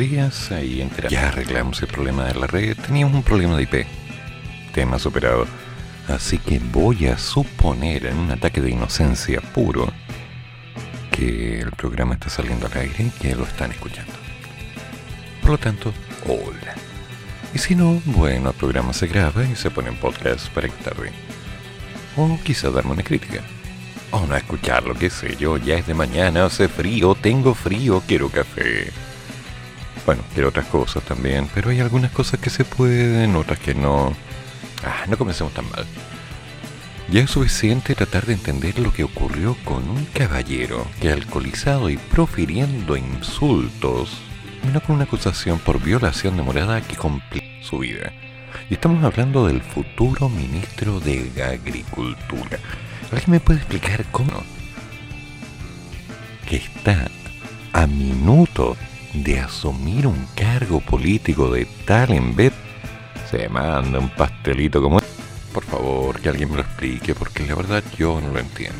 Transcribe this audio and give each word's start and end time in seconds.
Días, 0.00 0.50
ahí. 0.50 0.88
Ya 1.10 1.28
arreglamos 1.28 1.82
el 1.82 1.88
problema 1.88 2.24
de 2.24 2.34
la 2.34 2.46
red, 2.46 2.76
teníamos 2.76 3.14
un 3.14 3.22
problema 3.22 3.56
de 3.56 3.64
IP. 3.64 3.86
Tema 4.72 4.98
superado. 4.98 5.46
Así 6.08 6.38
que 6.38 6.58
voy 6.58 7.06
a 7.06 7.18
suponer 7.18 8.06
en 8.06 8.16
un 8.16 8.30
ataque 8.30 8.62
de 8.62 8.70
inocencia 8.70 9.40
puro 9.40 9.92
que 11.12 11.60
el 11.60 11.70
programa 11.72 12.14
está 12.14 12.30
saliendo 12.30 12.66
al 12.66 12.78
aire 12.78 13.04
y 13.04 13.10
que 13.10 13.36
lo 13.36 13.44
están 13.44 13.72
escuchando. 13.72 14.12
Por 15.42 15.50
lo 15.50 15.58
tanto, 15.58 15.92
hola. 16.26 16.74
Y 17.54 17.58
si 17.58 17.74
no, 17.74 18.00
bueno, 18.06 18.50
el 18.50 18.56
programa 18.56 18.94
se 18.94 19.06
graba 19.06 19.44
y 19.44 19.54
se 19.54 19.70
pone 19.70 19.90
en 19.90 19.96
podcast 19.96 20.48
para 20.48 20.68
que 20.68 20.82
tarde. 20.82 21.12
O 22.16 22.38
quizá 22.42 22.70
darme 22.70 22.92
una 22.92 23.02
crítica. 23.02 23.42
O 24.12 24.26
no 24.26 24.34
escucharlo, 24.34 24.94
qué 24.94 25.10
sé 25.10 25.36
yo, 25.36 25.58
ya 25.58 25.76
es 25.76 25.86
de 25.86 25.94
mañana, 25.94 26.46
hace 26.46 26.68
frío, 26.68 27.14
tengo 27.14 27.54
frío, 27.54 28.02
quiero 28.06 28.30
café. 28.30 28.90
Bueno, 30.06 30.22
quiero 30.34 30.48
otras 30.48 30.66
cosas 30.66 31.02
también, 31.04 31.48
pero 31.54 31.70
hay 31.70 31.80
algunas 31.80 32.10
cosas 32.10 32.40
que 32.40 32.50
se 32.50 32.64
pueden, 32.64 33.36
otras 33.36 33.58
que 33.58 33.74
no. 33.74 34.14
Ah, 34.84 35.04
no 35.08 35.18
comencemos 35.18 35.52
tan 35.52 35.70
mal. 35.70 35.84
Ya 37.10 37.22
es 37.22 37.30
suficiente 37.30 37.94
tratar 37.94 38.24
de 38.26 38.34
entender 38.34 38.78
lo 38.78 38.92
que 38.92 39.04
ocurrió 39.04 39.56
con 39.64 39.88
un 39.90 40.04
caballero 40.06 40.86
que 41.00 41.10
alcoholizado 41.10 41.90
y 41.90 41.96
profiriendo 41.96 42.96
insultos 42.96 44.16
vino 44.62 44.80
con 44.80 44.96
una 44.96 45.04
acusación 45.04 45.58
por 45.58 45.82
violación 45.82 46.36
de 46.36 46.42
morada 46.42 46.80
que 46.80 46.96
complica 46.96 47.46
su 47.62 47.78
vida. 47.78 48.12
Y 48.68 48.74
estamos 48.74 49.02
hablando 49.02 49.46
del 49.46 49.60
futuro 49.60 50.28
ministro 50.28 51.00
de 51.00 51.30
Agricultura. 51.42 52.58
¿Alguien 53.10 53.30
me 53.30 53.40
puede 53.40 53.58
explicar 53.58 54.04
cómo? 54.12 54.42
Que 56.48 56.56
está 56.56 57.08
a 57.72 57.86
minuto 57.86 58.76
de 59.14 59.40
asumir 59.40 60.06
un 60.06 60.26
cargo 60.36 60.80
político 60.80 61.50
de 61.50 61.66
tal 61.86 62.12
en 62.12 62.34
vez 62.36 62.52
se 63.30 63.48
manda 63.48 63.98
un 63.98 64.08
pastelito 64.10 64.80
como 64.80 65.00
por 65.52 65.64
favor 65.64 66.20
que 66.20 66.28
alguien 66.28 66.50
me 66.50 66.56
lo 66.56 66.62
explique 66.62 67.14
porque 67.14 67.44
la 67.46 67.54
verdad 67.56 67.82
yo 67.98 68.20
no 68.20 68.32
lo 68.32 68.38
entiendo 68.38 68.78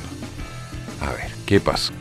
a 1.00 1.11
ver 1.12 1.31
qué 1.47 1.61
pasa 1.61 1.92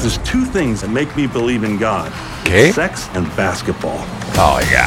There's 0.00 0.18
two 0.24 0.46
things 0.46 0.80
that 0.80 0.88
make 0.88 1.14
me 1.14 1.26
believe 1.26 1.62
in 1.62 1.76
God. 1.78 2.08
¿Qué? 2.44 2.72
Sex 2.72 3.10
and 3.14 3.26
basketball. 3.36 3.98
oh 4.38 4.58
ya 4.72 4.86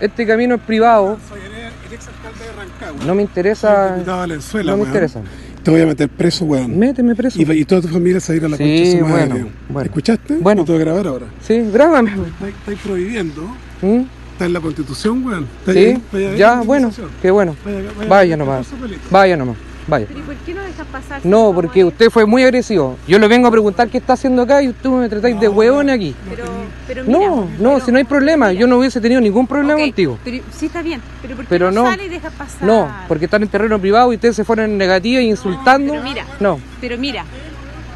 Este 0.00 0.26
camino 0.26 0.56
es 0.56 0.60
privado, 0.62 1.18
Soy 1.28 1.40
el, 1.40 1.52
el 1.52 1.92
ex 1.92 2.08
alcalde 2.08 2.44
de 2.44 2.52
Rancagua. 2.52 3.04
no 3.04 3.14
me 3.14 3.22
interesa. 3.22 3.96
No 4.04 4.76
me 4.76 4.84
interesa. 4.84 5.20
Te 5.62 5.70
voy 5.70 5.80
a 5.80 5.86
meter 5.86 6.08
preso, 6.08 6.44
weón. 6.44 6.76
Méteme 6.78 7.14
preso. 7.14 7.40
Y, 7.40 7.50
y 7.52 7.64
toda 7.64 7.82
tu 7.82 7.88
familia 7.88 8.18
se 8.20 8.32
va 8.32 8.34
a 8.34 8.36
ir 8.38 8.44
a 8.44 8.48
la 8.48 8.56
Sí, 8.56 8.62
concha 8.64 8.82
de 8.82 8.90
su 8.90 9.04
madre. 9.06 9.26
bueno, 9.28 9.48
bueno. 9.68 9.86
¿Escuchaste? 9.86 10.34
Bueno. 10.40 10.62
No 10.62 10.66
te 10.66 10.72
voy 10.72 10.80
a 10.80 10.84
grabar 10.84 11.06
ahora. 11.06 11.26
Sí, 11.46 11.60
grábame. 11.72 12.10
Estáis 12.10 12.54
estáis 12.56 12.78
prohibiendo. 12.80 13.42
¿Mm? 13.80 14.00
Está 14.32 14.46
en 14.46 14.52
la 14.54 14.60
constitución, 14.60 15.24
weón. 15.24 15.46
Está 15.60 15.72
ahí, 15.72 15.94
Sí, 15.96 16.02
vaya 16.12 16.26
a 16.26 16.30
ver 16.30 16.38
ya, 16.38 16.60
bueno, 16.62 16.90
qué 17.20 17.30
bueno. 17.30 17.54
Vaya, 17.64 17.78
vaya, 17.96 18.08
Vaya 18.08 18.36
nomás, 18.36 18.66
vaya 19.10 19.36
nomás, 19.36 19.56
vaya. 19.86 20.06
Pero 20.08 20.20
¿y 20.20 20.22
por 20.22 20.34
qué 20.36 20.54
no 20.54 20.62
dejas 20.62 20.86
pasar? 20.88 21.20
No, 21.24 21.52
porque 21.54 21.84
usted 21.84 22.10
fue 22.10 22.24
muy 22.26 22.42
agresivo. 22.42 22.96
Yo 23.06 23.18
le 23.18 23.28
vengo 23.28 23.48
a 23.48 23.50
preguntar 23.50 23.88
qué 23.88 23.98
está 23.98 24.14
haciendo 24.14 24.42
acá 24.42 24.62
y 24.62 24.68
usted 24.68 24.88
me 24.90 25.08
tratáis 25.08 25.38
de 25.40 25.48
huevones 25.48 25.94
aquí. 25.94 26.14
Pero, 26.30 26.44
pero 26.86 27.04
mira, 27.04 27.18
No, 27.18 27.36
no, 27.36 27.46
pero- 27.74 27.80
si 27.84 27.92
no 27.92 27.98
hay 27.98 28.04
problema, 28.04 28.48
mira. 28.48 28.60
yo 28.60 28.66
no 28.66 28.78
hubiese 28.78 29.00
tenido 29.00 29.20
ningún 29.20 29.46
problema 29.46 29.78
contigo. 29.80 30.18
Pero, 30.24 30.42
sí 30.52 30.66
está 30.66 30.82
bien, 30.82 31.00
pero 31.20 31.36
¿por 31.36 31.44
qué 31.44 31.48
Pero 31.50 31.70
no, 31.70 31.84
no. 31.84 31.90
sale 31.90 32.06
y 32.06 32.08
dejas 32.08 32.32
pasar? 32.34 32.62
No, 32.62 32.88
porque 33.08 33.24
están 33.26 33.42
en 33.42 33.48
terreno 33.48 33.78
privado 33.78 34.12
y 34.12 34.16
ustedes 34.16 34.36
se 34.36 34.44
fueron 34.44 34.70
en 34.70 34.78
negativa 34.78 35.20
y 35.20 35.28
insultando. 35.30 35.92
pero 35.92 36.04
mira. 36.04 36.24
No, 36.40 36.60
Pero 36.80 36.98
mira, 36.98 37.24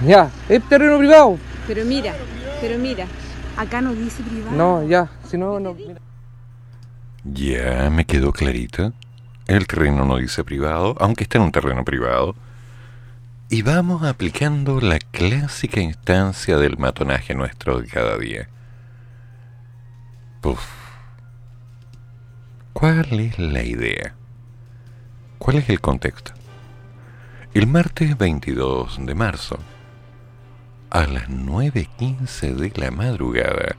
ya, 0.07 0.31
es 0.49 0.63
terreno 0.69 0.99
privado. 0.99 1.39
pero 1.67 1.85
mira, 1.85 2.15
pero 2.61 2.79
mira. 2.79 3.07
Acá 3.57 3.81
no 3.81 3.95
dice 3.95 4.23
privado. 4.23 4.55
No, 4.55 4.87
ya, 4.87 5.09
si 5.31 5.39
no, 5.39 5.59
no. 5.59 5.73
mira. 5.73 5.95
Ya 7.25 7.89
me 7.91 8.05
quedó 8.05 8.33
clarito. 8.33 8.93
El 9.47 9.67
terreno 9.69 10.05
no 10.05 10.17
dice 10.17 10.43
privado, 10.43 10.97
aunque 10.99 11.23
está 11.23 11.39
en 11.39 11.45
un 11.45 11.53
terreno 11.53 11.84
privado. 11.84 12.34
Y 13.49 13.62
vamos 13.62 14.03
aplicando 14.03 14.81
la 14.81 14.99
clásica 14.99 15.81
instancia 15.81 16.57
del 16.57 16.79
matonaje 16.79 17.34
nuestro 17.34 17.81
de 17.81 17.87
cada 17.87 18.19
día. 18.19 18.49
Puf. 20.41 20.65
¿Cuál 22.73 23.21
es 23.21 23.39
la 23.39 23.62
idea? 23.62 24.15
¿Cuál 25.39 25.59
es 25.59 25.69
el 25.69 25.81
contexto? 25.81 26.33
El 27.55 27.69
martes 27.69 28.19
22 28.19 28.99
de 29.07 29.15
marzo, 29.15 29.59
a 30.91 31.07
las 31.07 31.28
9.15 31.28 32.55
de 32.55 32.73
la 32.75 32.91
madrugada, 32.91 33.77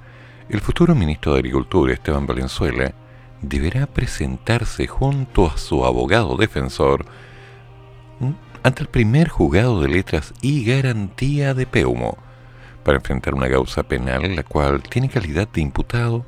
el 0.50 0.62
futuro 0.62 0.96
ministro 0.96 1.34
de 1.34 1.40
Agricultura, 1.40 1.94
Esteban 1.94 2.26
Valenzuela, 2.26 2.94
deberá 3.42 3.86
presentarse 3.86 4.88
junto 4.88 5.48
a 5.48 5.58
su 5.58 5.86
abogado 5.86 6.38
defensor 6.38 7.06
ante 8.64 8.82
el 8.82 8.90
primer 8.90 9.30
juzgado 9.30 9.82
de 9.82 9.90
letras 9.90 10.34
y 10.42 10.66
garantía 10.66 11.54
de 11.54 11.66
Peumo 11.66 12.18
para 12.84 12.98
enfrentar 12.98 13.34
una 13.34 13.50
causa 13.50 13.84
penal 13.84 14.26
en 14.26 14.36
la 14.36 14.44
cual 14.44 14.82
tiene 14.84 15.10
calidad 15.10 15.48
de 15.48 15.62
imputado 15.62 16.26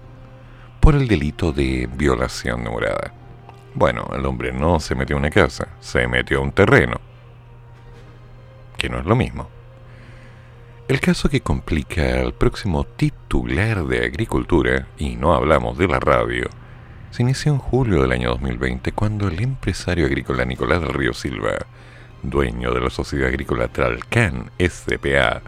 por 0.79 0.95
el 0.95 1.07
delito 1.07 1.51
de 1.51 1.89
violación 1.91 2.63
de 2.63 2.69
morada. 2.69 3.13
Bueno, 3.73 4.07
el 4.13 4.25
hombre 4.25 4.51
no 4.51 4.79
se 4.79 4.95
metió 4.95 5.15
a 5.15 5.19
una 5.19 5.29
casa, 5.29 5.69
se 5.79 6.07
metió 6.07 6.39
a 6.39 6.41
un 6.41 6.51
terreno, 6.51 6.99
que 8.77 8.89
no 8.89 8.99
es 8.99 9.05
lo 9.05 9.15
mismo. 9.15 9.49
El 10.87 10.99
caso 10.99 11.29
que 11.29 11.41
complica 11.41 12.19
al 12.19 12.33
próximo 12.33 12.83
titular 12.83 13.85
de 13.85 14.05
Agricultura, 14.05 14.87
y 14.97 15.15
no 15.15 15.35
hablamos 15.35 15.77
de 15.77 15.87
la 15.87 15.99
radio, 15.99 16.49
se 17.11 17.23
inició 17.23 17.53
en 17.53 17.57
julio 17.57 18.01
del 18.01 18.11
año 18.11 18.29
2020 18.29 18.91
cuando 18.91 19.27
el 19.27 19.41
empresario 19.41 20.05
agrícola 20.05 20.45
Nicolás 20.45 20.83
Río 20.83 21.13
Silva, 21.13 21.65
dueño 22.21 22.71
de 22.73 22.81
la 22.81 22.89
Sociedad 22.89 23.29
Agrícola 23.29 23.67
Tralcán 23.67 24.51
SPA, 24.59 25.41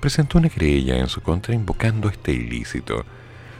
presentó 0.00 0.38
una 0.38 0.48
querella 0.48 0.96
en 0.96 1.08
su 1.08 1.20
contra 1.20 1.54
invocando 1.54 2.08
este 2.08 2.32
ilícito, 2.32 3.04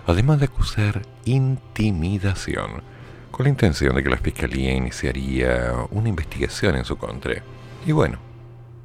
además 0.07 0.39
de 0.39 0.47
acusar 0.47 1.03
intimidación, 1.27 2.83
con 3.31 3.45
la 3.45 3.51
intención 3.51 3.95
de 3.95 4.03
que 4.03 4.11
la 4.11 4.17
Fiscalía 4.17 4.73
iniciaría 4.73 5.73
una 5.91 6.09
investigación 6.09 6.77
en 6.77 6.85
su 6.87 6.97
contra. 6.97 7.43
Y 7.85 7.93
bueno, 7.93 8.19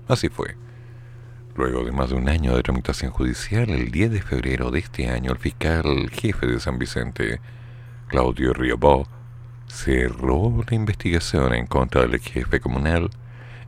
así 0.10 0.28
fue. 0.28 0.56
Luego 1.56 1.86
de 1.86 1.92
más 1.92 2.10
de 2.10 2.16
un 2.16 2.28
año 2.28 2.56
de 2.56 2.64
tramitación 2.64 3.12
judicial, 3.12 3.70
el 3.70 3.92
10 3.92 4.12
de 4.12 4.22
febrero 4.22 4.70
de 4.70 4.80
este 4.80 5.10
año, 5.10 5.32
el 5.32 5.38
fiscal 5.38 6.10
jefe 6.12 6.48
de 6.48 6.60
San 6.60 6.80
Vicente, 6.80 7.40
Claudio 8.12 8.54
Riobó, 8.54 9.08
cerró 9.68 10.66
la 10.70 10.76
investigación 10.76 11.54
en 11.54 11.66
contra 11.66 12.02
del 12.02 12.20
jefe 12.20 12.60
comunal 12.60 13.10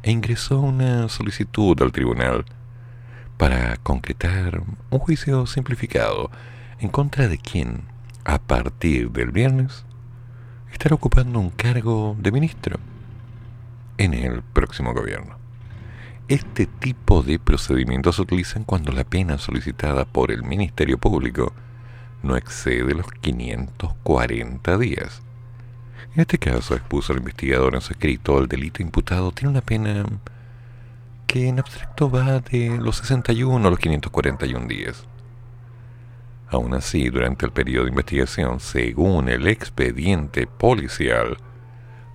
e 0.01 0.11
ingresó 0.11 0.59
una 0.59 1.07
solicitud 1.07 1.81
al 1.81 1.93
tribunal 1.93 2.43
para 3.37 3.78
concretar 3.78 4.61
un 4.90 4.99
juicio 4.99 5.45
simplificado 5.45 6.29
en 6.81 6.90
contra 6.90 7.29
de 7.29 7.37
quien, 7.37 7.84
a 8.25 8.37
partir 8.37 9.11
del 9.11 9.31
viernes, 9.31 9.85
estará 10.73 10.96
ocupando 10.96 11.39
un 11.39 11.49
cargo 11.49 12.17
de 12.19 12.34
ministro 12.34 12.81
en 13.97 14.13
el 14.13 14.41
próximo 14.41 14.93
gobierno. 14.93 15.37
Este 16.28 16.66
tipo 16.66 17.23
de 17.23 17.39
procedimientos 17.39 18.17
se 18.17 18.23
utilizan 18.23 18.66
cuando 18.66 18.91
la 18.91 19.05
pena 19.05 19.37
solicitada 19.37 20.03
por 20.03 20.31
el 20.31 20.43
Ministerio 20.43 20.97
Público 20.97 21.53
no 22.23 22.37
excede 22.37 22.96
los 22.96 23.11
540 23.11 24.78
días. 24.78 25.22
En 26.16 26.22
este 26.22 26.37
caso, 26.37 26.73
expuso 26.73 27.11
el 27.11 27.20
investigador 27.20 27.75
en 27.75 27.81
su 27.81 27.93
escrito, 27.93 28.40
el 28.40 28.47
delito 28.47 28.81
imputado 28.81 29.31
tiene 29.31 29.52
una 29.52 29.61
pena 29.61 30.05
que 31.28 31.47
en 31.47 31.59
abstracto 31.59 32.09
va 32.09 32.40
de 32.40 32.78
los 32.79 32.97
61 32.97 33.67
a 33.67 33.70
los 33.70 33.79
541 33.79 34.67
días. 34.67 35.05
Aún 36.49 36.73
así, 36.75 37.09
durante 37.09 37.46
el 37.46 37.52
periodo 37.52 37.85
de 37.85 37.90
investigación, 37.90 38.59
según 38.59 39.28
el 39.28 39.47
expediente 39.47 40.46
policial, 40.46 41.37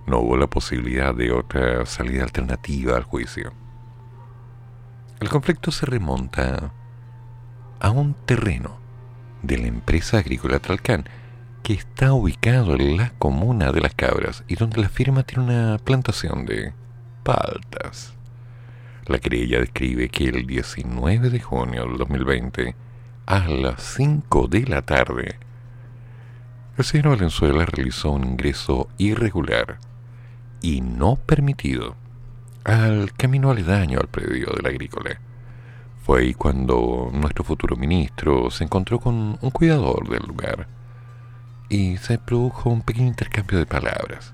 no 0.07 0.19
hubo 0.19 0.37
la 0.37 0.47
posibilidad 0.47 1.13
de 1.13 1.31
otra 1.31 1.85
salida 1.85 2.23
alternativa 2.23 2.95
al 2.95 3.03
juicio. 3.03 3.51
El 5.19 5.27
conflicto 5.27 5.71
se 5.71 5.85
remonta 5.85 6.71
a 7.81 7.91
un 7.91 8.13
terreno 8.13 8.78
de 9.41 9.57
la 9.57 9.67
empresa 9.67 10.17
agrícola 10.17 10.59
Tralcán 10.59 11.05
que 11.63 11.73
está 11.73 12.13
ubicado 12.13 12.75
en 12.75 12.97
la 12.97 13.11
comuna 13.19 13.71
de 13.71 13.81
Las 13.81 13.93
Cabras 13.93 14.43
y 14.47 14.55
donde 14.55 14.81
la 14.81 14.89
firma 14.89 15.23
tiene 15.23 15.43
una 15.43 15.77
plantación 15.77 16.45
de 16.45 16.73
paltas. 17.23 18.13
La 19.05 19.19
querella 19.19 19.59
describe 19.59 20.09
que 20.09 20.25
el 20.25 20.45
19 20.45 21.29
de 21.29 21.39
junio 21.39 21.85
del 21.85 21.97
2020, 21.97 22.75
a 23.25 23.47
las 23.47 23.81
5 23.83 24.47
de 24.47 24.65
la 24.65 24.81
tarde, 24.81 25.37
el 26.77 26.85
señor 26.85 27.09
Valenzuela 27.09 27.65
realizó 27.65 28.11
un 28.11 28.23
ingreso 28.23 28.87
irregular 28.97 29.79
y 30.61 30.81
no 30.81 31.17
permitido 31.17 31.95
al 32.63 33.13
camino 33.13 33.51
aledaño 33.51 33.99
al 33.99 34.07
predio 34.07 34.47
del 34.55 34.65
agrícola. 34.65 35.19
Fue 36.09 36.21
ahí 36.21 36.33
cuando 36.33 37.11
nuestro 37.13 37.43
futuro 37.43 37.75
ministro 37.75 38.49
se 38.49 38.63
encontró 38.63 38.99
con 38.99 39.37
un 39.39 39.51
cuidador 39.51 40.09
del 40.09 40.23
lugar 40.23 40.65
y 41.69 41.97
se 41.97 42.17
produjo 42.17 42.71
un 42.71 42.81
pequeño 42.81 43.09
intercambio 43.09 43.59
de 43.59 43.67
palabras. 43.67 44.33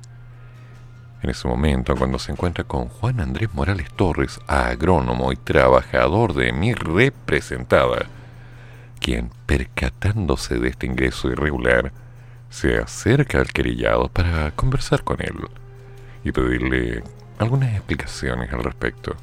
En 1.22 1.32
ese 1.32 1.46
momento, 1.50 1.94
cuando 1.98 2.18
se 2.18 2.32
encuentra 2.32 2.64
con 2.64 2.88
Juan 2.88 3.20
Andrés 3.20 3.54
Morales 3.54 3.92
Torres, 3.92 4.40
agrónomo 4.48 5.34
y 5.34 5.36
trabajador 5.36 6.34
de 6.34 6.54
mi 6.54 6.74
representada, 6.74 8.06
quien, 9.02 9.30
percatándose 9.46 10.58
de 10.60 10.70
este 10.70 10.86
ingreso 10.86 11.30
irregular, 11.30 11.92
se 12.50 12.78
acerca 12.78 13.40
al 13.40 13.52
querellado 13.52 14.08
para 14.08 14.52
conversar 14.52 15.04
con 15.04 15.20
él 15.20 15.36
y 16.24 16.32
pedirle 16.32 17.04
algunas 17.38 17.74
explicaciones 17.76 18.54
al 18.54 18.64
respecto. 18.64 19.18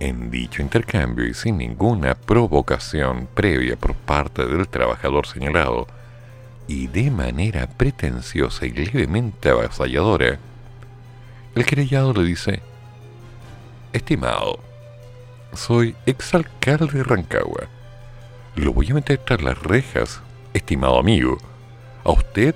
En 0.00 0.30
dicho 0.30 0.62
intercambio 0.62 1.26
y 1.26 1.34
sin 1.34 1.58
ninguna 1.58 2.14
provocación 2.14 3.28
previa 3.34 3.76
por 3.76 3.94
parte 3.94 4.46
del 4.46 4.66
trabajador 4.66 5.26
señalado, 5.26 5.86
y 6.66 6.86
de 6.86 7.10
manera 7.10 7.66
pretenciosa 7.66 8.64
y 8.64 8.70
levemente 8.70 9.50
avasalladora, 9.50 10.38
el 11.54 11.66
querellado 11.66 12.14
le 12.14 12.24
dice, 12.24 12.62
Estimado, 13.92 14.60
soy 15.52 15.94
exalcalde 16.06 16.98
de 16.98 17.04
Rancagua. 17.04 17.68
Lo 18.56 18.72
voy 18.72 18.90
a 18.90 18.94
meter 18.94 19.18
tras 19.18 19.42
las 19.42 19.58
rejas, 19.62 20.22
estimado 20.54 20.98
amigo, 20.98 21.36
a 22.04 22.12
usted 22.12 22.54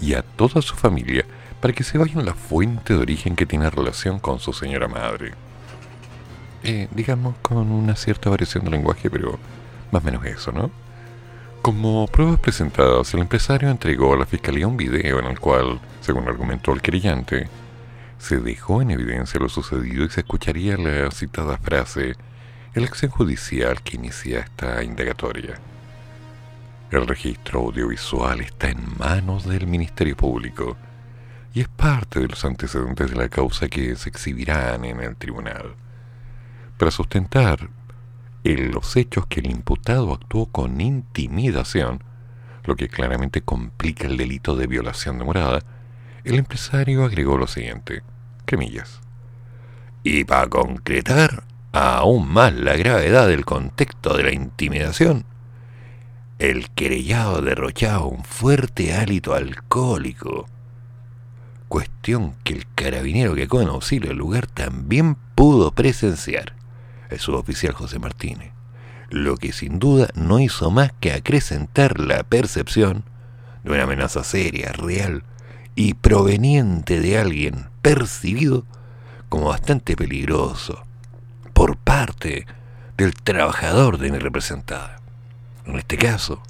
y 0.00 0.14
a 0.14 0.22
toda 0.22 0.60
su 0.62 0.74
familia, 0.74 1.24
para 1.60 1.74
que 1.74 1.84
se 1.84 1.96
vayan 1.96 2.24
la 2.24 2.34
fuente 2.34 2.94
de 2.94 3.00
origen 3.00 3.36
que 3.36 3.46
tiene 3.46 3.70
relación 3.70 4.18
con 4.18 4.40
su 4.40 4.52
señora 4.52 4.88
madre. 4.88 5.34
Eh, 6.64 6.88
digamos 6.92 7.34
con 7.42 7.72
una 7.72 7.96
cierta 7.96 8.30
variación 8.30 8.64
de 8.64 8.70
lenguaje, 8.70 9.10
pero 9.10 9.38
más 9.90 10.02
o 10.02 10.04
menos 10.04 10.24
eso, 10.24 10.52
¿no? 10.52 10.70
Como 11.60 12.06
pruebas 12.08 12.38
presentadas, 12.40 13.12
el 13.14 13.20
empresario 13.20 13.70
entregó 13.70 14.14
a 14.14 14.16
la 14.16 14.26
fiscalía 14.26 14.66
un 14.66 14.76
video 14.76 15.18
en 15.18 15.26
el 15.26 15.38
cual, 15.40 15.80
según 16.00 16.28
argumentó 16.28 16.72
el 16.72 16.82
querellante, 16.82 17.48
se 18.18 18.38
dejó 18.38 18.82
en 18.82 18.92
evidencia 18.92 19.40
lo 19.40 19.48
sucedido 19.48 20.04
y 20.04 20.10
se 20.10 20.20
escucharía 20.20 20.76
la 20.76 21.10
citada 21.10 21.58
frase 21.58 22.14
el 22.74 22.84
acción 22.84 23.10
judicial 23.10 23.82
que 23.82 23.96
inicia 23.96 24.40
esta 24.40 24.82
indagatoria. 24.82 25.58
El 26.90 27.06
registro 27.06 27.60
audiovisual 27.60 28.40
está 28.40 28.70
en 28.70 28.80
manos 28.98 29.46
del 29.46 29.66
Ministerio 29.66 30.16
Público 30.16 30.76
y 31.52 31.60
es 31.60 31.68
parte 31.68 32.20
de 32.20 32.28
los 32.28 32.44
antecedentes 32.44 33.10
de 33.10 33.16
la 33.16 33.28
causa 33.28 33.68
que 33.68 33.94
se 33.96 34.08
exhibirán 34.08 34.84
en 34.84 35.00
el 35.00 35.16
tribunal. 35.16 35.74
Para 36.82 36.90
sustentar 36.90 37.68
en 38.42 38.72
los 38.72 38.96
hechos 38.96 39.26
que 39.28 39.38
el 39.38 39.46
imputado 39.46 40.12
actuó 40.12 40.46
con 40.46 40.80
intimidación, 40.80 42.02
lo 42.64 42.74
que 42.74 42.88
claramente 42.88 43.40
complica 43.40 44.08
el 44.08 44.16
delito 44.16 44.56
de 44.56 44.66
violación 44.66 45.16
de 45.16 45.24
morada, 45.24 45.60
el 46.24 46.34
empresario 46.34 47.04
agregó 47.04 47.38
lo 47.38 47.46
siguiente, 47.46 48.02
cremillas. 48.46 49.00
Y 50.02 50.24
para 50.24 50.48
concretar 50.48 51.44
aún 51.70 52.28
más 52.28 52.52
la 52.52 52.74
gravedad 52.74 53.28
del 53.28 53.44
contexto 53.44 54.16
de 54.16 54.24
la 54.24 54.32
intimidación, 54.32 55.24
el 56.40 56.68
querellado 56.70 57.42
derrochaba 57.42 58.06
un 58.06 58.24
fuerte 58.24 58.92
hálito 58.92 59.34
alcohólico, 59.34 60.46
cuestión 61.68 62.34
que 62.42 62.54
el 62.54 62.66
carabinero 62.74 63.36
que 63.36 63.46
con 63.46 63.68
auxilio 63.68 64.10
al 64.10 64.16
lugar 64.16 64.48
también 64.48 65.14
pudo 65.36 65.70
presenciar 65.70 66.60
el 67.12 67.20
suboficial 67.20 67.72
José 67.74 67.98
Martínez, 67.98 68.52
lo 69.10 69.36
que 69.36 69.52
sin 69.52 69.78
duda 69.78 70.08
no 70.14 70.40
hizo 70.40 70.70
más 70.70 70.92
que 71.00 71.12
acrecentar 71.12 72.00
la 72.00 72.22
percepción 72.22 73.04
de 73.64 73.72
una 73.72 73.84
amenaza 73.84 74.24
seria, 74.24 74.72
real 74.72 75.22
y 75.74 75.94
proveniente 75.94 77.00
de 77.00 77.18
alguien 77.18 77.66
percibido 77.82 78.64
como 79.28 79.48
bastante 79.48 79.96
peligroso 79.96 80.82
por 81.52 81.76
parte 81.76 82.46
del 82.96 83.14
trabajador 83.14 83.98
de 83.98 84.10
mi 84.10 84.18
representada. 84.18 85.00
En 85.64 85.76
este 85.76 85.96
caso, 85.96 86.42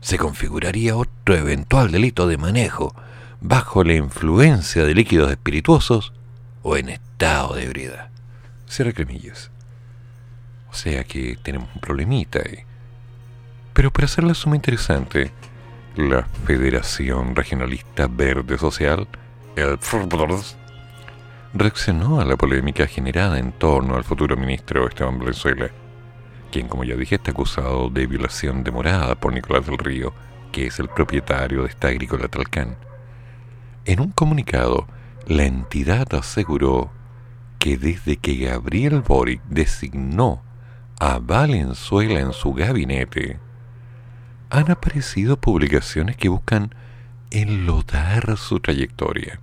se 0.00 0.18
configuraría 0.18 0.96
otro 0.96 1.36
eventual 1.36 1.90
delito 1.90 2.26
de 2.26 2.36
manejo 2.36 2.94
bajo 3.40 3.84
la 3.84 3.94
influencia 3.94 4.84
de 4.84 4.94
líquidos 4.94 5.30
espirituosos 5.30 6.12
o 6.62 6.76
en 6.76 6.88
estado 6.88 7.54
de 7.54 7.64
ebriedad. 7.64 8.10
Cierra 8.72 8.94
cremillas. 8.94 9.50
O 10.70 10.74
sea 10.74 11.04
que 11.04 11.36
tenemos 11.42 11.68
un 11.74 11.80
problemita 11.82 12.38
ahí. 12.38 12.60
Pero 13.74 13.92
para 13.92 14.06
hacer 14.06 14.24
la 14.24 14.32
suma 14.32 14.56
interesante, 14.56 15.30
la 15.94 16.22
Federación 16.46 17.36
Regionalista 17.36 18.06
Verde 18.06 18.56
Social, 18.56 19.06
el 19.56 19.78
reaccionó 21.52 22.18
a 22.18 22.24
la 22.24 22.38
polémica 22.38 22.86
generada 22.86 23.38
en 23.38 23.52
torno 23.52 23.94
al 23.94 24.04
futuro 24.04 24.38
ministro 24.38 24.88
Esteban 24.88 25.18
Valenzuela, 25.18 25.68
quien, 26.50 26.66
como 26.66 26.84
ya 26.84 26.96
dije, 26.96 27.16
está 27.16 27.32
acusado 27.32 27.90
de 27.90 28.06
violación 28.06 28.64
de 28.64 28.70
morada 28.70 29.16
por 29.16 29.34
Nicolás 29.34 29.66
del 29.66 29.76
Río, 29.76 30.14
que 30.50 30.68
es 30.68 30.78
el 30.78 30.88
propietario 30.88 31.64
de 31.64 31.68
esta 31.68 31.88
agrícola 31.88 32.26
Talcán. 32.26 32.78
En 33.84 34.00
un 34.00 34.12
comunicado, 34.12 34.86
la 35.26 35.44
entidad 35.44 36.14
aseguró 36.14 36.90
que 37.62 37.78
desde 37.78 38.16
que 38.16 38.34
Gabriel 38.38 39.02
Boric 39.02 39.40
designó 39.44 40.42
a 40.98 41.20
Valenzuela 41.20 42.18
en 42.18 42.32
su 42.32 42.54
gabinete, 42.54 43.38
han 44.50 44.68
aparecido 44.68 45.36
publicaciones 45.36 46.16
que 46.16 46.28
buscan 46.28 46.74
enlodar 47.30 48.36
su 48.36 48.58
trayectoria. 48.58 49.38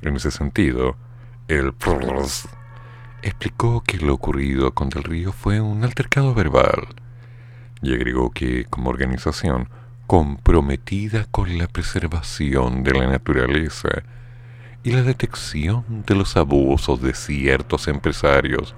En 0.00 0.16
ese 0.16 0.30
sentido, 0.30 0.96
el 1.48 1.74
PROS 1.74 2.48
explicó 3.20 3.82
que 3.82 3.98
lo 3.98 4.14
ocurrido 4.14 4.72
con 4.72 4.88
Del 4.88 5.04
Río 5.04 5.32
fue 5.32 5.60
un 5.60 5.84
altercado 5.84 6.32
verbal 6.32 6.86
y 7.82 7.92
agregó 7.92 8.30
que, 8.30 8.64
como 8.64 8.88
organización 8.88 9.68
comprometida 10.06 11.26
con 11.26 11.58
la 11.58 11.68
preservación 11.68 12.82
de 12.84 12.94
la 12.94 13.06
naturaleza 13.06 14.02
y 14.86 14.92
la 14.92 15.02
detección 15.02 16.04
de 16.06 16.14
los 16.14 16.36
abusos 16.36 17.02
de 17.02 17.12
ciertos 17.12 17.88
empresarios 17.88 18.72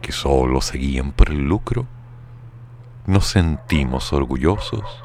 que 0.00 0.10
solo 0.10 0.62
seguían 0.62 1.12
por 1.12 1.28
el 1.28 1.46
lucro, 1.46 1.86
nos 3.04 3.26
sentimos 3.26 4.14
orgullosos 4.14 5.04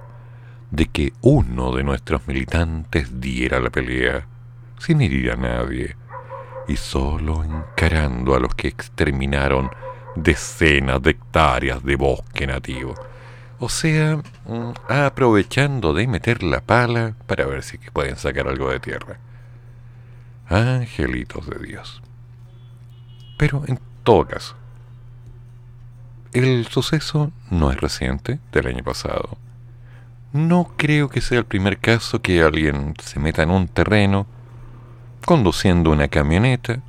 de 0.72 0.86
que 0.86 1.12
uno 1.20 1.76
de 1.76 1.84
nuestros 1.84 2.26
militantes 2.26 3.20
diera 3.20 3.60
la 3.60 3.70
pelea 3.70 4.26
sin 4.80 5.02
herir 5.02 5.32
a 5.32 5.36
nadie 5.36 5.98
y 6.70 6.78
solo 6.78 7.44
encarando 7.44 8.34
a 8.34 8.40
los 8.40 8.56
que 8.56 8.70
exterminaron 8.70 9.72
decenas 10.16 11.02
de 11.02 11.10
hectáreas 11.12 11.84
de 11.84 11.98
bosque 11.98 12.48
nativo. 12.48 12.96
O 13.60 13.68
sea, 13.68 14.24
mm, 14.46 14.72
aprovechando 14.88 15.94
de 15.94 16.08
meter 16.08 16.44
la 16.44 16.62
pala 16.62 17.14
para 17.28 17.46
ver 17.46 17.62
si 17.62 17.78
pueden 17.78 18.16
sacar 18.16 18.48
algo 18.48 18.70
de 18.70 18.80
tierra. 18.80 19.20
Angelitos 20.48 21.48
de 21.48 21.66
Dios. 21.66 22.02
Pero 23.38 23.64
en 23.68 23.80
todo 24.04 24.28
caso, 24.28 24.56
el 26.34 26.66
suceso 26.68 27.32
no 27.52 27.72
es 27.72 27.80
reciente, 27.80 28.40
del 28.52 28.68
año 28.68 28.84
pasado. 28.84 29.38
No 30.32 30.72
creo 30.78 31.10
que 31.10 31.22
sea 31.22 31.38
el 31.40 31.46
primer 31.46 31.78
caso 31.78 32.22
que 32.22 32.42
alguien 32.42 32.96
se 33.02 33.20
meta 33.20 33.44
en 33.44 33.52
un 33.52 33.68
terreno 33.68 34.26
conduciendo 35.26 35.92
una 35.92 36.08
camioneta 36.08 36.80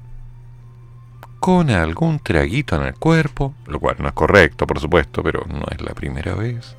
con 1.40 1.68
algún 1.68 2.20
traguito 2.20 2.76
en 2.76 2.84
el 2.84 2.94
cuerpo, 2.94 3.54
lo 3.66 3.78
cual 3.78 3.96
no 3.98 4.08
es 4.08 4.14
correcto, 4.14 4.66
por 4.66 4.80
supuesto, 4.80 5.22
pero 5.22 5.44
no 5.46 5.66
es 5.70 5.82
la 5.82 5.92
primera 5.92 6.34
vez. 6.34 6.74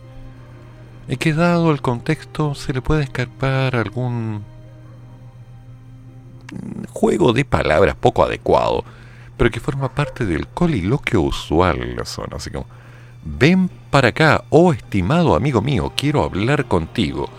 Y 1.08 1.17
que 1.17 1.34
dado 1.34 1.70
el 1.72 1.84
contexto 1.84 2.55
se 2.55 2.74
le 2.74 2.82
puede 2.82 3.03
escapar 3.03 3.75
algún 3.75 4.44
juego 6.91 7.33
de 7.33 7.45
palabras 7.45 7.95
poco 7.95 8.23
adecuado, 8.23 8.83
pero 9.37 9.51
que 9.51 9.59
forma 9.59 9.93
parte 9.93 10.25
del 10.25 10.47
coliloquio 10.47 11.21
usual 11.21 11.81
en 11.81 11.95
la 11.95 12.05
zona, 12.05 12.37
así 12.37 12.49
como 12.49 12.67
ven 13.25 13.69
para 13.89 14.09
acá, 14.09 14.43
oh 14.49 14.71
estimado 14.71 15.35
amigo 15.35 15.61
mío, 15.61 15.91
quiero 15.95 16.23
hablar 16.23 16.65
contigo. 16.65 17.29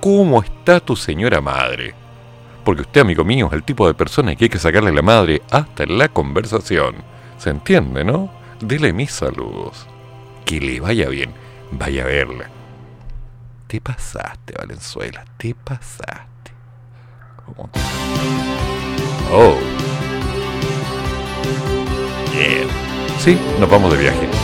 ¿Cómo 0.00 0.42
está 0.42 0.80
tu 0.80 0.96
señora 0.96 1.40
madre? 1.40 1.94
Porque 2.64 2.82
usted, 2.82 3.00
amigo 3.00 3.24
mío, 3.24 3.46
es 3.46 3.52
el 3.54 3.64
tipo 3.64 3.86
de 3.86 3.94
persona 3.94 4.36
que 4.36 4.44
hay 4.44 4.50
que 4.50 4.58
sacarle 4.58 4.92
la 4.92 5.02
madre 5.02 5.42
hasta 5.50 5.82
en 5.82 5.98
la 5.98 6.08
conversación. 6.08 6.96
¿Se 7.38 7.50
entiende, 7.50 8.04
no? 8.04 8.30
Dele 8.60 8.92
mis 8.92 9.12
saludos. 9.12 9.86
Que 10.44 10.60
le 10.60 10.80
vaya 10.80 11.08
bien. 11.08 11.32
Vaya 11.72 12.02
a 12.02 12.06
verla. 12.06 12.50
Te 13.66 13.80
pasaste, 13.80 14.54
Valenzuela, 14.58 15.24
te 15.36 15.54
pasaste. 15.54 16.29
Oh. 19.32 19.54
Bien. 22.32 22.68
Sí, 23.18 23.38
nos 23.58 23.70
vamos 23.70 23.92
de 23.92 23.98
viaje. 23.98 24.39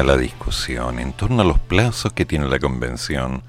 En 0.00 1.12
torno 1.12 1.42
a 1.42 1.44
los 1.44 1.58
plazos 1.58 2.12
que 2.12 2.24
tiene 2.24 2.46
la 2.46 2.60
convención 2.60 3.42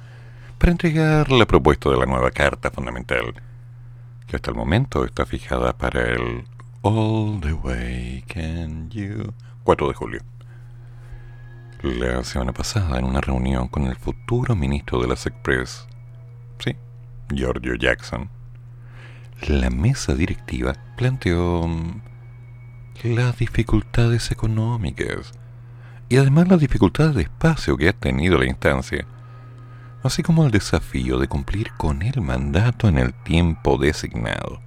para 0.57 0.71
entregar 0.71 1.31
la 1.31 1.45
propuesta 1.45 1.91
de 1.91 1.97
la 1.97 2.07
nueva 2.07 2.31
Carta 2.31 2.71
Fundamental, 2.71 3.35
que 4.25 4.35
hasta 4.35 4.49
el 4.49 4.57
momento 4.57 5.05
está 5.05 5.27
fijada 5.27 5.77
para 5.77 6.01
el 6.01 6.45
All 6.81 7.39
the 7.39 7.53
Way 7.53 8.23
Can 8.27 8.89
You 8.89 9.31
4 9.63 9.89
de 9.89 9.93
julio. 9.93 10.21
La 11.83 12.23
semana 12.23 12.51
pasada, 12.51 12.97
en 12.97 13.05
una 13.05 13.21
reunión 13.21 13.67
con 13.67 13.83
el 13.83 13.95
futuro 13.95 14.55
ministro 14.55 14.99
de 14.99 15.07
las 15.07 15.27
Express, 15.27 15.85
sí, 16.57 16.75
Giorgio 17.31 17.75
Jackson, 17.75 18.27
la 19.47 19.69
mesa 19.69 20.15
directiva 20.15 20.73
planteó 20.97 21.69
las 23.03 23.37
dificultades 23.37 24.31
económicas 24.31 25.31
y 26.09 26.17
además 26.17 26.47
las 26.47 26.59
dificultades 26.59 27.15
de 27.15 27.21
espacio 27.23 27.77
que 27.77 27.89
ha 27.89 27.93
tenido 27.93 28.37
la 28.37 28.47
instancia, 28.47 29.05
así 30.03 30.23
como 30.23 30.45
el 30.45 30.51
desafío 30.51 31.19
de 31.19 31.27
cumplir 31.27 31.71
con 31.73 32.01
el 32.01 32.21
mandato 32.21 32.87
en 32.87 32.97
el 32.97 33.13
tiempo 33.13 33.77
designado. 33.77 34.59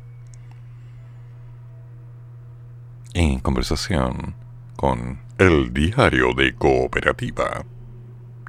En 3.15 3.41
conversación 3.41 4.35
con 4.77 5.21
El 5.39 5.73
diario 5.75 6.33
de 6.35 6.55
Cooperativa. 6.55 7.65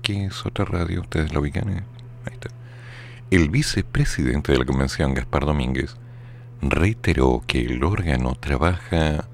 ¿Qué 0.02 0.26
es 0.26 0.46
otra 0.46 0.66
radio? 0.66 1.02
¿Ustedes 1.02 1.34
lo 1.34 1.42
ubican? 1.42 1.70
eh? 1.70 1.84
Ahí 2.26 2.34
está. 2.34 2.50
El 3.32 3.50
vicepresidente 3.50 4.52
de 4.52 4.60
la 4.60 4.66
convención, 4.66 5.14
Gaspar 5.14 5.46
Domínguez, 5.46 5.98
reiteró 6.62 7.44
que 7.48 7.62
el 7.62 7.84
órgano 7.84 8.36
trabaja 8.36 9.26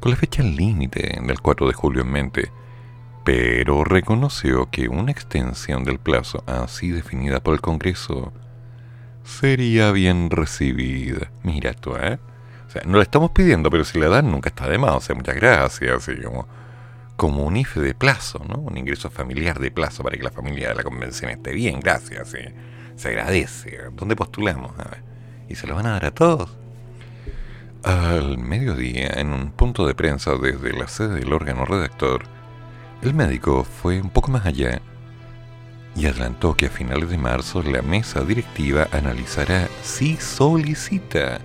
con 0.00 0.10
la 0.10 0.16
fecha 0.16 0.42
límite 0.42 1.20
del 1.22 1.40
4 1.40 1.68
de 1.68 1.72
julio 1.74 2.02
en 2.02 2.10
mente, 2.10 2.50
pero 3.24 3.84
reconoció 3.84 4.70
que 4.70 4.88
una 4.88 5.12
extensión 5.12 5.84
del 5.84 5.98
plazo 5.98 6.42
así 6.46 6.90
definida 6.90 7.40
por 7.40 7.54
el 7.54 7.60
Congreso 7.60 8.32
sería 9.24 9.92
bien 9.92 10.30
recibida. 10.30 11.30
Mira 11.42 11.74
tú, 11.74 11.94
¿eh? 11.96 12.18
O 12.66 12.70
sea, 12.70 12.82
no 12.86 12.98
la 12.98 13.02
estamos 13.02 13.32
pidiendo, 13.32 13.70
pero 13.70 13.84
si 13.84 13.98
la 13.98 14.08
dan 14.08 14.30
nunca 14.30 14.48
está 14.48 14.68
de 14.68 14.78
más. 14.78 14.94
O 14.94 15.00
sea, 15.00 15.14
muchas 15.14 15.34
gracias, 15.34 15.92
así 15.92 16.22
como, 16.22 16.46
como 17.16 17.44
un 17.44 17.56
IFE 17.56 17.80
de 17.80 17.94
plazo, 17.94 18.44
¿no? 18.48 18.56
Un 18.56 18.76
ingreso 18.76 19.10
familiar 19.10 19.58
de 19.58 19.70
plazo 19.70 20.02
para 20.02 20.16
que 20.16 20.22
la 20.22 20.30
familia 20.30 20.68
de 20.68 20.76
la 20.76 20.82
convención 20.82 21.30
esté 21.30 21.52
bien, 21.52 21.80
gracias, 21.80 22.28
sí. 22.30 22.38
Se 22.96 23.08
agradece. 23.08 23.78
¿Dónde 23.92 24.14
postulamos? 24.14 24.72
¿Y 25.48 25.56
se 25.56 25.66
lo 25.66 25.74
van 25.74 25.86
a 25.86 25.92
dar 25.92 26.04
a 26.06 26.10
todos? 26.12 26.56
Al 27.82 28.38
mediodía, 28.38 29.08
en 29.16 29.32
un 29.32 29.52
punto 29.52 29.86
de 29.86 29.94
prensa 29.94 30.36
desde 30.36 30.72
la 30.72 30.86
sede 30.86 31.20
del 31.20 31.32
órgano 31.32 31.64
redactor, 31.64 32.24
el 33.02 33.14
médico 33.14 33.64
fue 33.64 34.00
un 34.00 34.10
poco 34.10 34.30
más 34.30 34.44
allá 34.44 34.80
y 35.96 36.06
adelantó 36.06 36.56
que 36.56 36.66
a 36.66 36.70
finales 36.70 37.08
de 37.10 37.18
marzo 37.18 37.62
la 37.62 37.82
mesa 37.82 38.20
directiva 38.22 38.88
analizará 38.92 39.68
si 39.82 40.16
solicita 40.16 41.40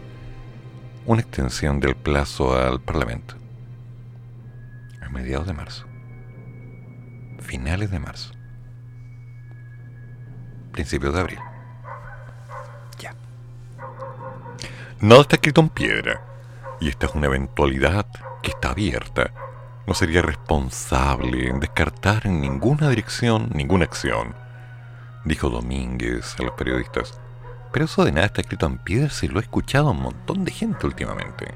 una 1.05 1.21
extensión 1.21 1.79
del 1.79 1.95
plazo 1.95 2.57
al 2.57 2.81
Parlamento. 2.81 3.35
A 5.01 5.09
mediados 5.09 5.47
de 5.47 5.53
marzo. 5.53 5.85
Finales 7.39 7.91
de 7.91 7.99
marzo. 7.99 8.33
Principios 10.71 11.13
de 11.13 11.19
abril. 11.19 11.39
Ya. 12.99 13.15
Nada 14.99 15.21
está 15.21 15.35
escrito 15.35 15.61
en 15.61 15.69
piedra. 15.69 16.21
Y 16.81 16.89
esta 16.89 17.05
es 17.05 17.15
una 17.15 17.27
eventualidad 17.27 18.07
que 18.41 18.51
está 18.51 18.71
abierta. 18.71 19.31
No 19.87 19.93
sería 19.93 20.23
responsable 20.23 21.47
en 21.47 21.59
descartar 21.59 22.25
en 22.25 22.41
ninguna 22.41 22.89
dirección 22.89 23.49
ninguna 23.53 23.85
acción, 23.85 24.33
dijo 25.25 25.49
Domínguez 25.49 26.35
a 26.39 26.43
los 26.43 26.53
periodistas. 26.53 27.19
Pero 27.71 27.85
eso 27.85 28.03
de 28.03 28.11
nada 28.11 28.25
está 28.25 28.41
escrito 28.41 28.65
en 28.65 28.79
piedra 28.79 29.09
se 29.09 29.27
lo 29.27 29.37
ha 29.37 29.43
escuchado 29.43 29.91
un 29.91 30.01
montón 30.01 30.43
de 30.43 30.51
gente 30.51 30.87
últimamente. 30.87 31.53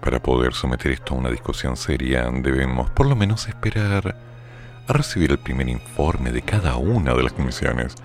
Para 0.00 0.22
poder 0.22 0.54
someter 0.54 0.92
esto 0.92 1.14
a 1.14 1.18
una 1.18 1.30
discusión 1.30 1.76
seria, 1.76 2.30
debemos 2.30 2.90
por 2.90 3.06
lo 3.06 3.16
menos 3.16 3.48
esperar 3.48 4.14
a 4.86 4.92
recibir 4.92 5.32
el 5.32 5.38
primer 5.38 5.68
informe 5.68 6.30
de 6.30 6.42
cada 6.42 6.76
una 6.76 7.12
de 7.14 7.24
las 7.24 7.32
comisiones. 7.32 7.96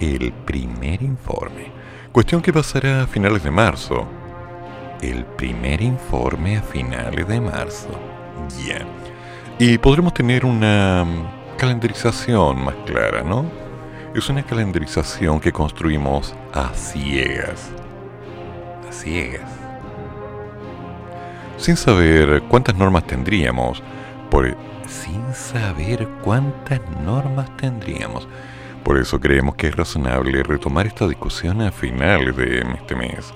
El 0.00 0.32
primer 0.32 1.02
informe. 1.02 1.72
Cuestión 2.12 2.42
que 2.42 2.52
pasará 2.52 3.04
a 3.04 3.06
finales 3.06 3.42
de 3.42 3.50
marzo. 3.50 4.06
El 5.00 5.24
primer 5.24 5.80
informe 5.80 6.58
a 6.58 6.62
finales 6.62 7.26
de 7.26 7.40
marzo. 7.40 8.07
Ya. 8.64 8.86
Y 9.58 9.78
podremos 9.78 10.14
tener 10.14 10.44
una 10.44 11.04
mm, 11.04 11.56
calendarización 11.56 12.64
más 12.64 12.74
clara, 12.86 13.22
¿no? 13.22 13.44
Es 14.14 14.28
una 14.28 14.42
calendarización 14.42 15.40
que 15.40 15.52
construimos 15.52 16.34
a 16.52 16.72
ciegas. 16.74 17.70
A 18.88 18.92
ciegas. 18.92 19.50
Sin 21.56 21.76
saber 21.76 22.42
cuántas 22.48 22.76
normas 22.76 23.06
tendríamos. 23.06 23.82
Por, 24.30 24.56
sin 24.86 25.34
saber 25.34 26.08
cuántas 26.22 26.80
normas 27.04 27.54
tendríamos. 27.56 28.28
Por 28.84 28.96
eso 28.98 29.20
creemos 29.20 29.54
que 29.56 29.66
es 29.66 29.76
razonable 29.76 30.42
retomar 30.42 30.86
esta 30.86 31.06
discusión 31.06 31.60
a 31.60 31.70
finales 31.70 32.36
de 32.36 32.60
este 32.60 32.96
mes, 32.96 33.34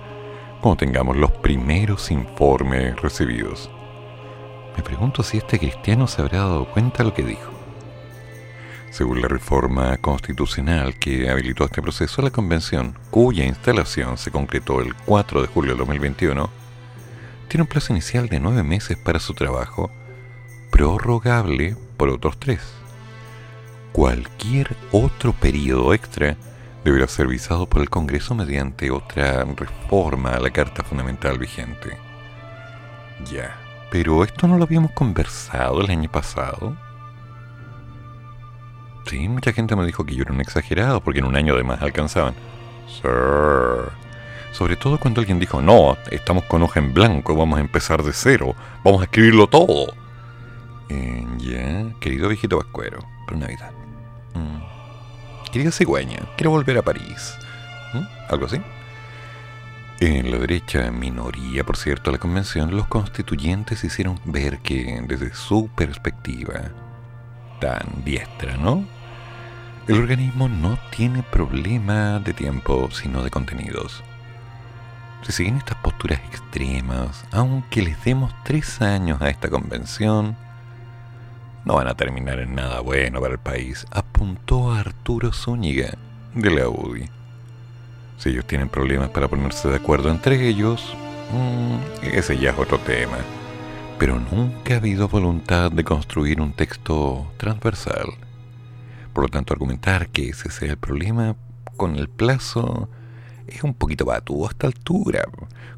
cuando 0.61 0.79
tengamos 0.79 1.17
los 1.17 1.31
primeros 1.31 2.11
informes 2.11 2.97
recibidos. 3.03 3.71
Me 4.77 4.83
pregunto 4.83 5.23
si 5.23 5.39
este 5.39 5.59
cristiano 5.59 6.07
se 6.07 6.23
habrá 6.23 6.39
dado 6.39 6.67
cuenta 6.67 6.99
de 6.99 7.05
lo 7.05 7.15
que 7.15 7.23
dijo. 7.23 7.53
Según 8.91 9.23
la 9.23 9.29
reforma 9.29 9.97
constitucional 9.99 10.99
que 10.99 11.31
habilitó 11.31 11.65
este 11.65 11.81
proceso, 11.81 12.21
la 12.21 12.31
convención, 12.31 12.95
cuya 13.11 13.47
instalación 13.47 14.19
se 14.19 14.31
concretó 14.31 14.81
el 14.81 14.95
4 14.95 15.41
de 15.41 15.49
julio 15.49 15.73
de 15.73 15.79
2021, 15.79 16.51
tiene 17.49 17.63
un 17.63 17.69
plazo 17.69 17.93
inicial 17.93 18.29
de 18.29 18.41
nueve 18.41 18.63
meses 18.63 18.97
para 18.97 19.19
su 19.19 19.35
trabajo, 19.35 19.91
prorrogable 20.71 21.77
por 21.97 22.09
otros 22.09 22.39
tres. 22.39 22.61
Cualquier 23.93 24.77
otro 24.91 25.33
periodo 25.35 25.93
extra 25.95 26.37
deberá 26.85 27.07
ser 27.09 27.29
visado 27.29 27.67
por 27.67 27.83
el 27.83 27.91
Congreso 27.91 28.35
mediante 28.35 28.91
otra 28.91 29.45
reforma 29.45 30.31
a 30.31 30.41
la 30.41 30.51
Carta 30.51 30.83
Fundamental 30.83 31.39
vigente. 31.39 31.97
Ya, 33.31 33.62
pero 33.93 34.25
esto 34.25 34.49
no 34.49 34.57
lo 34.57 34.65
habíamos 34.65 34.93
conversado 34.93 35.83
el 35.83 35.91
año 35.91 36.11
pasado. 36.11 36.75
Sí, 39.05 39.29
mucha 39.29 39.53
gente 39.53 39.77
me 39.77 39.85
dijo 39.85 40.07
que 40.07 40.15
yo 40.15 40.23
era 40.23 40.33
un 40.33 40.41
exagerado 40.41 41.03
porque 41.03 41.19
en 41.19 41.27
un 41.27 41.37
año 41.37 41.55
de 41.55 41.63
más 41.63 41.83
alcanzaban. 41.83 42.35
Sir. 42.89 43.93
Sobre 44.53 44.77
todo 44.77 44.99
cuando 44.99 45.21
alguien 45.21 45.39
dijo, 45.39 45.61
no, 45.61 45.99
estamos 46.11 46.45
con 46.45 46.63
hoja 46.63 46.81
en 46.81 46.95
blanco, 46.95 47.37
vamos 47.37 47.59
a 47.59 47.61
empezar 47.61 48.03
de 48.03 48.15
cero, 48.15 48.55
vamos 48.83 49.03
a 49.03 49.05
escribirlo 49.05 49.47
todo. 49.47 49.93
Eh, 50.89 51.27
ya, 51.37 52.01
querido 52.01 52.29
viejito 52.29 52.57
vascuero, 52.57 52.99
por 53.29 53.37
Navidad. 53.37 53.73
Mm. 54.35 55.51
Querida 55.53 55.71
cigüeña, 55.71 56.21
quiero 56.39 56.51
volver 56.51 56.79
a 56.79 56.83
París. 56.83 57.37
¿Mm? 57.93 58.33
¿Algo 58.33 58.47
así? 58.47 58.59
En 60.05 60.33
la 60.33 60.39
derecha 60.39 60.91
minoría, 60.91 61.63
por 61.63 61.77
cierto, 61.77 62.11
de 62.11 62.17
la 62.17 62.21
convención, 62.21 62.77
los 62.77 62.89
constituyentes 62.89 63.85
hicieron 63.85 64.19
ver 64.25 64.59
que, 64.59 65.01
desde 65.07 65.33
su 65.33 65.69
perspectiva, 65.69 66.73
tan 67.61 68.03
diestra, 68.05 68.57
¿no? 68.57 68.85
El 69.87 70.01
organismo 70.01 70.49
no 70.49 70.77
tiene 70.91 71.23
problema 71.23 72.19
de 72.19 72.35
tiempo, 72.35 72.91
sino 72.91 73.23
de 73.23 73.31
contenidos. 73.31 74.03
Si 75.23 75.31
siguen 75.31 75.59
estas 75.59 75.77
posturas 75.77 76.19
extremas, 76.27 77.25
aunque 77.31 77.83
les 77.83 78.03
demos 78.03 78.35
tres 78.43 78.83
años 78.83 79.23
a 79.23 79.31
esta 79.31 79.51
convención, 79.51 80.37
no 81.65 81.75
van 81.77 81.87
a 81.87 81.95
terminar 81.95 82.41
en 82.41 82.57
nada 82.57 82.81
bueno 82.81 83.21
para 83.21 83.35
el 83.35 83.39
país, 83.39 83.87
apuntó 83.93 84.73
Arturo 84.73 85.33
Zúñiga 85.33 85.97
de 86.35 86.51
la 86.51 86.69
UDI. 86.69 87.22
Si 88.17 88.31
ellos 88.31 88.47
tienen 88.47 88.69
problemas 88.69 89.11
para 89.11 89.29
ponerse 89.29 89.69
de 89.69 89.77
acuerdo 89.77 90.11
entre 90.11 90.49
ellos, 90.49 90.95
mmm, 91.33 92.07
ese 92.07 92.39
ya 92.39 92.51
es 92.51 92.59
otro 92.59 92.79
tema. 92.79 93.19
Pero 93.99 94.19
nunca 94.19 94.75
ha 94.75 94.77
habido 94.79 95.09
voluntad 95.09 95.71
de 95.71 95.85
construir 95.85 96.41
un 96.41 96.53
texto 96.53 97.33
transversal. 97.37 98.07
Por 99.13 99.25
lo 99.25 99.29
tanto, 99.29 99.53
argumentar 99.53 100.09
que 100.09 100.31
ese 100.31 100.51
sea 100.51 100.71
el 100.71 100.79
problema 100.79 101.37
con 101.77 101.97
el 101.97 102.09
plazo 102.09 102.89
es 103.47 103.63
un 103.63 103.75
poquito 103.75 104.05
batudo 104.05 104.47
a 104.47 104.51
esta 104.51 104.67
altura, 104.67 105.25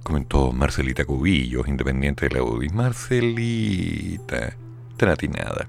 comentó 0.03 0.53
Marcelita 0.53 1.05
Cubillos, 1.05 1.67
independiente 1.67 2.29
de 2.29 2.35
la 2.37 2.43
UDI. 2.43 2.69
Marcelita, 2.69 4.55
tan 4.97 5.09
atinada. 5.09 5.67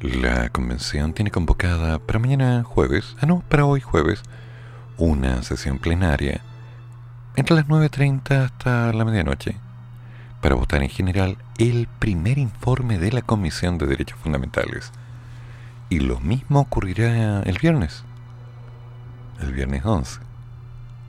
La 0.00 0.48
convención 0.48 1.12
tiene 1.12 1.30
convocada 1.30 1.98
para 1.98 2.18
mañana 2.18 2.64
jueves, 2.64 3.16
ah 3.20 3.26
no, 3.26 3.44
para 3.48 3.66
hoy 3.66 3.80
jueves, 3.80 4.22
una 5.00 5.42
sesión 5.42 5.78
plenaria 5.78 6.42
entre 7.34 7.56
las 7.56 7.66
9.30 7.66 8.44
hasta 8.44 8.92
la 8.92 9.04
medianoche 9.06 9.56
para 10.42 10.54
votar 10.54 10.82
en 10.82 10.90
general 10.90 11.38
el 11.56 11.88
primer 11.98 12.36
informe 12.36 12.98
de 12.98 13.10
la 13.10 13.22
Comisión 13.22 13.78
de 13.78 13.86
Derechos 13.86 14.18
Fundamentales. 14.18 14.92
Y 15.88 16.00
lo 16.00 16.20
mismo 16.20 16.60
ocurrirá 16.60 17.40
el 17.42 17.58
viernes, 17.58 18.04
el 19.40 19.52
viernes 19.52 19.84
11, 19.84 20.20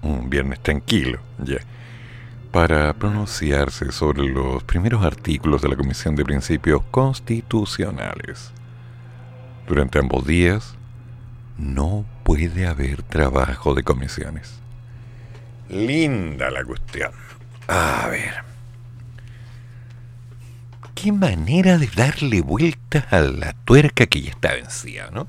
un 0.03 0.29
viernes 0.29 0.61
tranquilo, 0.61 1.19
ya, 1.37 1.57
para 2.51 2.93
pronunciarse 2.93 3.91
sobre 3.91 4.23
los 4.23 4.63
primeros 4.63 5.03
artículos 5.03 5.61
de 5.61 5.67
la 5.67 5.75
Comisión 5.75 6.15
de 6.15 6.23
Principios 6.23 6.81
Constitucionales. 6.91 8.51
Durante 9.67 9.99
ambos 9.99 10.25
días, 10.25 10.77
no 11.61 12.05
puede 12.23 12.67
haber 12.67 13.03
trabajo 13.03 13.73
de 13.75 13.83
comisiones. 13.83 14.59
Linda 15.69 16.49
la 16.49 16.63
cuestión. 16.63 17.11
A 17.67 18.07
ver. 18.09 18.43
Qué 20.95 21.11
manera 21.11 21.77
de 21.77 21.87
darle 21.87 22.41
vueltas 22.41 23.11
a 23.13 23.21
la 23.21 23.53
tuerca 23.53 24.05
que 24.07 24.21
ya 24.21 24.31
está 24.31 24.53
vencida, 24.53 25.09
¿no? 25.11 25.27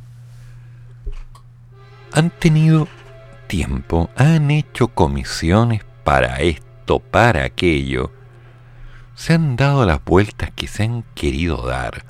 Han 2.13 2.31
tenido 2.31 2.89
tiempo, 3.47 4.11
han 4.17 4.51
hecho 4.51 4.89
comisiones 4.89 5.83
para 6.05 6.41
esto, 6.41 6.99
para 6.99 7.45
aquello. 7.45 8.13
se 9.15 9.35
han 9.35 9.57
dado 9.57 9.87
las 9.87 10.05
vueltas 10.05 10.51
que 10.51 10.67
se 10.67 10.83
han 10.83 11.05
querido 11.15 11.65
dar, 11.67 12.05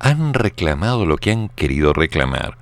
han 0.00 0.34
reclamado 0.34 1.06
lo 1.06 1.16
que 1.16 1.30
han 1.30 1.48
querido 1.48 1.92
reclamar, 1.92 2.57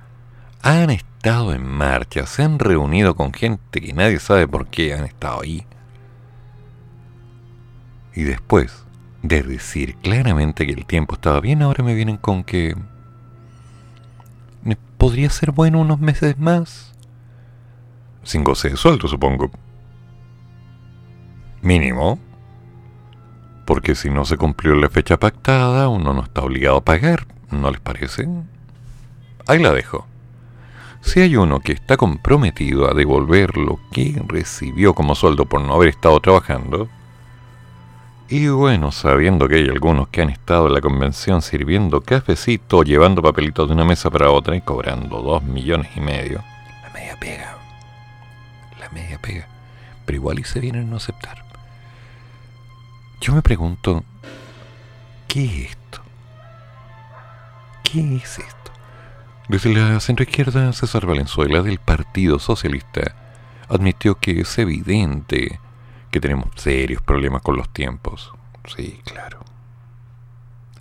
han 0.67 0.89
estado 0.89 1.53
en 1.53 1.65
marcha, 1.65 2.25
se 2.25 2.43
han 2.43 2.59
reunido 2.59 3.15
con 3.15 3.33
gente 3.33 3.81
que 3.81 3.93
nadie 3.93 4.19
sabe 4.19 4.47
por 4.47 4.67
qué 4.67 4.93
han 4.93 5.05
estado 5.05 5.41
ahí. 5.41 5.65
Y 8.13 8.23
después 8.23 8.85
de 9.21 9.43
decir 9.43 9.95
claramente 9.97 10.65
que 10.65 10.73
el 10.73 10.85
tiempo 10.85 11.15
estaba 11.15 11.39
bien, 11.39 11.61
ahora 11.61 11.83
me 11.83 11.93
vienen 11.93 12.17
con 12.17 12.43
que 12.43 12.75
podría 14.97 15.29
ser 15.29 15.51
bueno 15.51 15.79
unos 15.79 15.99
meses 15.99 16.37
más. 16.37 16.93
Sin 18.23 18.43
goce 18.43 18.69
de 18.69 18.77
sueldo, 18.77 19.07
supongo. 19.07 19.51
Mínimo. 21.61 22.19
Porque 23.65 23.95
si 23.95 24.09
no 24.09 24.25
se 24.25 24.37
cumplió 24.37 24.75
la 24.75 24.89
fecha 24.89 25.17
pactada, 25.17 25.87
uno 25.87 26.13
no 26.13 26.23
está 26.23 26.41
obligado 26.41 26.77
a 26.77 26.85
pagar, 26.85 27.27
¿no 27.51 27.69
les 27.69 27.79
parece? 27.79 28.27
Ahí 29.45 29.61
la 29.61 29.73
dejo. 29.73 30.05
Si 31.07 31.21
hay 31.21 31.37
uno 31.37 31.61
que 31.61 31.71
está 31.71 31.95
comprometido 31.95 32.91
a 32.91 32.93
devolver 32.93 33.55
lo 33.55 33.79
que 33.93 34.21
recibió 34.27 34.93
como 34.93 35.15
sueldo 35.15 35.45
por 35.45 35.61
no 35.61 35.73
haber 35.73 35.87
estado 35.87 36.19
trabajando, 36.19 36.89
y 38.27 38.49
bueno, 38.49 38.91
sabiendo 38.91 39.47
que 39.47 39.55
hay 39.55 39.69
algunos 39.69 40.09
que 40.09 40.21
han 40.21 40.29
estado 40.29 40.67
en 40.67 40.73
la 40.73 40.81
convención 40.81 41.41
sirviendo 41.41 42.01
cafecito, 42.01 42.83
llevando 42.83 43.21
papelitos 43.21 43.69
de 43.69 43.73
una 43.73 43.85
mesa 43.85 44.09
para 44.09 44.29
otra 44.31 44.57
y 44.57 44.61
cobrando 44.61 45.21
dos 45.21 45.43
millones 45.43 45.89
y 45.95 46.01
medio, 46.01 46.43
la 46.83 46.89
media 46.89 47.17
pega. 47.17 47.57
La 48.77 48.89
media 48.89 49.17
pega. 49.17 49.47
Pero 50.05 50.17
igual 50.17 50.39
y 50.39 50.43
se 50.43 50.59
vienen 50.59 50.87
a 50.87 50.89
no 50.89 50.97
aceptar. 50.97 51.41
Yo 53.21 53.33
me 53.33 53.41
pregunto, 53.41 54.03
¿qué 55.29 55.45
es 55.45 55.71
esto? 55.71 56.01
¿Qué 57.81 58.17
es 58.17 58.39
esto? 58.39 58.76
Desde 59.47 59.73
la 59.73 60.01
centroizquierda, 60.01 60.73
César 60.73 61.05
Valenzuela 61.05 61.61
del 61.61 61.79
Partido 61.79 62.37
Socialista 62.37 63.15
admitió 63.69 64.15
que 64.15 64.41
es 64.41 64.57
evidente 64.57 65.61
que 66.11 66.19
tenemos 66.19 66.49
serios 66.55 67.01
problemas 67.01 67.41
con 67.43 67.55
los 67.55 67.69
tiempos. 67.69 68.33
Sí, 68.65 68.99
claro. 69.05 69.39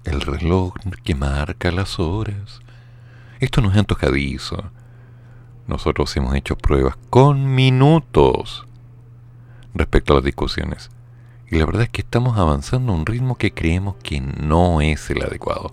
El 0.04 0.20
reloj 0.20 0.74
que 1.04 1.14
marca 1.14 1.70
las 1.70 2.00
horas. 2.00 2.60
Esto 3.38 3.60
no 3.60 3.70
es 3.70 3.76
antojadizo. 3.76 4.72
Nosotros 5.68 6.16
hemos 6.16 6.34
hecho 6.34 6.58
pruebas 6.58 6.96
con 7.08 7.54
minutos 7.54 8.66
respecto 9.74 10.12
a 10.12 10.16
las 10.16 10.24
discusiones. 10.24 10.90
Y 11.48 11.58
la 11.58 11.66
verdad 11.66 11.82
es 11.82 11.90
que 11.90 12.02
estamos 12.02 12.36
avanzando 12.36 12.92
a 12.92 12.96
un 12.96 13.06
ritmo 13.06 13.36
que 13.36 13.52
creemos 13.52 13.94
que 14.02 14.20
no 14.20 14.80
es 14.80 15.08
el 15.10 15.22
adecuado. 15.22 15.72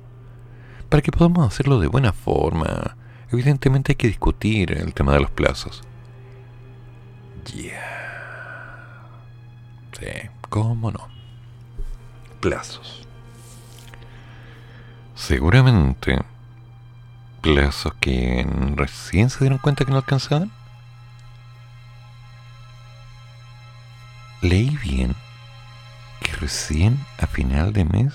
Para 0.93 1.01
que 1.01 1.11
podamos 1.11 1.47
hacerlo 1.47 1.79
de 1.79 1.87
buena 1.87 2.13
forma, 2.13 2.95
evidentemente 3.31 3.93
hay 3.93 3.95
que 3.95 4.05
discutir 4.05 4.73
el 4.73 4.93
tema 4.93 5.13
de 5.13 5.21
los 5.21 5.31
plazos. 5.31 5.81
Ya. 7.45 9.01
Sí, 9.99 10.29
cómo 10.49 10.91
no. 10.91 11.07
Plazos. 12.41 13.07
Seguramente 15.15 16.19
plazos 17.41 17.95
que 17.95 18.45
recién 18.75 19.31
se 19.31 19.39
dieron 19.39 19.57
cuenta 19.57 19.85
que 19.85 19.91
no 19.91 19.97
alcanzaban. 19.97 20.51
Leí 24.43 24.77
bien 24.77 25.15
que 26.21 26.33
recién 26.33 27.03
a 27.17 27.25
final 27.25 27.73
de 27.73 27.83
mes 27.83 28.13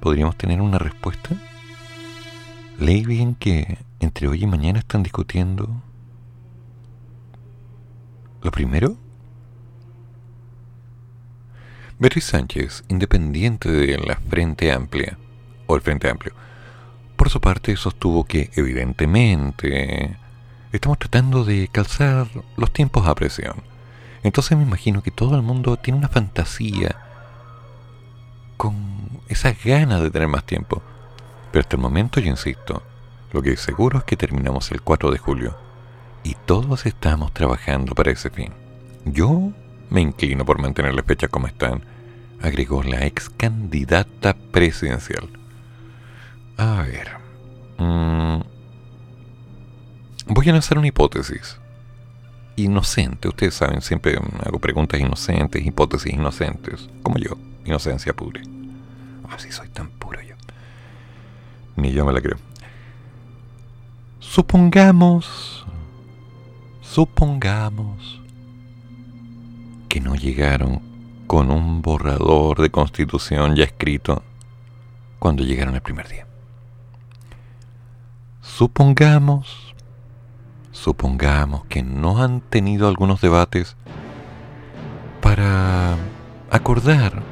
podríamos 0.00 0.36
tener 0.36 0.60
una 0.60 0.78
respuesta. 0.78 1.34
Leí 2.80 3.04
bien 3.04 3.34
que 3.34 3.76
entre 4.00 4.26
hoy 4.26 4.44
y 4.44 4.46
mañana 4.46 4.78
están 4.78 5.02
discutiendo 5.02 5.68
lo 8.40 8.50
primero 8.50 8.96
Beatriz 11.98 12.24
Sánchez, 12.24 12.84
independiente 12.88 13.70
de 13.70 13.98
la 13.98 14.16
Frente 14.16 14.72
Amplia, 14.72 15.18
o 15.66 15.76
el 15.76 15.82
Frente 15.82 16.08
Amplio, 16.08 16.32
por 17.16 17.28
su 17.28 17.38
parte 17.42 17.76
sostuvo 17.76 18.24
que, 18.24 18.48
evidentemente, 18.54 20.16
estamos 20.72 20.98
tratando 20.98 21.44
de 21.44 21.68
calzar 21.68 22.28
los 22.56 22.72
tiempos 22.72 23.06
a 23.06 23.14
presión. 23.14 23.56
Entonces 24.22 24.56
me 24.56 24.64
imagino 24.64 25.02
que 25.02 25.10
todo 25.10 25.36
el 25.36 25.42
mundo 25.42 25.76
tiene 25.76 25.98
una 25.98 26.08
fantasía 26.08 26.96
con 28.56 28.74
esas 29.28 29.62
ganas 29.62 30.00
de 30.00 30.10
tener 30.10 30.28
más 30.28 30.44
tiempo. 30.44 30.82
Pero 31.50 31.60
hasta 31.60 31.76
el 31.76 31.82
momento, 31.82 32.20
yo 32.20 32.30
insisto, 32.30 32.82
lo 33.32 33.42
que 33.42 33.52
es 33.52 33.60
seguro 33.60 33.98
es 33.98 34.04
que 34.04 34.16
terminamos 34.16 34.70
el 34.70 34.82
4 34.82 35.10
de 35.10 35.18
julio. 35.18 35.56
Y 36.22 36.34
todos 36.46 36.86
estamos 36.86 37.32
trabajando 37.32 37.94
para 37.94 38.10
ese 38.10 38.30
fin. 38.30 38.52
Yo 39.04 39.52
me 39.88 40.00
inclino 40.00 40.44
por 40.44 40.60
mantener 40.60 40.94
las 40.94 41.04
fechas 41.04 41.30
como 41.30 41.46
están, 41.46 41.82
agregó 42.40 42.82
la 42.82 43.04
ex 43.06 43.30
candidata 43.30 44.34
presidencial. 44.34 45.28
A 46.56 46.82
ver. 46.82 47.08
Mm, 47.78 48.42
voy 50.26 50.48
a 50.48 50.52
lanzar 50.52 50.78
una 50.78 50.88
hipótesis. 50.88 51.58
Inocente, 52.56 53.28
ustedes 53.28 53.54
saben, 53.54 53.80
siempre 53.80 54.18
hago 54.44 54.58
preguntas 54.58 55.00
inocentes, 55.00 55.64
hipótesis 55.64 56.12
inocentes, 56.12 56.90
como 57.02 57.18
yo, 57.18 57.38
inocencia 57.64 58.12
pura. 58.12 58.42
Así 59.30 59.48
ah, 59.48 59.52
soy 59.52 59.68
tan 59.68 59.88
puro 59.88 60.20
yo. 60.20 60.29
Ni 61.80 61.92
yo 61.92 62.04
me 62.04 62.12
la 62.12 62.20
creo. 62.20 62.36
Supongamos, 64.18 65.64
supongamos 66.82 68.20
que 69.88 70.00
no 70.00 70.14
llegaron 70.14 70.82
con 71.26 71.50
un 71.50 71.80
borrador 71.80 72.60
de 72.60 72.70
constitución 72.70 73.56
ya 73.56 73.64
escrito 73.64 74.22
cuando 75.18 75.42
llegaron 75.42 75.74
el 75.74 75.80
primer 75.80 76.08
día. 76.08 76.26
Supongamos, 78.42 79.74
supongamos 80.72 81.64
que 81.64 81.82
no 81.82 82.22
han 82.22 82.42
tenido 82.42 82.88
algunos 82.88 83.22
debates 83.22 83.74
para 85.22 85.96
acordar 86.50 87.22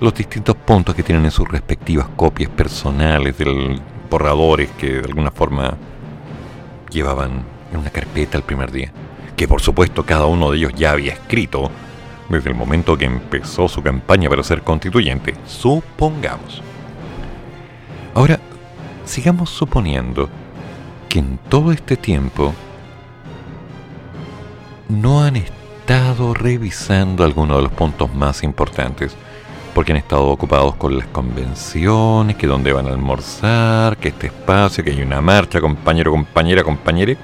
los 0.00 0.14
distintos 0.14 0.56
puntos 0.56 0.94
que 0.94 1.02
tienen 1.02 1.24
en 1.24 1.30
sus 1.30 1.48
respectivas 1.48 2.06
copias 2.16 2.50
personales 2.50 3.36
de 3.38 3.80
borradores 4.10 4.70
que 4.78 4.94
de 4.94 5.06
alguna 5.06 5.30
forma 5.30 5.76
llevaban 6.90 7.42
en 7.72 7.78
una 7.78 7.90
carpeta 7.90 8.38
el 8.38 8.44
primer 8.44 8.70
día 8.70 8.92
que 9.36 9.46
por 9.46 9.60
supuesto 9.60 10.04
cada 10.04 10.26
uno 10.26 10.50
de 10.50 10.58
ellos 10.58 10.72
ya 10.74 10.90
había 10.90 11.12
escrito 11.12 11.70
desde 12.28 12.50
el 12.50 12.56
momento 12.56 12.96
que 12.98 13.06
empezó 13.06 13.68
su 13.68 13.82
campaña 13.82 14.28
para 14.28 14.42
ser 14.42 14.62
constituyente, 14.62 15.34
supongamos. 15.46 16.62
Ahora, 18.14 18.38
sigamos 19.04 19.48
suponiendo 19.48 20.28
que 21.08 21.20
en 21.20 21.38
todo 21.48 21.72
este 21.72 21.96
tiempo 21.96 22.52
no 24.88 25.22
han 25.22 25.36
estado 25.36 26.34
revisando 26.34 27.24
algunos 27.24 27.58
de 27.58 27.62
los 27.62 27.72
puntos 27.72 28.12
más 28.12 28.42
importantes, 28.42 29.16
porque 29.78 29.92
han 29.92 29.98
estado 29.98 30.26
ocupados 30.26 30.74
con 30.74 30.98
las 30.98 31.06
convenciones, 31.06 32.34
que 32.34 32.48
dónde 32.48 32.72
van 32.72 32.88
a 32.88 32.90
almorzar, 32.90 33.96
que 33.96 34.08
este 34.08 34.26
espacio, 34.26 34.82
que 34.82 34.90
hay 34.90 35.02
una 35.02 35.20
marcha, 35.20 35.60
compañero, 35.60 36.10
compañera, 36.10 36.64
compañere. 36.64 37.16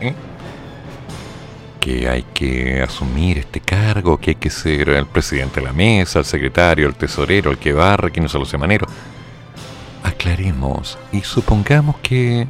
¿Eh? 0.00 0.14
que 1.80 2.08
hay 2.08 2.22
que 2.32 2.80
asumir 2.80 3.38
este 3.38 3.58
cargo, 3.58 4.18
que 4.18 4.30
hay 4.30 4.34
que 4.36 4.50
ser 4.50 4.90
el 4.90 5.06
presidente 5.06 5.58
de 5.58 5.66
la 5.66 5.72
mesa, 5.72 6.20
el 6.20 6.24
secretario, 6.24 6.86
el 6.86 6.94
tesorero, 6.94 7.50
el 7.50 7.58
que 7.58 7.72
barre, 7.72 8.12
que 8.12 8.20
no 8.20 8.28
se 8.28 8.38
los 8.38 8.48
semaneros. 8.48 8.88
Aclaremos 10.04 10.96
y 11.10 11.22
supongamos 11.22 11.96
que 12.04 12.46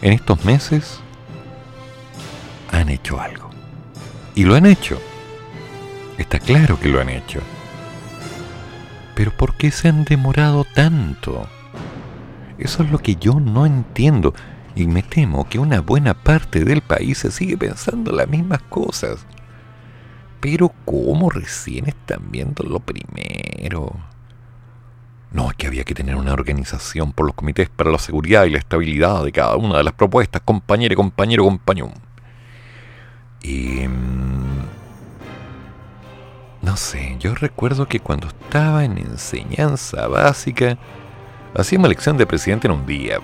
en 0.00 0.12
estos 0.14 0.42
meses 0.46 1.00
han 2.70 2.88
hecho 2.88 3.20
algo. 3.20 3.50
Y 4.34 4.44
lo 4.44 4.54
han 4.54 4.64
hecho. 4.64 4.98
Está 6.16 6.38
claro 6.38 6.80
que 6.80 6.88
lo 6.88 6.98
han 6.98 7.10
hecho. 7.10 7.42
Pero 9.14 9.30
¿por 9.32 9.54
qué 9.54 9.70
se 9.70 9.88
han 9.88 10.04
demorado 10.04 10.64
tanto? 10.74 11.46
Eso 12.58 12.82
es 12.82 12.90
lo 12.90 12.98
que 12.98 13.16
yo 13.16 13.40
no 13.40 13.66
entiendo 13.66 14.34
y 14.74 14.86
me 14.86 15.02
temo 15.02 15.48
que 15.48 15.58
una 15.58 15.80
buena 15.80 16.14
parte 16.14 16.64
del 16.64 16.80
país 16.80 17.18
se 17.18 17.30
sigue 17.30 17.56
pensando 17.56 18.12
las 18.12 18.28
mismas 18.28 18.62
cosas. 18.62 19.26
Pero 20.40 20.72
¿cómo 20.84 21.30
recién 21.30 21.88
están 21.88 22.30
viendo 22.30 22.64
lo 22.64 22.80
primero? 22.80 23.92
No, 25.30 25.50
es 25.50 25.56
que 25.56 25.66
había 25.66 25.84
que 25.84 25.94
tener 25.94 26.16
una 26.16 26.32
organización 26.32 27.12
por 27.12 27.26
los 27.26 27.34
comités 27.34 27.68
para 27.68 27.90
la 27.90 27.98
seguridad 27.98 28.44
y 28.44 28.50
la 28.50 28.58
estabilidad 28.58 29.24
de 29.24 29.32
cada 29.32 29.56
una 29.56 29.78
de 29.78 29.84
las 29.84 29.94
propuestas, 29.94 30.42
compañero, 30.42 30.96
compañero, 30.96 31.44
compañero. 31.44 31.92
Y... 33.42 33.86
No 36.62 36.76
sé, 36.76 37.16
yo 37.18 37.34
recuerdo 37.34 37.88
que 37.88 37.98
cuando 37.98 38.28
estaba 38.28 38.84
en 38.84 38.96
enseñanza 38.96 40.06
básica, 40.06 40.78
hacíamos 41.56 41.86
elección 41.86 42.16
de 42.16 42.24
presidente 42.24 42.68
en 42.68 42.74
un 42.74 42.86
día. 42.86 43.18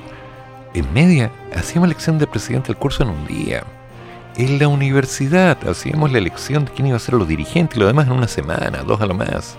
En 0.74 0.92
media, 0.92 1.30
hacíamos 1.54 1.86
elección 1.86 2.18
de 2.18 2.26
presidente 2.26 2.68
del 2.68 2.76
curso 2.76 3.04
en 3.04 3.10
un 3.10 3.26
día. 3.28 3.62
En 4.36 4.58
la 4.58 4.66
universidad 4.66 5.56
hacíamos 5.68 6.10
la 6.10 6.18
elección 6.18 6.64
de 6.64 6.72
quién 6.72 6.88
iba 6.88 6.96
a 6.96 7.00
ser 7.00 7.14
los 7.14 7.28
dirigentes 7.28 7.76
y 7.76 7.80
lo 7.80 7.86
demás 7.86 8.08
en 8.08 8.14
una 8.14 8.26
semana, 8.26 8.82
dos 8.84 9.00
a 9.00 9.06
lo 9.06 9.14
más. 9.14 9.56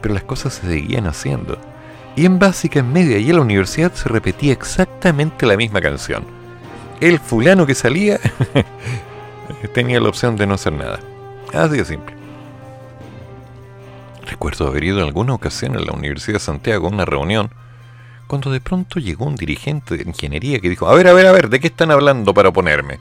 Pero 0.00 0.14
las 0.14 0.22
cosas 0.22 0.54
se 0.54 0.66
seguían 0.68 1.08
haciendo. 1.08 1.58
Y 2.14 2.26
en 2.26 2.38
básica, 2.38 2.78
en 2.78 2.92
media 2.92 3.18
y 3.18 3.28
en 3.30 3.36
la 3.36 3.42
universidad 3.42 3.92
se 3.92 4.08
repetía 4.08 4.52
exactamente 4.52 5.46
la 5.46 5.56
misma 5.56 5.80
canción. 5.80 6.24
El 7.00 7.18
fulano 7.18 7.66
que 7.66 7.74
salía 7.74 8.20
tenía 9.74 10.00
la 10.00 10.08
opción 10.08 10.36
de 10.36 10.46
no 10.46 10.54
hacer 10.54 10.74
nada. 10.74 11.00
Así 11.52 11.76
de 11.76 11.84
simple. 11.84 12.21
Recuerdo 14.42 14.66
haber 14.66 14.82
ido 14.82 14.98
en 14.98 15.04
alguna 15.04 15.34
ocasión 15.34 15.76
a 15.76 15.78
la 15.78 15.92
Universidad 15.92 16.34
de 16.34 16.40
Santiago 16.40 16.88
a 16.88 16.90
una 16.90 17.04
reunión 17.04 17.52
cuando 18.26 18.50
de 18.50 18.60
pronto 18.60 18.98
llegó 18.98 19.24
un 19.24 19.36
dirigente 19.36 19.96
de 19.96 20.02
ingeniería 20.02 20.58
que 20.58 20.68
dijo, 20.68 20.88
a 20.88 20.94
ver, 20.96 21.06
a 21.06 21.12
ver, 21.12 21.26
a 21.26 21.30
ver, 21.30 21.48
¿de 21.48 21.60
qué 21.60 21.68
están 21.68 21.92
hablando 21.92 22.34
para 22.34 22.48
oponerme? 22.48 22.98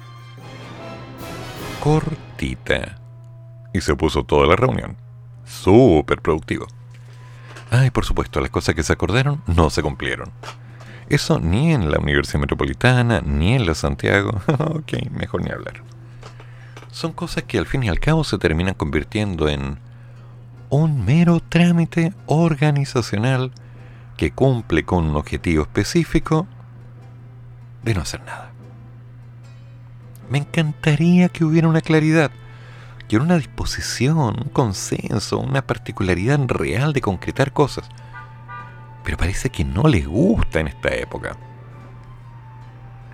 Cortita. 1.80 2.99
Y 3.73 3.82
se 3.82 3.95
puso 3.95 4.23
toda 4.23 4.45
la 4.45 4.56
reunión. 4.56 4.97
Súper 5.43 6.21
productivo. 6.21 6.67
Ah, 7.71 7.89
por 7.91 8.06
supuesto, 8.06 8.39
las 8.39 8.51
cosas 8.51 8.75
que 8.75 8.84
se 8.84 8.93
acordaron 8.93 9.41
no 9.47 9.71
se 9.71 9.82
cumplieron. 9.82 10.30
Eso 11.10 11.39
ni 11.39 11.73
en 11.73 11.89
la 11.89 11.97
Universidad 11.97 12.41
Metropolitana, 12.41 13.21
ni 13.25 13.56
en 13.56 13.65
la 13.65 13.73
Santiago. 13.73 14.39
ok, 14.47 15.10
mejor 15.10 15.43
ni 15.43 15.49
hablar. 15.49 15.82
Son 16.91 17.13
cosas 17.13 17.45
que 17.45 17.58
al 17.58 17.65
fin 17.65 17.82
y 17.82 17.89
al 17.89 17.99
cabo 17.99 18.23
se 18.23 18.38
terminan 18.38 18.75
convirtiendo 18.75 19.49
en 19.49 19.80
un 20.71 21.03
mero 21.03 21.41
trámite 21.41 22.13
organizacional 22.27 23.51
que 24.15 24.31
cumple 24.31 24.86
con 24.86 25.03
un 25.03 25.17
objetivo 25.17 25.63
específico 25.63 26.47
de 27.84 27.93
no 27.93 28.01
hacer 28.01 28.23
nada. 28.23 28.51
Me 30.29 30.38
encantaría 30.38 31.27
que 31.27 31.43
hubiera 31.43 31.67
una 31.67 31.81
claridad, 31.81 32.31
que 33.10 33.17
hubiera 33.17 33.25
una 33.25 33.38
disposición, 33.38 34.17
un 34.41 34.49
consenso, 34.53 35.39
una 35.39 35.62
particularidad 35.62 36.39
real 36.47 36.93
de 36.93 37.01
concretar 37.01 37.51
cosas. 37.51 37.89
Pero 39.03 39.17
parece 39.17 39.49
que 39.49 39.65
no 39.65 39.84
les 39.89 40.07
gusta 40.07 40.62
en 40.62 40.69
esta 40.69 40.88
época. 40.95 41.36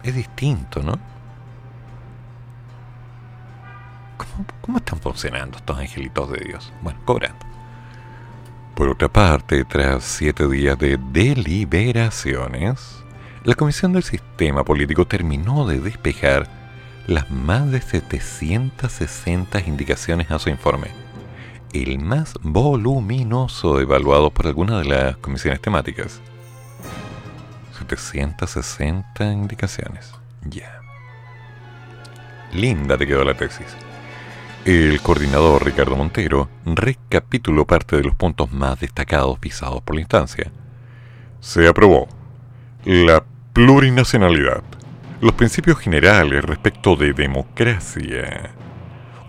Es 0.04 0.14
distinto, 0.14 0.84
¿no? 0.84 1.00
¿Cómo, 4.62 4.78
están 4.78 5.00
funcionando 5.00 5.58
estos 5.58 5.78
angelitos 5.78 6.32
de 6.32 6.40
Dios? 6.40 6.74
Bueno, 6.82 7.00
cobrando. 7.06 7.46
Por 8.76 8.90
otra 8.90 9.08
parte, 9.08 9.64
tras 9.66 10.04
siete 10.04 10.48
días 10.48 10.78
de 10.78 11.00
deliberaciones, 11.12 13.04
la 13.44 13.56
Comisión 13.56 13.94
del 13.94 14.04
Sistema 14.04 14.64
Político 14.64 15.08
terminó 15.08 15.66
de 15.66 15.80
despejar 15.80 16.48
las 17.08 17.32
más 17.32 17.72
de 17.72 17.82
760 17.82 19.62
indicaciones 19.62 20.30
a 20.30 20.40
su 20.40 20.50
informe, 20.50 20.90
el 21.74 22.00
más 22.00 22.34
voluminoso 22.42 23.80
evaluado 23.80 24.30
por 24.32 24.48
alguna 24.48 24.80
de 24.80 24.86
las 24.86 25.18
comisiones 25.18 25.62
temáticas. 25.62 26.22
760 27.80 29.32
indicaciones. 29.32 30.14
Ya. 30.44 30.82
Linda 32.52 32.98
te 32.98 33.08
quedó 33.08 33.24
la 33.24 33.34
tesis. 33.34 33.87
El 34.68 35.00
coordinador 35.00 35.64
Ricardo 35.64 35.96
Montero 35.96 36.50
recapituló 36.66 37.66
parte 37.66 37.96
de 37.96 38.04
los 38.04 38.16
puntos 38.16 38.52
más 38.52 38.78
destacados 38.78 39.40
pisados 39.40 39.82
por 39.82 39.96
la 39.96 40.02
instancia. 40.02 40.52
Se 41.40 41.70
aprobó 41.70 42.10
la 42.84 43.24
plurinacionalidad, 43.54 44.64
los 45.22 45.32
principios 45.32 45.78
generales 45.78 46.44
respecto 46.44 46.98
de 46.98 47.14
democracia, 47.14 48.52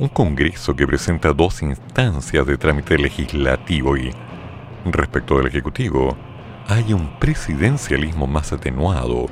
un 0.00 0.08
Congreso 0.08 0.74
que 0.74 0.88
presenta 0.88 1.32
dos 1.32 1.62
instancias 1.62 2.44
de 2.44 2.58
trámite 2.58 2.98
legislativo 2.98 3.96
y, 3.96 4.10
respecto 4.86 5.38
del 5.38 5.46
Ejecutivo, 5.46 6.16
hay 6.66 6.92
un 6.92 7.16
presidencialismo 7.20 8.26
más 8.26 8.52
atenuado, 8.52 9.26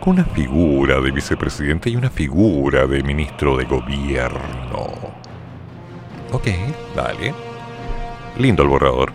con 0.00 0.16
una 0.16 0.24
figura 0.26 1.00
de 1.00 1.10
vicepresidente 1.12 1.88
y 1.88 1.96
una 1.96 2.10
figura 2.10 2.86
de 2.86 3.02
ministro 3.02 3.56
de 3.56 3.64
gobierno. 3.64 5.15
Ok, 6.36 6.48
dale. 6.94 7.34
Lindo 8.36 8.62
el 8.62 8.68
borrador. 8.68 9.10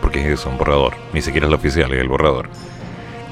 Porque 0.00 0.32
es 0.32 0.46
un 0.46 0.56
borrador. 0.56 0.94
Ni 1.12 1.20
siquiera 1.20 1.48
es 1.48 1.48
el 1.48 1.58
oficial, 1.58 1.92
es 1.92 2.00
el 2.00 2.06
borrador. 2.06 2.48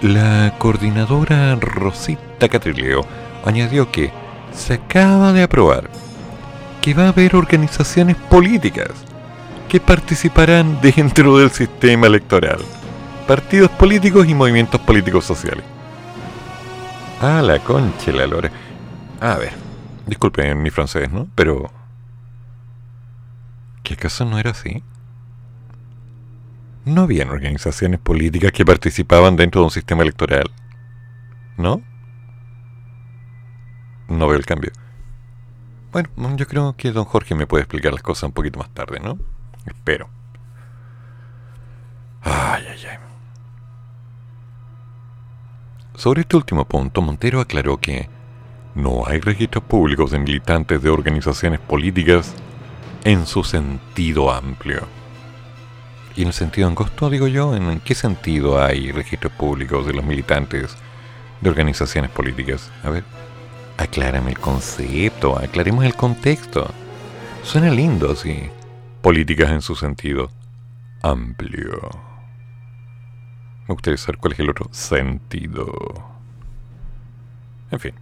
La 0.03 0.53
coordinadora 0.59 1.55
Rosita 1.55 2.49
Catrileo 2.49 3.03
añadió 3.45 3.93
que 3.93 4.11
se 4.53 4.75
acaba 4.75 5.33
de 5.33 5.45
aprobar 5.45 5.89
que 6.83 6.95
va 6.95 7.05
a 7.05 7.09
haber 7.11 7.37
organizaciones 7.37 8.17
políticas 8.17 8.91
que 9.69 9.79
participarán 9.79 10.81
dentro 10.83 11.39
del 11.39 11.53
sistema 11.53 12.09
electoral. 12.09 12.59
Partidos 13.29 13.71
políticos 13.71 14.27
y 14.29 14.35
movimientos 14.35 14.81
políticos 14.81 15.25
sociales. 15.25 15.65
Ah, 17.21 17.41
la 17.41 17.61
concha, 17.61 18.11
la 18.11 18.27
lora. 18.27 18.51
A 19.21 19.37
ver, 19.37 19.53
disculpen 20.07 20.61
mi 20.61 20.71
francés, 20.71 21.09
¿no? 21.09 21.29
Pero 21.37 21.71
¿Qué 23.87 23.95
acaso 23.95 24.25
no 24.25 24.37
era 24.41 24.51
así? 24.51 24.83
No 26.85 27.03
habían 27.03 27.29
organizaciones 27.29 28.01
políticas 28.01 28.51
que 28.51 28.65
participaban 28.65 29.37
dentro 29.37 29.61
de 29.61 29.67
un 29.67 29.71
sistema 29.71 30.03
electoral. 30.03 30.51
¿No? 31.57 31.81
No 34.09 34.27
veo 34.27 34.39
el 34.39 34.45
cambio. 34.45 34.73
Bueno, 35.93 36.09
yo 36.35 36.49
creo 36.49 36.75
que 36.77 36.91
don 36.91 37.05
Jorge 37.05 37.37
me 37.37 37.47
puede 37.47 37.63
explicar 37.63 37.93
las 37.93 38.03
cosas 38.03 38.25
un 38.25 38.33
poquito 38.33 38.59
más 38.59 38.71
tarde, 38.71 38.99
¿no? 38.99 39.21
Espero. 39.67 40.09
Ay, 42.23 42.65
ay, 42.69 42.81
ay. 42.91 42.99
Sobre 45.95 46.23
este 46.23 46.37
último 46.37 46.65
punto, 46.65 47.03
Montero 47.03 47.41
aclaró 47.41 47.79
que 47.79 48.11
no 48.75 49.07
hay 49.07 49.21
registros 49.21 49.63
públicos 49.63 50.11
de 50.11 50.19
militantes 50.19 50.83
de 50.83 50.91
organizaciones 50.91 51.61
políticas 51.61 52.35
en 53.07 53.25
su 53.25 53.45
sentido 53.45 54.33
amplio. 54.33 54.85
Y 56.17 56.23
en 56.23 56.29
el 56.29 56.35
sentido 56.35 56.67
angosto, 56.67 57.09
digo 57.09 57.29
yo, 57.29 57.55
¿en 57.55 57.79
qué 57.79 57.95
sentido 57.95 58.61
hay 58.61 58.91
registros 58.91 59.33
públicos 59.33 59.87
de 59.87 59.93
los 59.93 60.05
militantes 60.05 60.77
de 61.41 61.49
organizaciones 61.49 62.11
políticas? 62.11 62.69
A 62.83 62.91
ver, 62.91 63.05
aclárame 63.77 64.33
el 64.33 64.41
concepto, 64.41 65.39
aclaremos 65.39 65.85
el 65.85 65.95
contexto. 65.95 66.69
Suena 67.45 67.71
lindo, 67.71 68.17
sí. 68.17 68.51
Políticas 69.03 69.53
en 69.53 69.63
su 69.63 69.77
sentido 69.77 70.29
amplio. 71.01 71.89
Me 73.69 73.75
gustaría 73.75 73.99
saber 73.99 74.19
cuál 74.19 74.33
es 74.33 74.41
el 74.41 74.51
otro 74.51 74.69
sentido. 74.73 75.73
En 77.71 77.79
fin. 77.79 77.95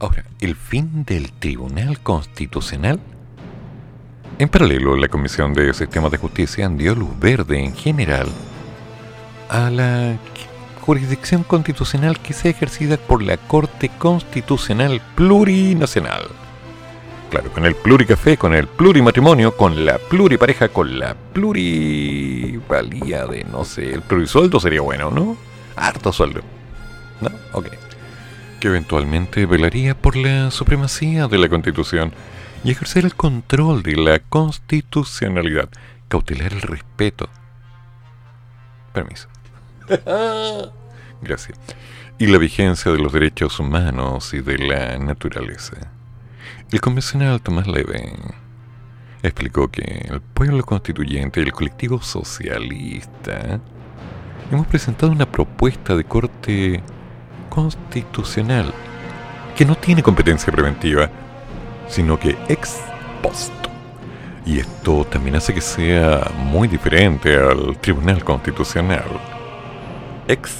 Ahora, 0.00 0.24
el 0.38 0.54
fin 0.54 1.04
del 1.04 1.32
Tribunal 1.32 2.00
Constitucional 2.00 3.00
en 4.40 4.48
paralelo, 4.48 4.96
la 4.96 5.08
Comisión 5.08 5.52
de 5.52 5.74
Sistemas 5.74 6.10
de 6.10 6.16
Justicia 6.16 6.66
dio 6.70 6.94
luz 6.94 7.10
verde 7.20 7.62
en 7.62 7.76
general 7.76 8.26
a 9.50 9.68
la 9.68 10.16
jurisdicción 10.80 11.42
constitucional 11.42 12.18
que 12.18 12.32
sea 12.32 12.50
ejercida 12.50 12.96
por 12.96 13.22
la 13.22 13.36
Corte 13.36 13.90
Constitucional 13.98 15.02
Plurinacional. 15.14 16.22
Claro, 17.28 17.52
con 17.52 17.66
el 17.66 17.74
pluricafé, 17.74 18.38
con 18.38 18.54
el 18.54 18.66
plurimatrimonio, 18.66 19.54
con 19.54 19.84
la 19.84 19.98
pluripareja, 19.98 20.68
con 20.68 20.98
la 20.98 21.14
plurivalía 21.34 22.56
de, 23.26 23.44
no 23.44 23.66
sé, 23.66 23.92
el 23.92 24.00
plurisueldo 24.00 24.58
sería 24.58 24.80
bueno, 24.80 25.10
¿no? 25.10 25.36
Harto 25.76 26.14
sueldo. 26.14 26.40
¿No? 27.20 27.28
Ok. 27.52 27.66
Que 28.58 28.68
eventualmente 28.68 29.44
velaría 29.44 29.94
por 29.94 30.16
la 30.16 30.50
supremacía 30.50 31.28
de 31.28 31.36
la 31.36 31.50
Constitución 31.50 32.14
y 32.62 32.70
ejercer 32.70 33.04
el 33.04 33.14
control 33.14 33.82
de 33.82 33.96
la 33.96 34.18
constitucionalidad, 34.18 35.68
cautelar 36.08 36.52
el 36.52 36.62
respeto. 36.62 37.28
Permiso. 38.92 39.28
Gracias. 41.22 41.58
Y 42.18 42.26
la 42.26 42.38
vigencia 42.38 42.92
de 42.92 42.98
los 42.98 43.12
derechos 43.12 43.58
humanos 43.58 44.34
y 44.34 44.40
de 44.40 44.58
la 44.58 44.98
naturaleza. 44.98 45.76
El 46.70 46.80
convencional 46.80 47.40
Tomás 47.40 47.66
Leve 47.66 48.12
explicó 49.22 49.68
que 49.68 50.06
el 50.08 50.20
pueblo 50.20 50.64
constituyente 50.64 51.40
y 51.40 51.44
el 51.44 51.52
colectivo 51.52 52.00
socialista 52.02 53.60
hemos 54.50 54.66
presentado 54.66 55.12
una 55.12 55.30
propuesta 55.30 55.96
de 55.96 56.04
corte 56.04 56.82
constitucional 57.48 58.72
que 59.56 59.64
no 59.64 59.74
tiene 59.74 60.02
competencia 60.02 60.52
preventiva 60.52 61.10
sino 61.90 62.18
que 62.18 62.38
ex 62.48 62.80
post 63.22 63.52
Y 64.46 64.58
esto 64.58 65.04
también 65.04 65.36
hace 65.36 65.52
que 65.52 65.60
sea 65.60 66.30
muy 66.36 66.68
diferente 66.68 67.36
al 67.36 67.76
Tribunal 67.78 68.24
Constitucional. 68.24 69.04
Ex 70.26 70.50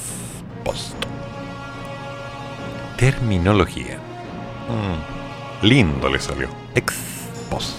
post. 0.63 0.95
Terminología. 2.97 3.97
Mm, 4.69 5.65
lindo 5.65 6.09
le 6.09 6.19
salió. 6.19 6.47
Ex 6.75 6.93
post. 7.49 7.75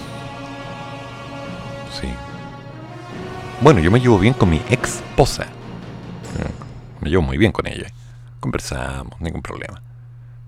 Sí. 2.01 2.09
Bueno, 3.61 3.81
yo 3.81 3.91
me 3.91 4.01
llevo 4.01 4.19
bien 4.19 4.35
con 4.35 4.51
mi 4.51 4.61
ex 4.69 5.03
esposa. 5.13 5.45
Mm, 5.45 7.05
Me 7.05 7.11
llevo 7.11 7.23
muy 7.23 7.37
bien 7.37 7.53
con 7.53 7.67
ella. 7.67 7.87
Conversamos, 8.41 9.21
ningún 9.21 9.43
problema. 9.43 9.83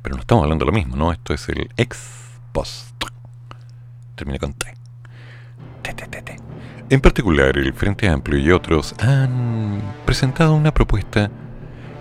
Pero 0.03 0.17
no 0.17 0.21
estamos 0.21 0.43
hablando 0.43 0.64
de 0.64 0.71
lo 0.71 0.77
mismo, 0.77 0.97
¿no? 0.97 1.12
Esto 1.12 1.35
es 1.35 1.49
el 1.49 1.71
ex 1.77 2.24
post. 2.55 3.05
Termina 4.14 4.38
con 4.38 4.55
T. 4.55 4.73
T, 5.83 5.93
T, 5.93 6.23
T. 6.23 6.37
En 6.88 7.01
particular, 7.01 7.59
el 7.59 7.75
Frente 7.75 8.09
Amplio 8.09 8.38
y 8.38 8.53
otros 8.53 8.95
han 9.01 9.83
presentado 10.07 10.55
una 10.55 10.73
propuesta 10.73 11.31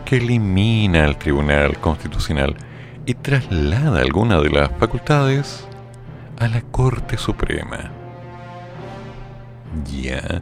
que 0.05 0.17
elimina 0.17 1.05
al 1.05 1.17
Tribunal 1.17 1.79
Constitucional 1.79 2.55
y 3.05 3.15
traslada 3.15 3.99
algunas 3.99 4.43
de 4.43 4.51
las 4.51 4.69
facultades 4.77 5.67
a 6.39 6.47
la 6.47 6.61
Corte 6.61 7.17
Suprema. 7.17 7.91
Ya, 9.91 10.41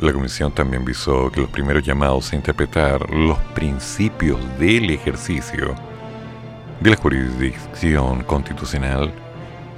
la 0.00 0.12
Comisión 0.12 0.52
también 0.52 0.84
visó 0.84 1.32
que 1.32 1.40
los 1.40 1.50
primeros 1.50 1.82
llamados 1.82 2.32
a 2.32 2.36
interpretar 2.36 3.08
los 3.10 3.38
principios 3.54 4.38
del 4.58 4.90
ejercicio 4.90 5.74
de 6.80 6.90
la 6.90 6.96
jurisdicción 6.96 8.22
constitucional 8.24 9.12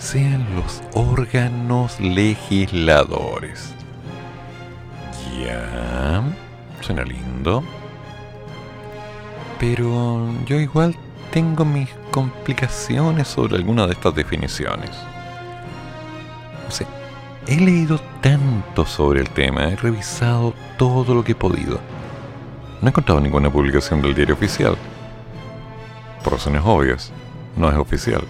sean 0.00 0.46
los 0.56 0.82
órganos 0.94 2.00
legisladores. 2.00 3.74
Ya, 5.38 6.22
suena 6.80 7.04
lindo. 7.04 7.62
Pero 9.58 10.26
yo 10.46 10.58
igual 10.58 10.96
tengo 11.30 11.64
mis 11.64 11.90
complicaciones 12.10 13.28
sobre 13.28 13.56
alguna 13.56 13.86
de 13.86 13.92
estas 13.92 14.14
definiciones. 14.14 14.90
No 16.64 16.70
sé, 16.70 16.86
he 17.46 17.56
leído 17.56 18.00
tanto 18.22 18.86
sobre 18.86 19.20
el 19.20 19.28
tema, 19.28 19.68
he 19.68 19.76
revisado 19.76 20.54
todo 20.78 21.14
lo 21.14 21.22
que 21.22 21.32
he 21.32 21.36
podido. 21.36 21.78
No 22.80 22.88
he 22.88 22.88
encontrado 22.88 23.20
ninguna 23.20 23.52
publicación 23.52 24.00
del 24.00 24.14
diario 24.14 24.34
oficial. 24.34 24.76
Por 26.24 26.32
razones 26.32 26.62
obvias, 26.64 27.12
no 27.56 27.68
es 27.68 27.76
oficial. 27.76 28.22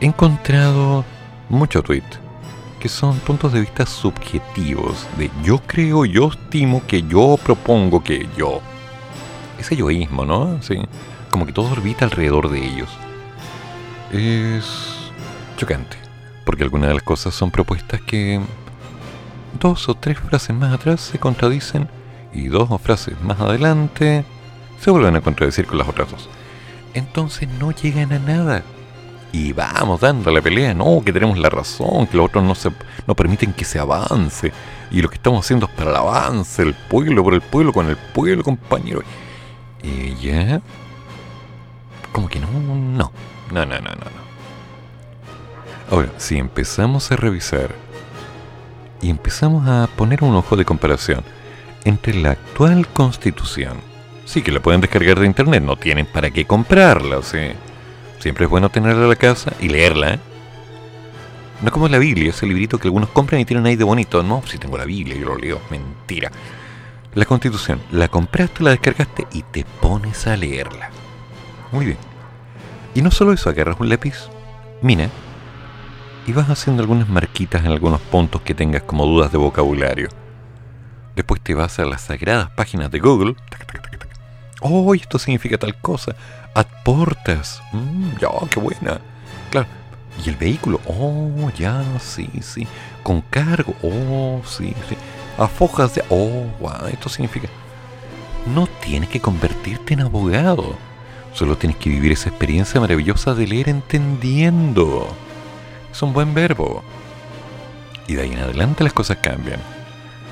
He 0.00 0.06
encontrado 0.06 1.04
muchos 1.48 1.82
tweets 1.82 2.20
que 2.80 2.88
son 2.88 3.18
puntos 3.20 3.52
de 3.52 3.60
vista 3.60 3.86
subjetivos 3.86 5.06
de 5.16 5.30
yo 5.42 5.60
creo, 5.66 6.04
yo 6.04 6.28
estimo 6.28 6.82
que 6.86 7.02
yo 7.02 7.38
propongo 7.42 8.02
que 8.02 8.28
yo. 8.36 8.60
Ese 9.58 9.74
yoísmo, 9.76 10.26
¿no? 10.26 10.62
Sí. 10.62 10.76
Como 11.30 11.46
que 11.46 11.52
todo 11.52 11.70
orbita 11.70 12.04
alrededor 12.04 12.50
de 12.50 12.64
ellos. 12.64 12.90
Es 14.12 15.10
chocante, 15.56 15.96
porque 16.44 16.62
algunas 16.62 16.88
de 16.88 16.94
las 16.94 17.02
cosas 17.02 17.34
son 17.34 17.50
propuestas 17.50 18.00
que 18.02 18.40
dos 19.58 19.88
o 19.88 19.94
tres 19.94 20.18
frases 20.18 20.54
más 20.54 20.74
atrás 20.74 21.00
se 21.00 21.18
contradicen 21.18 21.88
y 22.32 22.48
dos 22.48 22.70
o 22.70 22.78
frases 22.78 23.18
más 23.22 23.40
adelante 23.40 24.24
se 24.78 24.90
vuelven 24.90 25.16
a 25.16 25.22
contradecir 25.22 25.66
con 25.66 25.78
las 25.78 25.88
otras 25.88 26.10
dos. 26.10 26.28
Entonces 26.92 27.48
no 27.58 27.72
llegan 27.72 28.12
a 28.12 28.18
nada. 28.18 28.62
Y 29.36 29.52
vamos 29.52 30.00
dando 30.00 30.30
la 30.30 30.40
pelea, 30.40 30.72
no, 30.72 31.02
que 31.04 31.12
tenemos 31.12 31.36
la 31.36 31.50
razón, 31.50 32.06
que 32.06 32.16
los 32.16 32.24
otros 32.24 32.42
no, 32.42 32.54
se, 32.54 32.70
no 33.06 33.14
permiten 33.14 33.52
que 33.52 33.66
se 33.66 33.78
avance. 33.78 34.50
Y 34.90 35.02
lo 35.02 35.10
que 35.10 35.16
estamos 35.16 35.44
haciendo 35.44 35.66
es 35.66 35.72
para 35.72 35.90
el 35.90 35.96
avance, 35.96 36.62
el 36.62 36.72
pueblo 36.72 37.22
por 37.22 37.34
el 37.34 37.42
pueblo, 37.42 37.70
con 37.70 37.86
el 37.86 37.98
pueblo, 37.98 38.42
compañero. 38.42 39.02
Y 39.82 40.14
ya. 40.14 40.62
Como 42.12 42.30
que 42.30 42.40
no, 42.40 42.48
no. 42.50 43.12
No, 43.52 43.66
no, 43.66 43.78
no, 43.78 43.90
no. 43.90 44.26
Ahora, 45.90 46.08
si 46.16 46.38
empezamos 46.38 47.12
a 47.12 47.16
revisar 47.16 47.74
y 49.02 49.10
empezamos 49.10 49.68
a 49.68 49.86
poner 49.98 50.24
un 50.24 50.34
ojo 50.34 50.56
de 50.56 50.64
comparación 50.64 51.22
entre 51.84 52.14
la 52.14 52.30
actual 52.30 52.88
constitución, 52.88 53.76
sí 54.24 54.40
que 54.40 54.50
la 54.50 54.60
pueden 54.60 54.80
descargar 54.80 55.20
de 55.20 55.26
internet, 55.26 55.62
no 55.62 55.76
tienen 55.76 56.06
para 56.06 56.30
qué 56.30 56.46
comprarla, 56.46 57.20
¿sí? 57.20 57.50
Siempre 58.26 58.46
es 58.46 58.50
bueno 58.50 58.70
tenerla 58.70 59.04
en 59.04 59.08
la 59.08 59.14
casa 59.14 59.52
y 59.60 59.68
leerla, 59.68 60.14
¿eh? 60.14 60.18
No 61.62 61.70
como 61.70 61.86
la 61.86 61.98
Biblia, 61.98 62.30
ese 62.30 62.44
librito 62.44 62.76
que 62.76 62.88
algunos 62.88 63.10
compran 63.10 63.40
y 63.40 63.44
tienen 63.44 63.64
ahí 63.66 63.76
de 63.76 63.84
bonito. 63.84 64.20
No, 64.24 64.42
si 64.44 64.58
tengo 64.58 64.76
la 64.76 64.84
Biblia, 64.84 65.14
yo 65.16 65.26
lo 65.26 65.36
leo. 65.36 65.60
Mentira. 65.70 66.32
La 67.14 67.24
constitución, 67.24 67.80
la 67.92 68.08
compraste, 68.08 68.64
la 68.64 68.70
descargaste 68.70 69.28
y 69.30 69.44
te 69.44 69.64
pones 69.80 70.26
a 70.26 70.36
leerla. 70.36 70.90
Muy 71.70 71.86
bien. 71.86 71.98
Y 72.96 73.02
no 73.02 73.12
solo 73.12 73.32
eso, 73.32 73.48
agarras 73.48 73.78
un 73.78 73.88
lápiz, 73.88 74.28
mina, 74.82 75.08
y 76.26 76.32
vas 76.32 76.50
haciendo 76.50 76.82
algunas 76.82 77.08
marquitas 77.08 77.64
en 77.64 77.70
algunos 77.70 78.00
puntos 78.00 78.42
que 78.42 78.54
tengas 78.54 78.82
como 78.82 79.06
dudas 79.06 79.30
de 79.30 79.38
vocabulario. 79.38 80.08
Después 81.14 81.40
te 81.42 81.54
vas 81.54 81.78
a 81.78 81.84
las 81.84 82.02
sagradas 82.02 82.50
páginas 82.50 82.90
de 82.90 82.98
Google. 82.98 83.36
Oh, 84.62 84.92
esto 84.96 85.20
significa 85.20 85.58
tal 85.58 85.80
cosa. 85.80 86.16
Aportas. 86.56 87.62
Mm, 87.72 88.16
ya, 88.18 88.28
qué 88.48 88.58
buena. 88.58 88.98
Claro. 89.50 89.66
Y 90.24 90.30
el 90.30 90.36
vehículo. 90.36 90.80
Oh, 90.86 91.50
ya, 91.54 91.84
sí, 92.00 92.30
sí. 92.40 92.66
Con 93.02 93.20
cargo. 93.20 93.74
Oh, 93.82 94.40
sí, 94.46 94.74
sí. 94.88 94.96
Afojas 95.36 95.94
de. 95.94 96.02
Oh, 96.08 96.46
wow, 96.58 96.86
esto 96.90 97.10
significa. 97.10 97.48
No 98.54 98.66
tienes 98.66 99.10
que 99.10 99.20
convertirte 99.20 99.92
en 99.92 100.00
abogado. 100.00 100.76
Solo 101.34 101.58
tienes 101.58 101.76
que 101.76 101.90
vivir 101.90 102.12
esa 102.12 102.30
experiencia 102.30 102.80
maravillosa 102.80 103.34
de 103.34 103.46
leer 103.46 103.68
entendiendo. 103.68 105.14
Es 105.92 106.00
un 106.00 106.14
buen 106.14 106.32
verbo. 106.32 106.82
Y 108.06 108.14
de 108.14 108.22
ahí 108.22 108.32
en 108.32 108.38
adelante 108.38 108.82
las 108.82 108.94
cosas 108.94 109.18
cambian. 109.18 109.60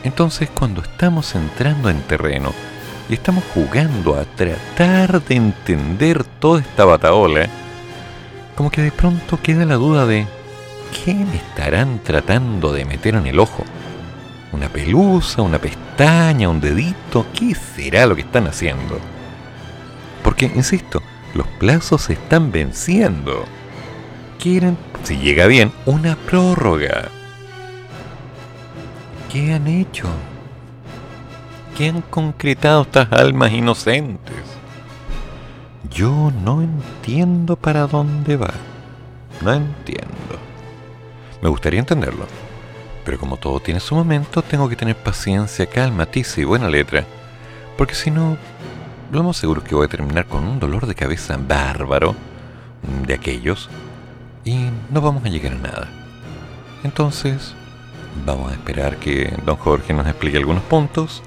Entonces, 0.05 0.49
cuando 0.49 0.81
estamos 0.81 1.35
entrando 1.35 1.91
en 1.91 2.01
terreno 2.01 2.55
y 3.09 3.15
estamos 3.15 3.45
jugando 3.53 4.17
a 4.17 4.25
tratar 4.25 5.23
de 5.23 5.35
entender 5.37 6.25
toda 6.25 6.61
esta 6.61 6.85
bataola, 6.85 7.49
como 8.55 8.71
que 8.71 8.83
de 8.83 8.93
pronto 8.93 9.39
queda 9.43 9.65
la 9.65 9.75
duda 9.75 10.07
de 10.07 10.27
¿qué 11.05 11.15
me 11.15 11.37
estarán 11.37 12.01
tratando 12.03 12.73
de 12.73 12.85
meter 12.85 13.15
en 13.17 13.27
el 13.27 13.39
ojo? 13.39 13.65
¿Una 14.53 14.69
pelusa, 14.69 15.43
una 15.43 15.59
pestaña, 15.59 16.49
un 16.49 16.61
dedito? 16.61 17.27
¿Qué 17.35 17.55
será 17.55 18.07
lo 18.07 18.15
que 18.15 18.23
están 18.23 18.47
haciendo? 18.47 18.99
Porque, 20.23 20.47
insisto, 20.55 21.03
los 21.35 21.47
plazos 21.59 22.03
se 22.03 22.13
están 22.15 22.53
venciendo. 22.53 23.45
Quieren, 24.39 24.79
si 25.03 25.17
llega 25.19 25.47
bien, 25.47 25.73
una 25.85 26.15
prórroga. 26.15 27.09
¿Qué 29.33 29.53
han 29.53 29.67
hecho? 29.67 30.07
¿Qué 31.77 31.89
han 31.89 32.03
concretado 32.03 32.83
estas 32.83 33.11
almas 33.13 33.51
inocentes? 33.51 34.37
Yo 35.91 36.33
no 36.45 36.63
entiendo 36.63 37.57
para 37.57 37.89
dónde 37.89 38.37
va. 38.37 38.55
No 39.43 39.53
entiendo. 39.53 40.39
Me 41.43 41.49
gustaría 41.49 41.81
entenderlo. 41.81 42.27
Pero 43.05 43.19
como 43.19 43.37
todo 43.37 43.59
tiene 43.59 43.81
su 43.81 43.97
momento, 43.97 44.41
tengo 44.41 44.69
que 44.69 44.77
tener 44.77 44.97
paciencia, 44.97 45.67
calma, 45.67 46.07
tiza 46.07 46.41
y 46.41 46.45
buena 46.45 46.69
letra. 46.69 47.05
Porque 47.77 47.95
si 47.97 48.11
no, 48.11 48.37
lo 49.11 49.25
más 49.25 49.37
seguro 49.37 49.61
es 49.61 49.69
que 49.69 49.75
voy 49.75 49.87
a 49.87 49.91
terminar 49.91 50.27
con 50.27 50.45
un 50.45 50.61
dolor 50.61 50.87
de 50.87 50.95
cabeza 50.95 51.37
bárbaro 51.37 52.15
de 53.05 53.15
aquellos 53.15 53.69
y 54.45 54.69
no 54.91 55.01
vamos 55.01 55.25
a 55.25 55.29
llegar 55.29 55.53
a 55.53 55.57
nada. 55.57 55.89
Entonces, 56.85 57.55
vamos 58.25 58.53
a 58.53 58.55
esperar 58.55 58.97
que 58.99 59.37
don 59.45 59.57
Jorge 59.57 59.93
nos 59.93 60.07
explique 60.07 60.39
algunos 60.39 60.63
puntos. 60.63 61.23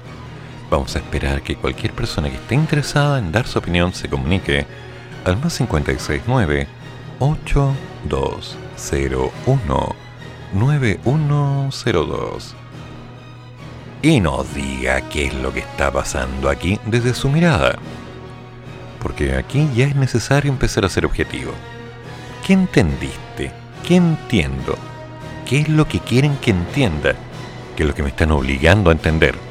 Vamos 0.70 0.96
a 0.96 0.98
esperar 0.98 1.42
que 1.42 1.56
cualquier 1.56 1.92
persona 1.92 2.28
que 2.28 2.36
esté 2.36 2.54
interesada 2.54 3.18
en 3.18 3.32
dar 3.32 3.46
su 3.46 3.58
opinión 3.58 3.94
se 3.94 4.08
comunique 4.08 4.66
al 5.24 5.38
más 5.38 5.56
569 5.56 6.66
8201 7.18 9.96
9102 10.52 12.54
y 14.02 14.20
nos 14.20 14.54
diga 14.54 15.00
qué 15.08 15.26
es 15.26 15.34
lo 15.34 15.52
que 15.52 15.60
está 15.60 15.90
pasando 15.90 16.48
aquí 16.48 16.78
desde 16.86 17.14
su 17.14 17.28
mirada. 17.28 17.78
Porque 19.00 19.34
aquí 19.34 19.68
ya 19.74 19.86
es 19.86 19.96
necesario 19.96 20.50
empezar 20.50 20.84
a 20.84 20.88
ser 20.88 21.04
objetivo. 21.04 21.52
¿Qué 22.46 22.52
entendiste? 22.52 23.52
¿Qué 23.86 23.96
entiendo? 23.96 24.76
¿Qué 25.46 25.60
es 25.60 25.68
lo 25.68 25.88
que 25.88 26.00
quieren 26.00 26.36
que 26.36 26.50
entienda? 26.50 27.14
¿Qué 27.76 27.82
es 27.82 27.88
lo 27.88 27.94
que 27.94 28.02
me 28.02 28.10
están 28.10 28.30
obligando 28.30 28.90
a 28.90 28.92
entender? 28.92 29.47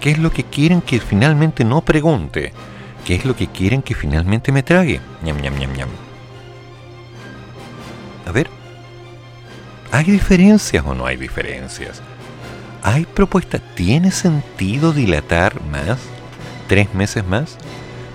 ¿Qué 0.00 0.10
es 0.12 0.18
lo 0.18 0.30
que 0.30 0.44
quieren 0.44 0.80
que 0.80 1.00
finalmente 1.00 1.64
no 1.64 1.80
pregunte? 1.82 2.52
¿Qué 3.04 3.16
es 3.16 3.24
lo 3.24 3.34
que 3.34 3.48
quieren 3.48 3.82
que 3.82 3.94
finalmente 3.94 4.52
me 4.52 4.62
trague? 4.62 5.00
Ñam, 5.24 5.40
ñam, 5.40 5.58
ñam, 5.58 5.72
ñam. 5.72 5.88
A 8.26 8.32
ver. 8.32 8.48
¿Hay 9.90 10.04
diferencias 10.04 10.84
o 10.86 10.94
no 10.94 11.06
hay 11.06 11.16
diferencias? 11.16 12.02
¿Hay 12.82 13.06
propuestas? 13.06 13.62
¿Tiene 13.74 14.10
sentido 14.10 14.92
dilatar 14.92 15.62
más? 15.64 15.98
¿Tres 16.68 16.94
meses 16.94 17.26
más? 17.26 17.56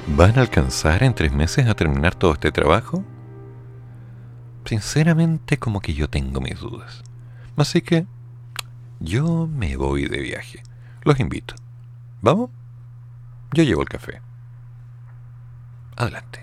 ¿Van 0.07 0.37
a 0.37 0.41
alcanzar 0.41 1.03
en 1.03 1.13
tres 1.13 1.33
meses 1.33 1.67
a 1.67 1.73
terminar 1.73 2.15
todo 2.15 2.33
este 2.33 2.51
trabajo? 2.51 3.03
Sinceramente 4.65 5.57
como 5.57 5.81
que 5.81 5.93
yo 5.93 6.09
tengo 6.09 6.39
mis 6.39 6.59
dudas. 6.59 7.03
Así 7.57 7.81
que 7.81 8.05
yo 8.99 9.47
me 9.47 9.75
voy 9.75 10.05
de 10.05 10.19
viaje. 10.19 10.63
Los 11.03 11.19
invito. 11.19 11.55
¿Vamos? 12.23 12.49
Yo 13.51 13.63
llevo 13.63 13.81
el 13.81 13.89
café. 13.89 14.21
Adelante. 15.97 16.42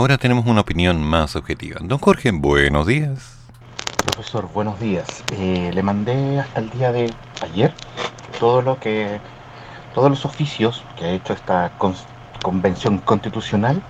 Ahora 0.00 0.16
tenemos 0.16 0.46
una 0.46 0.62
opinión 0.62 1.02
más 1.02 1.36
objetiva. 1.36 1.78
Don 1.82 1.98
Jorge, 1.98 2.30
buenos 2.30 2.86
días. 2.86 3.36
Profesor, 4.06 4.48
buenos 4.50 4.80
días. 4.80 5.22
Eh, 5.32 5.70
le 5.74 5.82
mandé 5.82 6.40
hasta 6.40 6.60
el 6.60 6.70
día 6.70 6.90
de 6.90 7.12
ayer 7.42 7.74
todo 8.38 8.62
lo 8.62 8.80
que, 8.80 9.20
todos 9.94 10.08
los 10.08 10.24
oficios 10.24 10.82
que 10.96 11.04
ha 11.04 11.10
hecho 11.10 11.34
esta 11.34 11.72
convención 12.42 12.96
constitucional 12.96 13.82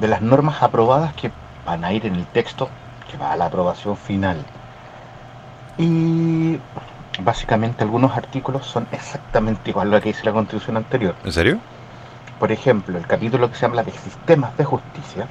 de 0.00 0.08
las 0.08 0.22
normas 0.22 0.62
aprobadas 0.62 1.12
que 1.12 1.30
van 1.66 1.84
a 1.84 1.92
ir 1.92 2.06
en 2.06 2.14
el 2.14 2.26
texto 2.28 2.70
que 3.10 3.18
va 3.18 3.32
a 3.32 3.36
la 3.36 3.44
aprobación 3.44 3.94
final. 3.98 4.42
Y 5.76 6.58
básicamente 7.22 7.84
algunos 7.84 8.16
artículos 8.16 8.64
son 8.64 8.88
exactamente 8.90 9.68
igual 9.68 9.88
a 9.88 9.96
lo 9.96 10.00
que 10.00 10.08
dice 10.08 10.24
la 10.24 10.32
constitución 10.32 10.78
anterior. 10.78 11.14
¿En 11.22 11.32
serio? 11.32 11.58
Por 12.38 12.50
ejemplo, 12.52 12.96
el 12.96 13.06
capítulo 13.06 13.50
que 13.50 13.56
se 13.56 13.66
habla 13.66 13.84
de 13.84 13.92
sistemas 13.92 14.56
de 14.56 14.64
justicia, 14.64 15.28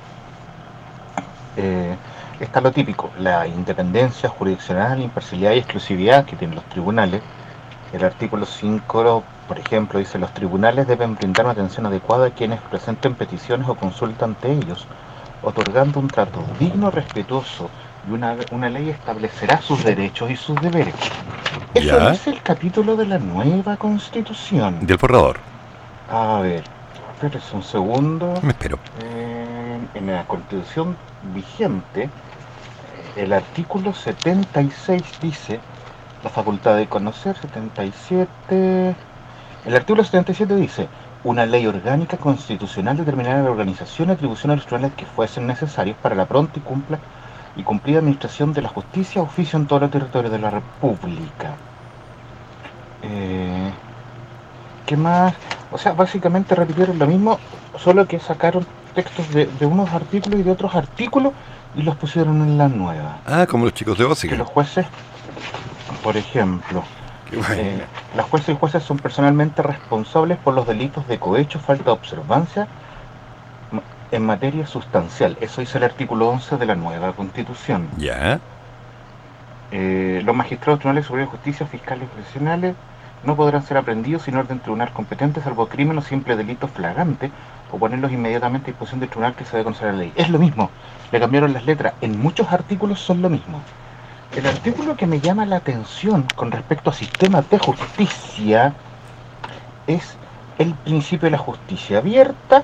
eh, 1.57 1.95
está 2.39 2.61
lo 2.61 2.71
típico, 2.71 3.09
la 3.19 3.47
independencia 3.47 4.29
jurisdiccional, 4.29 5.01
imparcialidad 5.01 5.53
y 5.53 5.59
exclusividad 5.59 6.25
que 6.25 6.35
tienen 6.35 6.55
los 6.55 6.65
tribunales. 6.65 7.21
El 7.93 8.03
artículo 8.03 8.45
5, 8.45 9.23
por 9.47 9.59
ejemplo, 9.59 9.99
dice 9.99 10.17
los 10.17 10.33
tribunales 10.33 10.87
deben 10.87 11.15
brindar 11.15 11.45
una 11.45 11.53
atención 11.53 11.85
adecuada 11.85 12.27
a 12.27 12.29
quienes 12.31 12.61
presenten 12.61 13.15
peticiones 13.15 13.67
o 13.67 13.75
consultas 13.75 14.23
ante 14.23 14.51
ellos, 14.51 14.87
otorgando 15.43 15.99
un 15.99 16.07
trato 16.07 16.43
digno, 16.59 16.89
respetuoso 16.89 17.69
y 18.07 18.13
una, 18.13 18.35
una 18.51 18.69
ley 18.69 18.89
establecerá 18.89 19.61
sus 19.61 19.83
derechos 19.83 20.31
y 20.31 20.35
sus 20.35 20.55
deberes. 20.61 20.95
Eso 21.73 22.09
es 22.09 22.27
el 22.27 22.41
capítulo 22.41 22.95
de 22.95 23.05
la 23.05 23.19
nueva 23.19 23.77
constitución. 23.77 24.85
Del 24.85 24.97
borrador. 24.97 25.37
A 26.09 26.39
ver, 26.41 26.63
espérese 27.13 27.55
un 27.55 27.63
segundo. 27.63 28.33
Me 28.41 28.49
espero. 28.49 28.79
En 29.93 30.07
la 30.07 30.25
constitución 30.25 30.95
vigente, 31.33 32.09
el 33.15 33.33
artículo 33.33 33.93
76 33.93 35.03
dice 35.21 35.59
la 36.23 36.29
facultad 36.29 36.77
de 36.77 36.87
conocer, 36.87 37.35
77... 37.37 38.95
El 39.65 39.75
artículo 39.75 40.03
77 40.03 40.55
dice, 40.55 40.87
una 41.23 41.45
ley 41.45 41.67
orgánica 41.67 42.17
constitucional 42.17 42.97
determinará 42.97 43.43
la 43.43 43.51
organización 43.51 44.09
y 44.09 44.13
atribuciones 44.13 44.57
electorales 44.57 44.93
que 44.93 45.05
fuesen 45.05 45.45
necesarios 45.45 45.97
para 46.01 46.15
la 46.15 46.25
pronta 46.25 46.57
y 46.57 46.61
cumpla 46.61 46.99
y 47.55 47.63
cumplida 47.63 47.99
administración 47.99 48.53
de 48.53 48.61
la 48.61 48.69
justicia 48.69 49.21
oficio 49.21 49.59
en 49.59 49.67
todo 49.67 49.85
el 49.85 49.91
territorio 49.91 50.29
de 50.29 50.39
la 50.39 50.49
República. 50.49 51.55
Eh, 53.03 53.71
¿Qué 54.85 54.97
más? 54.97 55.33
O 55.71 55.77
sea, 55.77 55.93
básicamente 55.93 56.55
repitieron 56.55 56.97
lo 56.97 57.07
mismo, 57.07 57.39
solo 57.77 58.07
que 58.07 58.19
sacaron 58.19 58.65
textos 58.93 59.29
de, 59.33 59.47
unos 59.65 59.91
artículos 59.91 60.39
y 60.39 60.43
de 60.43 60.51
otros 60.51 60.75
artículos 60.75 61.33
y 61.75 61.83
los 61.83 61.95
pusieron 61.95 62.41
en 62.41 62.57
la 62.57 62.67
nueva. 62.67 63.19
Ah, 63.25 63.45
como 63.47 63.65
los 63.65 63.73
chicos 63.73 63.97
de 63.97 64.05
básica. 64.05 64.33
Que 64.33 64.37
los 64.37 64.47
jueces, 64.47 64.85
por 66.03 66.17
ejemplo, 66.17 66.83
eh, 67.31 67.81
los 68.15 68.25
jueces 68.25 68.55
y 68.55 68.57
jueces 68.57 68.83
son 68.83 68.97
personalmente 68.97 69.61
responsables 69.61 70.37
por 70.37 70.53
los 70.53 70.67
delitos 70.67 71.07
de 71.07 71.19
cohecho, 71.19 71.59
falta 71.59 71.85
de 71.85 71.91
observancia 71.91 72.67
en 74.11 74.25
materia 74.25 74.67
sustancial. 74.67 75.37
Eso 75.39 75.61
dice 75.61 75.77
el 75.77 75.85
artículo 75.85 76.29
11 76.29 76.57
de 76.57 76.65
la 76.65 76.75
nueva 76.75 77.13
Constitución. 77.13 77.87
Ya. 77.97 78.39
Eh, 79.71 80.21
los 80.25 80.35
magistrados 80.35 80.79
tribunales 80.79 81.05
superiores 81.05 81.31
de 81.31 81.37
justicia, 81.37 81.65
fiscales 81.65 82.03
y 82.03 82.15
profesionales 82.15 82.75
no 83.23 83.35
podrán 83.35 83.63
ser 83.63 83.77
aprendidos 83.77 84.23
sin 84.23 84.35
orden 84.35 84.59
tribunal 84.59 84.91
competente, 84.91 85.41
salvo 85.41 85.67
crimen 85.67 85.97
o 85.97 86.01
simple 86.01 86.35
delito 86.35 86.67
flagrante, 86.67 87.31
o 87.71 87.77
ponerlos 87.77 88.11
inmediatamente 88.11 88.69
a 88.69 88.73
disposición 88.73 88.99
del 88.99 89.09
tribunal 89.09 89.35
que 89.35 89.45
se 89.45 89.51
debe 89.51 89.63
conocer 89.63 89.93
la 89.93 89.99
ley. 89.99 90.13
Es 90.15 90.29
lo 90.29 90.39
mismo, 90.39 90.69
le 91.11 91.19
cambiaron 91.19 91.53
las 91.53 91.65
letras. 91.65 91.93
En 92.01 92.19
muchos 92.19 92.51
artículos 92.51 92.99
son 92.99 93.21
lo 93.21 93.29
mismo. 93.29 93.61
El 94.35 94.45
artículo 94.45 94.95
que 94.95 95.07
me 95.07 95.19
llama 95.19 95.45
la 95.45 95.57
atención 95.57 96.25
con 96.35 96.51
respecto 96.51 96.89
a 96.89 96.93
sistemas 96.93 97.49
de 97.49 97.59
justicia 97.59 98.73
es 99.87 100.15
el 100.57 100.73
principio 100.73 101.27
de 101.27 101.31
la 101.31 101.37
justicia 101.37 101.97
abierta 101.97 102.63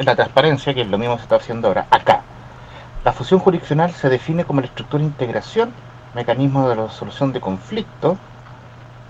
la 0.00 0.16
transparencia, 0.16 0.74
que 0.74 0.82
es 0.82 0.88
lo 0.88 0.98
mismo 0.98 1.14
que 1.14 1.20
se 1.20 1.24
está 1.24 1.36
haciendo 1.36 1.68
ahora, 1.68 1.86
acá. 1.90 2.22
La 3.04 3.12
fusión 3.12 3.40
jurisdiccional 3.40 3.92
se 3.92 4.08
define 4.08 4.44
como 4.44 4.60
la 4.60 4.66
estructura 4.66 5.02
de 5.02 5.08
integración, 5.08 5.72
mecanismo 6.14 6.68
de 6.68 6.76
resolución 6.76 7.32
de 7.32 7.40
conflictos, 7.40 8.16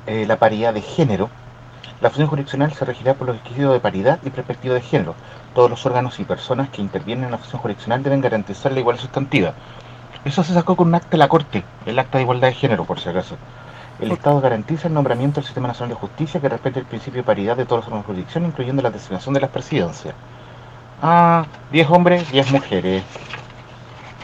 eh, 0.06 0.24
la 0.26 0.36
paridad 0.36 0.74
de 0.74 0.80
género. 0.80 1.28
La 2.02 2.10
fusión 2.10 2.26
jurisdiccional 2.26 2.72
se 2.72 2.84
regirá 2.84 3.14
por 3.14 3.28
los 3.28 3.36
requisitos 3.36 3.72
de 3.72 3.78
paridad 3.78 4.18
y 4.24 4.30
perspectiva 4.30 4.74
de 4.74 4.80
género. 4.80 5.14
Todos 5.54 5.70
los 5.70 5.86
órganos 5.86 6.18
y 6.18 6.24
personas 6.24 6.68
que 6.70 6.82
intervienen 6.82 7.26
en 7.26 7.30
la 7.30 7.38
fusión 7.38 7.62
jurisdiccional 7.62 8.02
deben 8.02 8.20
garantizar 8.20 8.72
la 8.72 8.80
igualdad 8.80 9.02
sustantiva. 9.02 9.54
Eso 10.24 10.42
se 10.42 10.52
sacó 10.52 10.74
con 10.74 10.88
un 10.88 10.96
acta 10.96 11.10
de 11.12 11.18
la 11.18 11.28
Corte, 11.28 11.62
el 11.86 11.96
acta 12.00 12.18
de 12.18 12.24
igualdad 12.24 12.48
de 12.48 12.54
género, 12.54 12.84
por 12.84 12.98
si 12.98 13.08
acaso. 13.08 13.36
El 14.00 14.10
Estado 14.10 14.40
garantiza 14.40 14.88
el 14.88 14.94
nombramiento 14.94 15.36
del 15.36 15.44
Sistema 15.44 15.68
Nacional 15.68 15.90
de 15.90 16.00
Justicia 16.00 16.40
que 16.40 16.48
respete 16.48 16.80
el 16.80 16.86
principio 16.86 17.20
de 17.20 17.24
paridad 17.24 17.56
de 17.56 17.66
todos 17.66 17.82
los 17.82 17.86
órganos 17.86 18.04
de 18.04 18.06
jurisdicción, 18.06 18.46
incluyendo 18.46 18.82
la 18.82 18.90
designación 18.90 19.34
de 19.34 19.40
las 19.40 19.50
presidencias. 19.50 20.14
Ah, 21.00 21.46
10 21.70 21.88
hombres, 21.88 22.32
10 22.32 22.50
mujeres. 22.50 23.04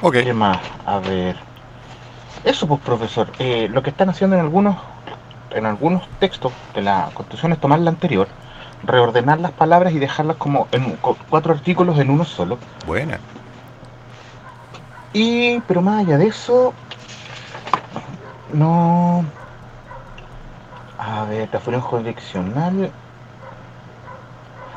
Ok. 0.02 0.14
¿Qué 0.14 0.32
más? 0.32 0.58
A 0.84 0.98
ver. 0.98 1.36
Eso 2.42 2.66
pues, 2.66 2.80
profesor. 2.80 3.28
Eh, 3.38 3.68
lo 3.70 3.84
que 3.84 3.90
están 3.90 4.08
haciendo 4.08 4.34
en 4.34 4.42
algunos, 4.42 4.76
en 5.50 5.66
algunos 5.66 6.08
textos 6.20 6.52
de 6.74 6.82
la 6.82 7.10
Constitución 7.14 7.52
es 7.52 7.60
tomar 7.60 7.78
la 7.80 7.90
anterior, 7.90 8.28
reordenar 8.84 9.40
las 9.40 9.52
palabras 9.52 9.92
y 9.92 9.98
dejarlas 9.98 10.36
como 10.36 10.68
en 10.72 10.96
cuatro 11.28 11.52
artículos 11.52 11.98
en 11.98 12.10
uno 12.10 12.24
solo. 12.24 12.58
Buena. 12.86 13.18
Y, 15.12 15.60
pero 15.60 15.82
más 15.82 16.06
allá 16.06 16.18
de 16.18 16.26
eso, 16.26 16.74
no... 18.52 19.24
A 20.98 21.24
ver, 21.24 21.48
la 21.52 21.60
función 21.60 21.82
jurisdiccional... 21.82 22.90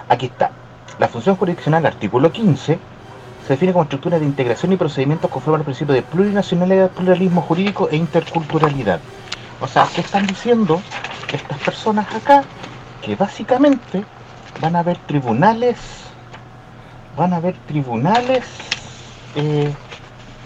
Aquí 0.08 0.28
está. 0.28 0.52
La 1.00 1.08
función 1.08 1.36
jurisdiccional, 1.36 1.86
artículo 1.86 2.32
15, 2.32 2.80
se 3.48 3.54
define 3.54 3.72
como 3.72 3.84
estructura 3.84 4.20
de 4.20 4.26
integración 4.26 4.72
y 4.72 4.78
procedimientos 4.78 5.32
conforme 5.32 5.60
al 5.60 5.66
principio 5.66 5.94
de 5.94 6.02
plurinacionalidad, 6.02 6.92
pluralismo 6.92 7.42
jurídico 7.42 7.90
e 7.90 7.96
interculturalidad. 7.96 9.00
O 9.62 9.68
sea, 9.68 9.88
¿qué 9.94 10.02
están 10.02 10.26
diciendo 10.26 10.82
estas 11.32 11.60
personas 11.60 12.14
acá? 12.14 12.44
Que 13.02 13.16
básicamente 13.16 14.04
van 14.60 14.76
a 14.76 14.80
haber 14.80 14.98
tribunales, 14.98 15.78
van 17.16 17.34
a 17.34 17.38
haber 17.38 17.56
tribunales 17.68 18.44
eh, 19.36 19.72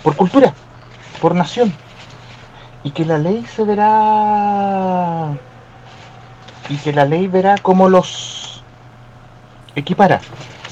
por 0.03 0.15
cultura, 0.15 0.53
por 1.21 1.33
nación, 1.33 1.73
y 2.83 2.91
que 2.91 3.05
la 3.05 3.17
ley 3.17 3.45
se 3.45 3.63
verá, 3.63 5.31
y 6.69 6.75
que 6.77 6.93
la 6.93 7.05
ley 7.05 7.27
verá 7.27 7.57
como 7.57 7.89
los 7.89 8.63
equipara. 9.75 10.19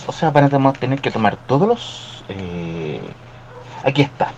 O 0.06 0.12
sea, 0.12 0.32
van 0.32 0.54
a 0.54 0.74
tener 0.74 1.00
que 1.00 1.12
tomar 1.12 1.38
todos 1.38 1.68
los... 1.68 2.24
Eh, 2.28 3.02
aquí 3.84 4.02
está. 4.02 4.32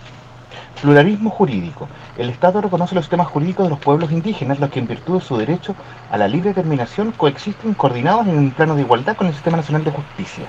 Pluralismo 0.80 1.30
jurídico. 1.30 1.88
El 2.18 2.30
Estado 2.30 2.60
reconoce 2.60 2.94
los 2.94 3.04
sistemas 3.04 3.28
jurídicos 3.28 3.66
de 3.66 3.70
los 3.70 3.78
pueblos 3.78 4.12
indígenas, 4.12 4.60
los 4.60 4.70
que 4.70 4.78
en 4.78 4.86
virtud 4.86 5.20
de 5.20 5.26
su 5.26 5.36
derecho 5.36 5.74
a 6.10 6.18
la 6.18 6.28
libre 6.28 6.50
determinación 6.50 7.12
coexisten 7.12 7.74
coordinados 7.74 8.26
en 8.26 8.38
un 8.38 8.50
plano 8.50 8.74
de 8.74 8.82
igualdad 8.82 9.16
con 9.16 9.26
el 9.26 9.34
Sistema 9.34 9.56
Nacional 9.56 9.84
de 9.84 9.90
Justicia. 9.90 10.44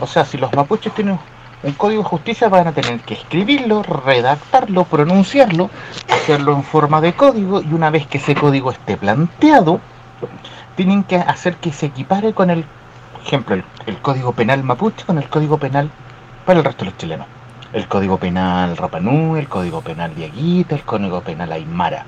O 0.00 0.06
sea, 0.06 0.24
si 0.24 0.38
los 0.38 0.52
mapuches 0.52 0.92
tienen 0.94 1.18
un 1.62 1.72
código 1.72 2.02
de 2.02 2.08
justicia, 2.08 2.48
van 2.48 2.66
a 2.66 2.72
tener 2.72 3.00
que 3.00 3.14
escribirlo, 3.14 3.82
redactarlo, 3.82 4.84
pronunciarlo, 4.84 5.70
hacerlo 6.12 6.54
en 6.54 6.62
forma 6.62 7.00
de 7.00 7.14
código, 7.14 7.62
y 7.62 7.72
una 7.72 7.90
vez 7.90 8.06
que 8.06 8.18
ese 8.18 8.34
código 8.34 8.70
esté 8.70 8.96
planteado, 8.96 9.80
tienen 10.76 11.04
que 11.04 11.16
hacer 11.16 11.56
que 11.56 11.72
se 11.72 11.86
equipare 11.86 12.34
con 12.34 12.50
el 12.50 12.64
ejemplo, 13.24 13.62
el, 13.86 13.96
código 13.98 14.32
penal 14.32 14.62
mapuche 14.62 15.04
con 15.04 15.18
el 15.18 15.28
código 15.28 15.58
penal 15.58 15.90
para 16.44 16.58
el 16.58 16.64
resto 16.64 16.84
de 16.84 16.90
los 16.90 16.98
chilenos. 16.98 17.26
El 17.74 17.88
código 17.88 18.18
penal 18.18 18.76
Rapanú, 18.76 19.36
el 19.36 19.48
código 19.48 19.80
penal 19.80 20.14
Diaguita, 20.14 20.76
el 20.76 20.84
código 20.84 21.20
penal 21.22 21.50
Aymara. 21.50 22.06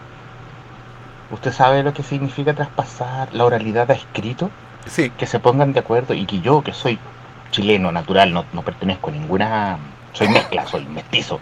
¿Usted 1.32 1.52
sabe 1.52 1.82
lo 1.82 1.92
que 1.92 2.04
significa 2.04 2.54
traspasar 2.54 3.34
la 3.34 3.44
oralidad 3.44 3.90
a 3.90 3.94
escrito? 3.94 4.48
Sí. 4.86 5.10
Que 5.10 5.26
se 5.26 5.40
pongan 5.40 5.72
de 5.72 5.80
acuerdo 5.80 6.14
y 6.14 6.24
que 6.24 6.40
yo, 6.40 6.62
que 6.62 6.72
soy 6.72 7.00
chileno 7.50 7.90
natural, 7.90 8.32
no, 8.32 8.44
no 8.52 8.62
pertenezco 8.62 9.10
a 9.10 9.12
ninguna... 9.12 9.78
Soy 10.12 10.28
mezcla, 10.28 10.64
soy 10.68 10.84
mestizo. 10.84 11.40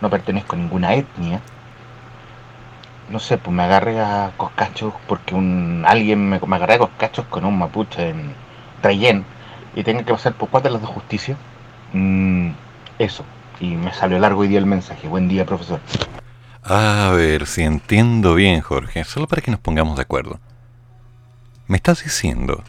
No 0.00 0.10
pertenezco 0.10 0.54
a 0.54 0.58
ninguna 0.60 0.94
etnia. 0.94 1.40
No 3.10 3.18
sé, 3.18 3.36
pues 3.36 3.52
me 3.52 3.64
agarré 3.64 4.00
a 4.00 4.30
coscachos 4.36 4.94
porque 5.08 5.34
un 5.34 5.84
alguien 5.88 6.28
me, 6.28 6.38
me 6.38 6.56
agarré 6.56 6.74
a 6.74 6.78
coscachos 6.78 7.26
con 7.26 7.44
un 7.44 7.58
mapuche 7.58 8.10
en, 8.10 8.32
y 9.74 9.82
tenga 9.82 10.04
que 10.04 10.12
pasar 10.12 10.34
por 10.34 10.50
cuatro 10.50 10.70
de 10.70 10.74
las 10.74 10.82
de 10.82 10.94
justicia, 10.94 11.36
mm, 11.92 12.50
eso 13.00 13.24
y 13.60 13.76
me 13.76 13.92
salió 13.92 14.18
largo 14.18 14.44
y 14.44 14.48
di 14.48 14.56
el 14.56 14.66
mensaje. 14.66 15.08
Buen 15.08 15.28
día, 15.28 15.44
profesor. 15.46 15.80
A 16.62 17.10
ver 17.14 17.46
si 17.46 17.62
entiendo 17.62 18.34
bien, 18.34 18.60
Jorge, 18.60 19.04
solo 19.04 19.26
para 19.26 19.42
que 19.42 19.50
nos 19.50 19.60
pongamos 19.60 19.96
de 19.96 20.02
acuerdo. 20.02 20.40
Me 21.68 21.76
estás 21.76 22.02
diciendo 22.02 22.62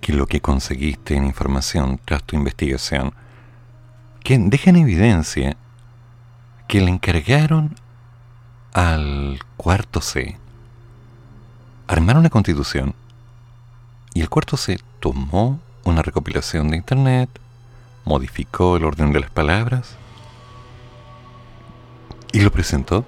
que 0.00 0.12
lo 0.12 0.26
que 0.26 0.40
conseguiste 0.40 1.16
en 1.16 1.24
información 1.24 2.00
tras 2.04 2.22
tu 2.22 2.36
investigación 2.36 3.12
que 4.22 4.38
deja 4.38 4.70
en 4.70 4.76
evidencia 4.76 5.56
que 6.68 6.80
le 6.80 6.90
encargaron 6.90 7.76
al 8.72 9.40
cuarto 9.56 10.00
C 10.00 10.38
armar 11.86 12.16
una 12.16 12.30
constitución 12.30 12.94
y 14.14 14.20
el 14.20 14.28
cuarto 14.28 14.56
C 14.56 14.78
tomó 15.00 15.60
una 15.84 16.02
recopilación 16.02 16.70
de 16.70 16.76
internet, 16.76 17.30
modificó 18.06 18.76
el 18.76 18.84
orden 18.84 19.12
de 19.12 19.20
las 19.20 19.30
palabras 19.30 19.96
y 22.32 22.40
lo 22.40 22.50
presentó. 22.50 23.04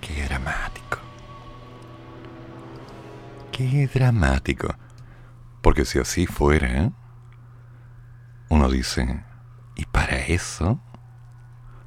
Qué 0.00 0.24
dramático. 0.24 0.98
Qué 3.52 3.86
dramático. 3.86 4.74
Porque 5.60 5.84
si 5.84 5.98
así 5.98 6.26
fuera, 6.26 6.90
uno 8.48 8.70
dice, 8.70 9.22
¿y 9.76 9.84
para 9.84 10.16
eso? 10.20 10.80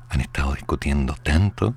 ¿Han 0.10 0.22
estado 0.22 0.54
discutiendo 0.54 1.16
tanto? 1.16 1.74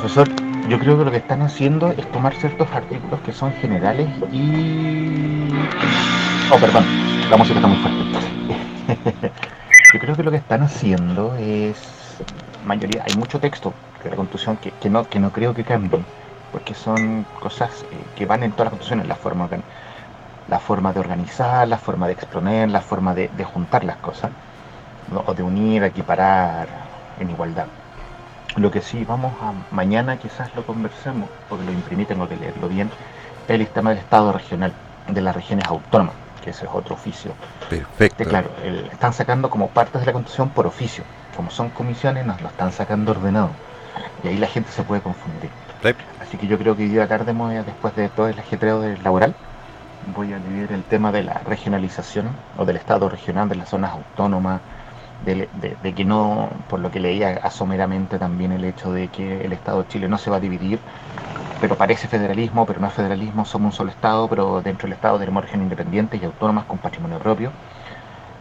Profesor, 0.00 0.30
yo 0.66 0.78
creo 0.78 0.96
que 0.96 1.04
lo 1.04 1.10
que 1.10 1.18
están 1.18 1.42
haciendo 1.42 1.90
es 1.90 2.10
tomar 2.10 2.34
ciertos 2.34 2.66
artículos 2.72 3.20
que 3.20 3.32
son 3.32 3.52
generales 3.52 4.08
y... 4.32 5.50
Oh, 6.50 6.56
perdón, 6.58 6.86
la 7.28 7.36
música 7.36 7.58
está 7.58 7.68
muy 7.68 7.76
fuerte. 7.76 9.30
yo 9.92 10.00
creo 10.00 10.16
que 10.16 10.22
lo 10.22 10.30
que 10.30 10.38
están 10.38 10.62
haciendo 10.62 11.36
es... 11.36 11.76
Mayoría, 12.64 13.04
hay 13.06 13.14
mucho 13.18 13.38
texto 13.40 13.74
de 14.02 14.08
la 14.08 14.16
Constitución 14.16 14.56
que, 14.56 14.70
que 14.70 14.88
no, 14.88 15.06
que 15.06 15.20
no 15.20 15.32
creo 15.32 15.52
que 15.52 15.64
cambie, 15.64 16.00
porque 16.50 16.72
son 16.72 17.26
cosas 17.38 17.84
eh, 17.92 17.96
que 18.16 18.24
van 18.24 18.42
en 18.42 18.52
todas 18.52 18.66
las 18.66 18.70
constituciones, 18.70 19.06
la 19.06 19.16
forma, 19.16 19.50
la 20.48 20.58
forma 20.60 20.94
de 20.94 21.00
organizar, 21.00 21.68
la 21.68 21.76
forma 21.76 22.06
de 22.06 22.14
exponer, 22.14 22.70
la 22.70 22.80
forma 22.80 23.14
de, 23.14 23.28
juntar 23.44 23.84
las 23.84 23.98
cosas, 23.98 24.30
o 25.26 25.34
de 25.34 25.42
unir, 25.42 25.84
equiparar 25.84 26.68
en 27.18 27.28
igualdad 27.28 27.66
lo 28.56 28.70
que 28.70 28.80
sí, 28.80 29.04
vamos 29.04 29.32
a, 29.40 29.52
mañana 29.74 30.16
quizás 30.16 30.54
lo 30.56 30.64
conversemos, 30.64 31.28
porque 31.48 31.64
lo 31.64 31.72
imprimí, 31.72 32.04
tengo 32.04 32.28
que 32.28 32.36
leerlo 32.36 32.68
bien, 32.68 32.90
el 33.48 33.60
sistema 33.60 33.90
del 33.90 34.00
Estado 34.00 34.32
regional, 34.32 34.72
de 35.08 35.20
las 35.20 35.34
regiones 35.34 35.66
autónomas, 35.66 36.14
que 36.42 36.50
ese 36.50 36.64
es 36.66 36.70
otro 36.72 36.94
oficio. 36.94 37.32
Perfecto. 37.68 38.16
Que 38.16 38.24
claro, 38.28 38.50
el- 38.64 38.86
están 38.92 39.12
sacando 39.12 39.50
como 39.50 39.68
partes 39.68 40.00
de 40.00 40.06
la 40.06 40.12
constitución 40.12 40.50
por 40.50 40.66
oficio. 40.66 41.04
Como 41.36 41.50
son 41.50 41.70
comisiones, 41.70 42.26
nos 42.26 42.40
lo 42.42 42.48
están 42.48 42.72
sacando 42.72 43.12
ordenado. 43.12 43.50
Y 44.24 44.28
ahí 44.28 44.36
la 44.36 44.46
gente 44.46 44.70
se 44.72 44.82
puede 44.82 45.00
confundir. 45.00 45.50
Sí. 45.82 45.94
Así 46.20 46.36
que 46.36 46.46
yo 46.46 46.58
creo 46.58 46.76
que 46.76 46.82
hoy 46.82 46.88
día 46.88 47.06
tarde, 47.06 47.32
después 47.64 47.94
de 47.96 48.08
todo 48.08 48.28
el 48.28 48.38
ajetreo 48.38 48.80
del 48.80 49.02
laboral, 49.02 49.34
voy 50.14 50.32
a 50.32 50.38
leer 50.38 50.72
el 50.72 50.82
tema 50.82 51.12
de 51.12 51.22
la 51.22 51.34
regionalización 51.46 52.28
o 52.58 52.64
del 52.64 52.76
Estado 52.76 53.08
regional 53.08 53.48
de 53.48 53.54
las 53.56 53.68
zonas 53.68 53.92
autónomas, 53.92 54.60
de, 55.24 55.94
que 55.94 56.04
no, 56.04 56.48
por 56.68 56.80
lo 56.80 56.90
que 56.90 57.00
leía 57.00 57.40
asomeramente 57.42 58.18
también 58.18 58.52
el 58.52 58.64
hecho 58.64 58.92
de 58.92 59.08
que 59.08 59.44
el 59.44 59.52
Estado 59.52 59.82
de 59.82 59.88
Chile 59.88 60.08
no 60.08 60.18
se 60.18 60.30
va 60.30 60.36
a 60.36 60.40
dividir, 60.40 60.78
pero 61.60 61.76
parece 61.76 62.08
federalismo, 62.08 62.64
pero 62.64 62.80
no 62.80 62.86
es 62.86 62.94
federalismo, 62.94 63.44
somos 63.44 63.74
un 63.74 63.76
solo 63.76 63.90
Estado, 63.90 64.28
pero 64.28 64.62
dentro 64.62 64.86
del 64.86 64.94
Estado 64.94 65.18
tenemos 65.18 65.42
regiones 65.44 65.66
independientes 65.66 66.20
y 66.20 66.24
autónomas 66.24 66.64
con 66.64 66.78
patrimonio 66.78 67.18
propio, 67.18 67.50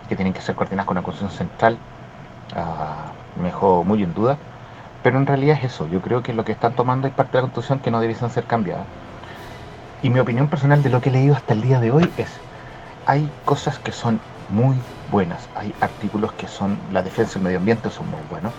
que 0.08 0.16
tienen 0.16 0.34
que 0.34 0.42
ser 0.42 0.56
coordinadas 0.56 0.88
con 0.88 0.96
la 0.96 1.02
Constitución 1.02 1.38
Central, 1.38 1.78
ah, 2.56 3.12
me 3.36 3.46
dejó 3.46 3.84
muy 3.84 4.02
en 4.04 4.14
duda, 4.14 4.38
pero 5.04 5.18
en 5.18 5.28
realidad 5.28 5.58
es 5.58 5.66
eso, 5.66 5.88
yo 5.88 6.02
creo 6.02 6.24
que 6.24 6.34
lo 6.34 6.46
que 6.46 6.54
están 6.54 6.74
tomando 6.74 7.08
es 7.08 7.14
parte 7.14 7.34
de 7.34 7.38
la 7.38 7.42
Constitución 7.42 7.80
que 7.80 7.92
no 7.92 8.00
debiesen 8.00 8.30
ser 8.30 8.46
cambiadas. 8.46 8.86
Y 10.02 10.10
mi 10.10 10.20
opinión 10.20 10.48
personal 10.48 10.82
de 10.82 10.90
lo 10.90 11.02
que 11.02 11.10
he 11.10 11.12
leído 11.12 11.36
hasta 11.36 11.54
el 11.54 11.62
día 11.62 11.82
de 11.82 11.92
hoy 11.92 12.10
es, 12.18 12.30
hay 13.06 13.30
cosas 13.44 13.80
que 13.80 13.92
son 13.92 14.22
muy 14.50 14.78
buenas, 15.10 15.50
hay 15.56 15.74
artículos 15.82 16.34
que 16.34 16.48
son, 16.48 16.80
la 16.92 17.02
defensa 17.02 17.34
del 17.36 17.44
medio 17.44 17.58
ambiente 17.58 17.90
son 17.90 18.10
muy 18.10 18.22
buenos, 18.30 18.54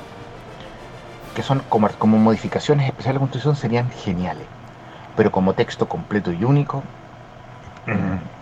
que 1.34 1.42
son 1.42 1.60
como, 1.68 1.88
como 1.90 2.18
modificaciones 2.18 2.86
especiales 2.86 3.10
a 3.10 3.14
la 3.14 3.20
Constitución 3.20 3.56
serían 3.56 3.90
geniales, 3.90 4.46
pero 5.16 5.30
como 5.30 5.54
texto 5.54 5.86
completo 5.86 6.32
y 6.32 6.44
único, 6.44 6.82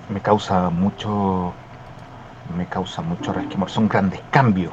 me 0.08 0.20
causa 0.20 0.70
mucho, 0.70 1.54
me 2.56 2.66
causa 2.66 3.02
mucho 3.02 3.32
resquemor, 3.32 3.70
son 3.70 3.88
grandes 3.88 4.20
cambios, 4.30 4.72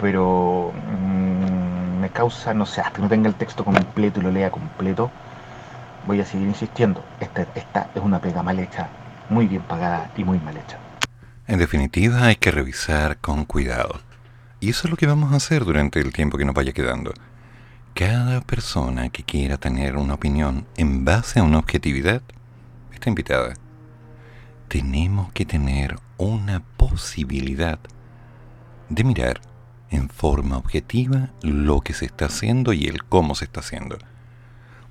pero 0.00 0.72
mm, 0.74 2.00
me 2.00 2.10
causa, 2.10 2.52
no 2.54 2.66
sé, 2.66 2.80
hasta 2.80 2.92
que 2.92 3.02
no 3.02 3.08
tenga 3.08 3.28
el 3.28 3.34
texto 3.34 3.64
completo 3.64 4.20
y 4.20 4.22
lo 4.22 4.30
lea 4.30 4.50
completo, 4.50 5.10
voy 6.06 6.20
a 6.20 6.24
seguir 6.24 6.48
insistiendo, 6.48 7.02
esta, 7.20 7.46
esta 7.54 7.88
es 7.94 8.02
una 8.02 8.18
pega 8.18 8.42
mal 8.42 8.58
hecha, 8.58 8.88
muy 9.30 9.46
bien 9.46 9.62
pagada 9.62 10.10
y 10.16 10.24
muy 10.24 10.38
mal 10.40 10.56
hecha. 10.56 10.87
En 11.48 11.58
definitiva, 11.58 12.26
hay 12.26 12.36
que 12.36 12.50
revisar 12.50 13.16
con 13.20 13.46
cuidado. 13.46 14.02
Y 14.60 14.68
eso 14.68 14.86
es 14.86 14.90
lo 14.90 14.98
que 14.98 15.06
vamos 15.06 15.32
a 15.32 15.36
hacer 15.36 15.64
durante 15.64 15.98
el 15.98 16.12
tiempo 16.12 16.36
que 16.36 16.44
nos 16.44 16.54
vaya 16.54 16.74
quedando. 16.74 17.14
Cada 17.94 18.42
persona 18.42 19.08
que 19.08 19.22
quiera 19.22 19.56
tener 19.56 19.96
una 19.96 20.12
opinión 20.12 20.66
en 20.76 21.06
base 21.06 21.40
a 21.40 21.44
una 21.44 21.58
objetividad 21.58 22.20
está 22.92 23.08
invitada. 23.08 23.54
Tenemos 24.68 25.32
que 25.32 25.46
tener 25.46 25.96
una 26.18 26.62
posibilidad 26.76 27.78
de 28.90 29.04
mirar 29.04 29.40
en 29.88 30.10
forma 30.10 30.58
objetiva 30.58 31.30
lo 31.40 31.80
que 31.80 31.94
se 31.94 32.04
está 32.04 32.26
haciendo 32.26 32.74
y 32.74 32.84
el 32.84 33.04
cómo 33.04 33.34
se 33.34 33.46
está 33.46 33.60
haciendo. 33.60 33.96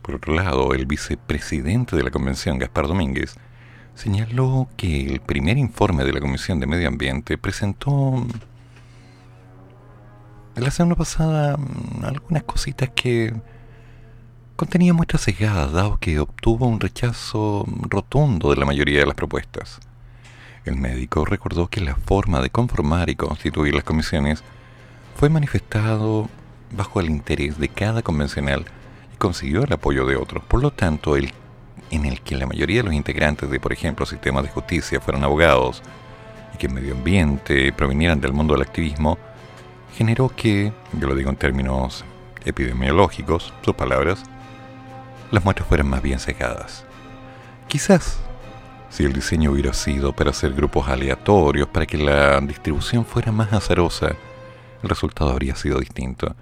Por 0.02 0.16
otro 0.16 0.34
lado, 0.34 0.74
el 0.74 0.88
vicepresidente 0.88 1.96
de 1.96 2.02
la 2.02 2.10
convención, 2.10 2.58
Gaspar 2.58 2.88
Domínguez, 2.88 3.36
señaló 3.98 4.68
que 4.78 5.08
el 5.08 5.20
primer 5.22 5.58
informe 5.58 6.04
de 6.04 6.14
la 6.14 6.20
Comisión 6.20 6.60
de 6.60 6.68
Medio 6.68 6.88
Ambiente 6.88 7.38
presentó 7.38 8.26
la 10.56 10.70
semana 10.72 10.96
pasada 10.96 11.58
mm, 11.58 12.06
algunas 12.06 12.44
cositas 12.44 12.90
que 12.96 13.34
contenían 14.56 14.96
muestras 14.96 15.26
cegadas, 15.26 15.72
dado 15.72 15.98
que 16.00 16.20
obtuvo 16.20 16.68
un 16.68 16.80
rechazo 16.80 17.66
rotundo 17.90 18.52
de 18.52 18.58
la 18.58 18.66
mayoría 18.66 19.00
de 19.00 19.08
las 19.08 19.16
propuestas. 19.16 19.80
El 20.66 20.76
médico 20.76 21.26
recordó 21.26 21.68
que 21.68 21.82
la 21.82 21.96
forma 21.96 22.42
de 22.42 22.52
conformar 22.52 23.10
y 23.10 23.16
constituir 23.16 23.74
las 23.74 23.84
comisiones 23.84 24.44
fue 25.16 25.30
manifestado 25.30 26.30
bajo 26.72 27.00
el 27.00 27.10
interés 27.10 27.58
de 27.58 27.70
cada 27.70 28.04
convencional 28.04 28.66
y 29.14 29.18
consiguió 29.18 29.64
el 29.64 29.74
apoyo 29.74 30.06
de 30.06 30.18
otros. 30.18 30.44
Por 30.44 30.62
lo 30.62 30.72
tanto, 30.72 31.16
el 31.16 31.32
en 31.92 32.06
el 32.06 32.22
que 32.22 32.36
la 32.36 32.46
mayoría 32.46 32.78
de 32.78 32.84
los 32.84 32.94
integrantes 32.94 33.50
de, 33.50 33.60
por 33.60 33.74
ejemplo, 33.74 34.06
sistemas 34.06 34.44
de 34.44 34.50
justicia 34.50 35.00
fueran 35.00 35.24
abogados 35.24 35.82
y 36.54 36.58
que 36.58 36.68
en 36.68 36.74
medio 36.74 36.94
ambiente 36.94 37.72
provinieran 37.74 38.22
del 38.22 38.34
mundo 38.34 38.54
del 38.54 38.64
activismo, 38.64 39.18
generó 39.96 40.30
que, 40.30 40.74
yo 40.94 41.08
lo 41.08 41.16
digo 41.16 41.30
en 41.30 41.36
términos 41.36 42.06
epidemiológicos, 42.46 43.54
sus 43.62 43.76
palabras, 43.76 44.24
las 45.32 45.44
muestras 45.44 45.68
fueran 45.68 45.90
más 45.90 46.02
bien 46.02 46.20
cegadas. 46.20 46.86
Quizás, 47.68 48.20
si 48.90 49.04
el 49.04 49.14
diseño 49.14 49.52
hubiera 49.52 49.74
sido 49.74 50.14
para 50.14 50.30
hacer 50.30 50.54
grupos 50.54 50.88
aleatorios, 50.88 51.68
para 51.68 51.86
que 51.86 51.98
la 51.98 52.40
distribución 52.42 53.06
fuera 53.06 53.32
más 53.32 53.52
azarosa, 53.52 54.16
el 54.82 54.90
resultado 54.90 55.32
habría 55.32 55.56
sido 55.56 55.80
distinto. 55.80 56.36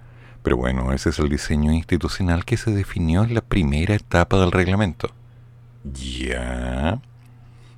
Pero 0.43 0.57
bueno, 0.57 0.91
ese 0.93 1.09
es 1.09 1.17
el 1.17 1.29
diseño 1.29 1.71
institucional 1.71 2.45
que 2.45 2.57
se 2.57 2.71
definió 2.71 3.23
en 3.23 3.33
la 3.33 3.41
primera 3.41 3.95
etapa 3.95 4.39
del 4.39 4.51
reglamento. 4.51 5.09
Ya. 5.93 6.99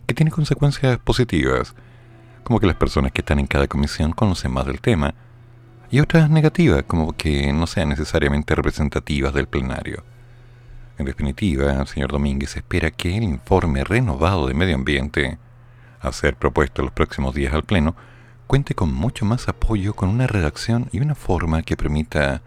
Que 0.06 0.14
tiene 0.14 0.32
consecuencias 0.32 0.98
positivas, 1.00 1.76
como 2.44 2.60
que 2.60 2.68
las 2.68 2.76
personas 2.76 3.12
que 3.12 3.22
están 3.22 3.40
en 3.40 3.48
cada 3.48 3.68
comisión 3.68 4.14
conocen 4.14 4.52
más 4.52 4.66
del 4.66 4.80
tema, 4.80 5.14
y 5.90 6.00
otras 6.00 6.30
negativas, 6.30 6.84
como 6.84 7.14
que 7.14 7.52
no 7.54 7.68
sean 7.68 7.90
necesariamente 7.90 8.56
representativas 8.56 9.34
del 9.34 9.48
plenario. 9.48 10.04
En 10.98 11.06
definitiva, 11.06 11.86
señor 11.86 12.12
Domínguez 12.12 12.56
espera 12.58 12.92
que 12.92 13.16
el 13.16 13.24
informe 13.24 13.84
renovado 13.84 14.48
de 14.48 14.54
medio 14.54 14.76
ambiente, 14.76 15.38
a 16.00 16.12
ser 16.12 16.36
propuesto 16.36 16.82
los 16.82 16.92
próximos 16.92 17.36
días 17.36 17.54
al 17.54 17.64
Pleno, 17.64 17.96
cuente 18.48 18.76
con 18.76 18.94
mucho 18.94 19.26
más 19.26 19.48
apoyo, 19.48 19.94
con 19.94 20.10
una 20.10 20.28
redacción 20.28 20.90
y 20.92 21.00
una 21.00 21.16
forma 21.16 21.62
que 21.64 21.78
permita 21.78 22.42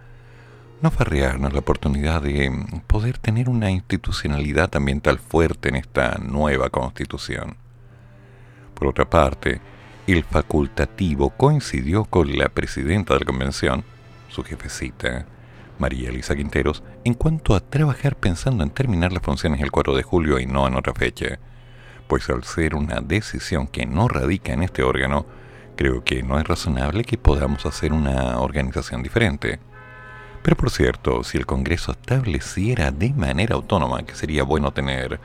no 0.82 0.90
farrearnos 0.90 1.52
la 1.52 1.58
oportunidad 1.58 2.22
de 2.22 2.50
poder 2.86 3.18
tener 3.18 3.48
una 3.48 3.70
institucionalidad 3.70 4.74
ambiental 4.74 5.18
fuerte 5.18 5.68
en 5.68 5.76
esta 5.76 6.18
nueva 6.18 6.70
constitución. 6.70 7.56
Por 8.74 8.88
otra 8.88 9.08
parte, 9.08 9.60
el 10.06 10.24
facultativo 10.24 11.30
coincidió 11.30 12.04
con 12.04 12.36
la 12.36 12.48
presidenta 12.48 13.14
de 13.14 13.20
la 13.20 13.26
convención, 13.26 13.84
su 14.28 14.42
jefecita, 14.42 15.26
María 15.78 16.08
Elisa 16.08 16.34
Quinteros, 16.34 16.82
en 17.04 17.14
cuanto 17.14 17.54
a 17.54 17.60
trabajar 17.60 18.16
pensando 18.16 18.64
en 18.64 18.70
terminar 18.70 19.12
las 19.12 19.22
funciones 19.22 19.60
el 19.60 19.70
4 19.70 19.94
de 19.94 20.02
julio 20.02 20.38
y 20.38 20.46
no 20.46 20.66
en 20.66 20.76
otra 20.76 20.94
fecha, 20.94 21.38
pues 22.06 22.28
al 22.30 22.44
ser 22.44 22.74
una 22.74 23.00
decisión 23.00 23.66
que 23.66 23.86
no 23.86 24.08
radica 24.08 24.52
en 24.52 24.62
este 24.62 24.82
órgano, 24.82 25.26
creo 25.76 26.02
que 26.04 26.22
no 26.22 26.38
es 26.38 26.46
razonable 26.46 27.04
que 27.04 27.18
podamos 27.18 27.66
hacer 27.66 27.92
una 27.92 28.40
organización 28.40 29.02
diferente. 29.02 29.60
Pero 30.42 30.56
por 30.56 30.70
cierto, 30.70 31.22
si 31.24 31.38
el 31.38 31.46
Congreso 31.46 31.92
estableciera 31.92 32.90
de 32.90 33.12
manera 33.12 33.54
autónoma 33.56 34.02
que 34.04 34.14
sería 34.14 34.42
bueno 34.42 34.72
tener, 34.72 35.20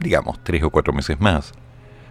digamos, 0.00 0.42
tres 0.42 0.62
o 0.64 0.70
cuatro 0.70 0.92
meses 0.92 1.20
más, 1.20 1.52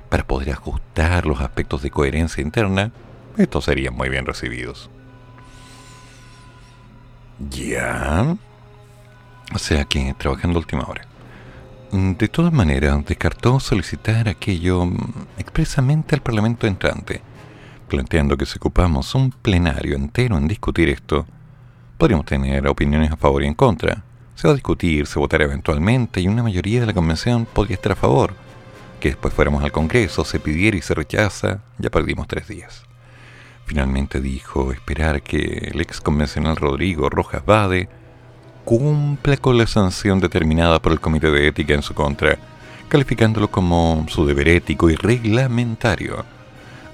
para 0.09 0.25
poder 0.25 0.51
ajustar 0.51 1.25
los 1.25 1.41
aspectos 1.41 1.81
de 1.81 1.91
coherencia 1.91 2.41
interna, 2.41 2.91
estos 3.37 3.65
serían 3.65 3.95
muy 3.95 4.09
bien 4.09 4.25
recibidos. 4.25 4.89
Ya. 7.37 8.37
O 9.53 9.59
sea 9.59 9.85
que 9.85 10.13
trabajando 10.17 10.57
a 10.57 10.61
última 10.61 10.85
hora. 10.85 11.07
Mm, 11.91 12.13
De 12.13 12.27
todas 12.29 12.53
maneras, 12.53 13.05
descartó 13.05 13.59
solicitar 13.59 14.27
aquello 14.29 14.85
mm, 14.85 15.27
expresamente 15.37 16.15
al 16.15 16.21
Parlamento 16.21 16.67
entrante, 16.67 17.21
planteando 17.87 18.37
que 18.37 18.45
si 18.45 18.57
ocupamos 18.57 19.13
un 19.15 19.31
plenario 19.31 19.95
entero 19.95 20.37
en 20.37 20.47
discutir 20.47 20.89
esto, 20.89 21.27
podríamos 21.97 22.25
tener 22.25 22.67
opiniones 22.67 23.11
a 23.11 23.17
favor 23.17 23.43
y 23.43 23.47
en 23.47 23.53
contra. 23.53 24.03
Se 24.35 24.47
va 24.47 24.51
a 24.51 24.55
discutir, 24.55 25.07
se 25.07 25.19
votará 25.19 25.45
eventualmente 25.45 26.19
y 26.21 26.27
una 26.27 26.43
mayoría 26.43 26.81
de 26.81 26.87
la 26.87 26.93
convención 26.93 27.45
podría 27.45 27.75
estar 27.75 27.93
a 27.93 27.95
favor. 27.95 28.33
Que 28.99 29.09
después 29.09 29.33
fuéramos 29.33 29.63
al 29.63 29.71
Congreso, 29.71 30.25
se 30.25 30.39
pidiera 30.39 30.77
y 30.77 30.81
se 30.81 30.93
rechaza, 30.93 31.59
ya 31.77 31.89
perdimos 31.89 32.27
tres 32.27 32.47
días. 32.47 32.83
Finalmente 33.65 34.21
dijo 34.21 34.71
esperar 34.71 35.21
que 35.21 35.69
el 35.73 35.81
ex 35.81 36.01
convencional 36.01 36.55
Rodrigo 36.55 37.09
Rojas 37.09 37.45
Bade 37.45 37.89
cumpla 38.63 39.37
con 39.37 39.57
la 39.57 39.67
sanción 39.67 40.19
determinada 40.19 40.81
por 40.81 40.91
el 40.91 40.99
Comité 40.99 41.31
de 41.31 41.47
Ética 41.47 41.73
en 41.73 41.81
su 41.81 41.93
contra, 41.93 42.37
calificándolo 42.89 43.49
como 43.49 44.05
su 44.09 44.25
deber 44.25 44.49
ético 44.49 44.89
y 44.89 44.95
reglamentario, 44.95 46.25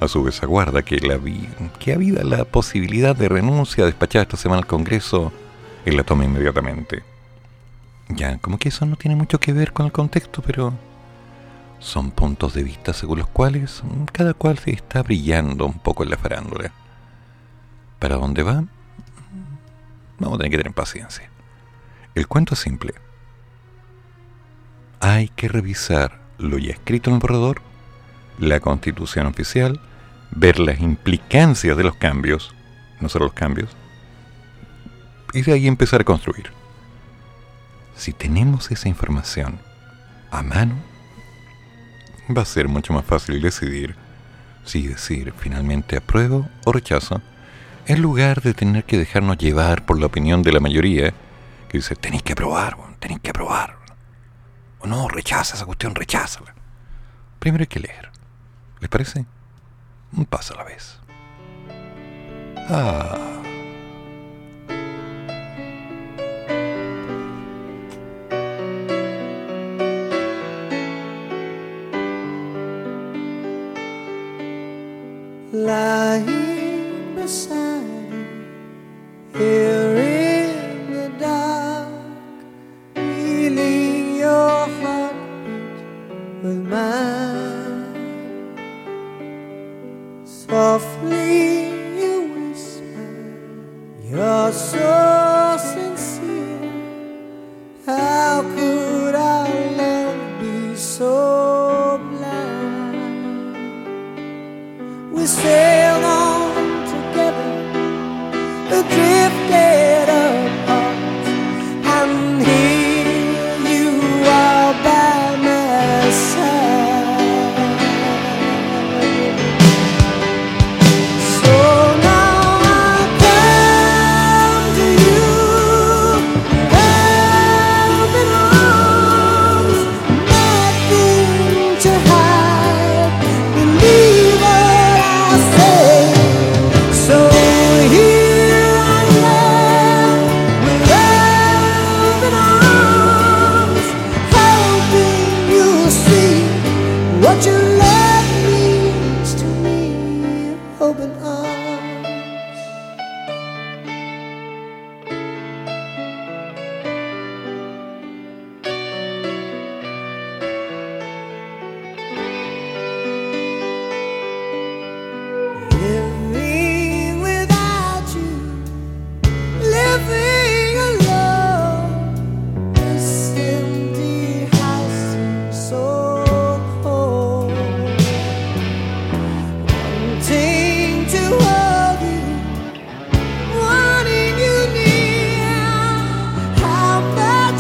A 0.02 0.08
su 0.08 0.24
vez 0.24 0.42
aguarda 0.44 0.82
que, 0.82 1.00
la 1.00 1.16
vi- 1.18 1.48
que 1.80 1.94
habida 1.94 2.24
la 2.24 2.44
posibilidad 2.44 3.16
de 3.16 3.30
renuncia 3.30 3.86
despachada 3.86 4.24
esta 4.24 4.36
semana 4.36 4.60
al 4.60 4.68
Congreso, 4.68 5.32
él 5.86 5.96
la 5.96 6.04
tome 6.04 6.26
inmediatamente. 6.26 7.04
Ya, 8.10 8.38
como 8.40 8.58
que 8.58 8.70
eso 8.70 8.86
no 8.86 8.96
tiene 8.98 9.16
mucho 9.16 9.40
que 9.40 9.54
ver 9.54 9.72
con 9.72 9.86
el 9.86 9.92
contexto, 9.92 10.42
pero 10.42 10.74
son 11.80 12.12
puntos 12.12 12.54
de 12.54 12.64
vista 12.64 12.94
según 12.94 13.20
los 13.20 13.28
cuales 13.28 13.84
cada 14.12 14.34
cual 14.34 14.58
se 14.58 14.72
está 14.72 15.02
brillando 15.04 15.66
un 15.66 15.80
poco 15.80 16.04
en 16.04 16.10
la 16.10 16.18
farándula. 16.18 16.72
¿Para 18.00 18.16
dónde 18.16 18.42
va? 18.44 18.64
Vamos 20.18 20.36
a 20.36 20.38
tener 20.40 20.52
que 20.52 20.58
tener 20.58 20.74
paciencia. 20.74 21.30
El 22.16 22.28
cuento 22.28 22.56
es 22.56 22.60
simple. 22.60 22.96
Hay 25.00 25.30
que 25.30 25.48
revisar 25.48 26.20
lo 26.40 26.58
ya 26.58 26.72
escrito 26.72 27.10
en 27.12 27.16
el 27.16 27.20
borrador, 27.22 27.62
la 28.40 28.60
constitución 28.60 29.28
oficial, 29.28 29.80
ver 30.32 30.60
las 30.60 30.80
implicancias 30.80 31.78
de 31.78 31.84
los 31.84 31.96
cambios, 31.96 32.54
no 33.00 33.10
solo 33.10 33.26
los 33.26 33.34
cambios, 33.34 33.76
y 35.34 35.42
de 35.42 35.54
ahí 35.54 35.68
empezar 35.68 36.02
a 36.02 36.06
construir. 36.06 36.52
Si 37.96 38.14
tenemos 38.14 38.72
esa 38.72 38.90
información 38.90 39.60
a 40.32 40.42
mano, 40.42 40.76
va 42.36 42.42
a 42.42 42.46
ser 42.46 42.68
mucho 42.68 42.94
más 42.94 43.06
fácil 43.06 43.42
decidir 43.42 43.96
si 44.64 44.88
decir 44.88 45.34
finalmente 45.38 45.98
apruebo 45.98 46.48
o 46.66 46.72
rechazo, 46.72 47.22
en 47.88 48.02
lugar 48.02 48.42
de 48.42 48.54
tener 48.54 48.84
que 48.86 48.98
dejarnos 48.98 49.38
llevar 49.38 49.86
por 49.86 50.00
la 50.00 50.06
opinión 50.06 50.44
de 50.44 50.52
la 50.52 50.60
mayoría 50.60 51.14
que 51.68 51.78
dice 51.78 51.96
tenéis 51.96 52.24
que 52.24 52.34
aprobar, 52.34 52.78
tenéis 53.00 53.22
que 53.22 53.32
aprobar. 53.32 53.78
O 54.80 54.88
no, 54.88 55.08
rechaza 55.08 55.56
esa 55.56 55.66
cuestión, 55.66 55.96
recházala. 55.96 56.54
Primero 57.40 57.64
hay 57.64 57.68
que 57.68 57.80
leer. 57.80 58.12
¿Les 58.80 58.90
parece? 58.90 59.26
Un 60.18 60.26
paso 60.26 60.54
a 60.54 60.58
la 60.58 60.64
vez. 60.66 61.00
Ah. 62.70 63.32
lying 75.54 77.14
beside 77.14 77.61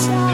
time. 0.08 0.31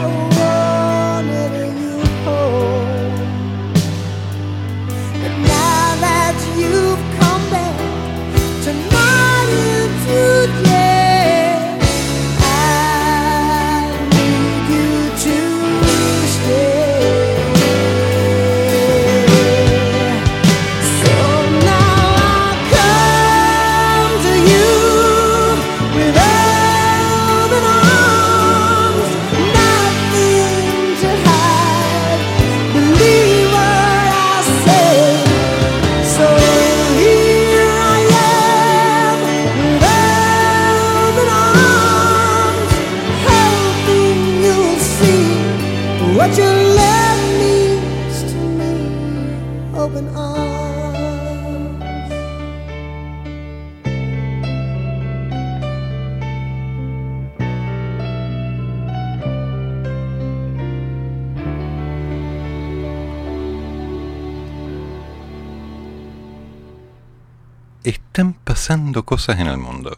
Cosas 69.08 69.40
en 69.40 69.46
el 69.46 69.56
mundo. 69.56 69.96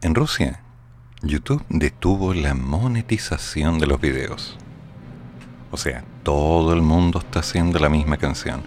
En 0.00 0.14
Rusia, 0.14 0.62
YouTube 1.20 1.62
detuvo 1.68 2.32
la 2.32 2.54
monetización 2.54 3.78
de 3.78 3.86
los 3.86 4.00
videos. 4.00 4.56
O 5.70 5.76
sea, 5.76 6.02
todo 6.22 6.72
el 6.72 6.80
mundo 6.80 7.18
está 7.18 7.40
haciendo 7.40 7.78
la 7.78 7.90
misma 7.90 8.16
canción. 8.16 8.62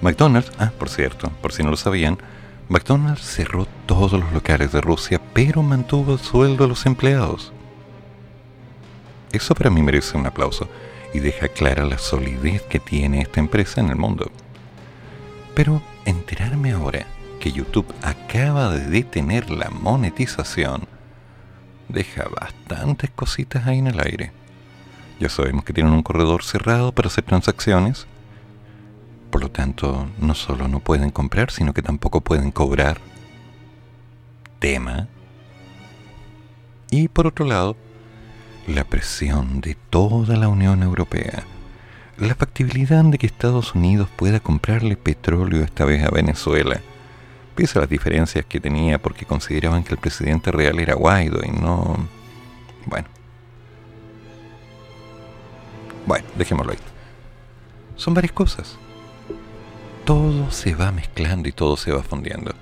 McDonald's, 0.00 0.50
ah, 0.58 0.72
por 0.78 0.88
cierto, 0.88 1.28
por 1.42 1.52
si 1.52 1.62
no 1.62 1.68
lo 1.68 1.76
sabían, 1.76 2.16
McDonald's 2.70 3.20
cerró 3.20 3.66
todos 3.84 4.12
los 4.12 4.32
locales 4.32 4.72
de 4.72 4.80
Rusia, 4.80 5.20
pero 5.34 5.62
mantuvo 5.62 6.14
el 6.14 6.18
sueldo 6.18 6.64
a 6.64 6.68
los 6.68 6.86
empleados. 6.86 7.52
Eso 9.32 9.54
para 9.54 9.68
mí 9.68 9.82
merece 9.82 10.16
un 10.16 10.24
aplauso 10.24 10.66
y 11.12 11.18
deja 11.18 11.48
clara 11.48 11.84
la 11.84 11.98
solidez 11.98 12.62
que 12.62 12.80
tiene 12.80 13.20
esta 13.20 13.38
empresa 13.38 13.82
en 13.82 13.90
el 13.90 13.96
mundo. 13.96 14.32
Pero 15.54 15.82
enterarme 16.06 16.72
ahora 16.72 17.06
que 17.42 17.50
YouTube 17.50 17.92
acaba 18.02 18.70
de 18.70 18.86
detener 18.86 19.50
la 19.50 19.68
monetización 19.68 20.86
deja 21.88 22.28
bastantes 22.28 23.10
cositas 23.10 23.66
ahí 23.66 23.80
en 23.80 23.88
el 23.88 23.98
aire. 23.98 24.30
Ya 25.18 25.28
sabemos 25.28 25.64
que 25.64 25.72
tienen 25.72 25.92
un 25.92 26.04
corredor 26.04 26.44
cerrado 26.44 26.92
para 26.92 27.08
hacer 27.08 27.24
transacciones, 27.24 28.06
Por 29.32 29.40
lo 29.40 29.50
tanto, 29.50 30.06
no 30.18 30.34
solo 30.34 30.68
no 30.68 30.78
pueden 30.78 31.10
comprar, 31.10 31.50
sino 31.50 31.72
que 31.72 31.82
tampoco 31.82 32.20
pueden 32.20 32.52
cobrar. 32.52 32.98
Tema. 34.60 35.08
Y 36.90 37.08
por 37.08 37.26
otro 37.26 37.44
lado, 37.44 37.76
la 38.68 38.84
presión 38.84 39.60
de 39.60 39.74
toda 39.90 40.36
la 40.36 40.48
Unión 40.48 40.84
Europea. 40.84 41.42
La 42.18 42.36
factibilidad 42.36 43.02
de 43.04 43.18
que 43.18 43.26
Estados 43.26 43.74
Unidos 43.74 44.08
pueda 44.14 44.38
comprarle 44.38 44.96
petróleo 44.96 45.64
esta 45.64 45.86
vez 45.86 46.04
a 46.04 46.10
Venezuela, 46.10 46.82
pese 47.54 47.78
a 47.78 47.82
las 47.82 47.90
diferencias 47.90 48.44
que 48.46 48.60
tenía 48.60 49.00
porque 49.00 49.26
consideraban 49.26 49.84
que 49.84 49.94
el 49.94 49.98
presidente 49.98 50.50
real 50.50 50.78
era 50.78 50.94
Guaido 50.94 51.40
y 51.44 51.50
no... 51.50 51.96
Bueno. 52.86 53.08
Bueno, 56.06 56.26
dejémoslo 56.36 56.72
ahí. 56.72 56.78
Son 57.96 58.14
varias 58.14 58.32
cosas. 58.32 58.76
Todo 60.04 60.50
se 60.50 60.74
va 60.74 60.90
mezclando 60.90 61.48
y 61.48 61.52
todo 61.52 61.76
se 61.76 61.92
va 61.92 62.02
fundiendo. 62.02 62.52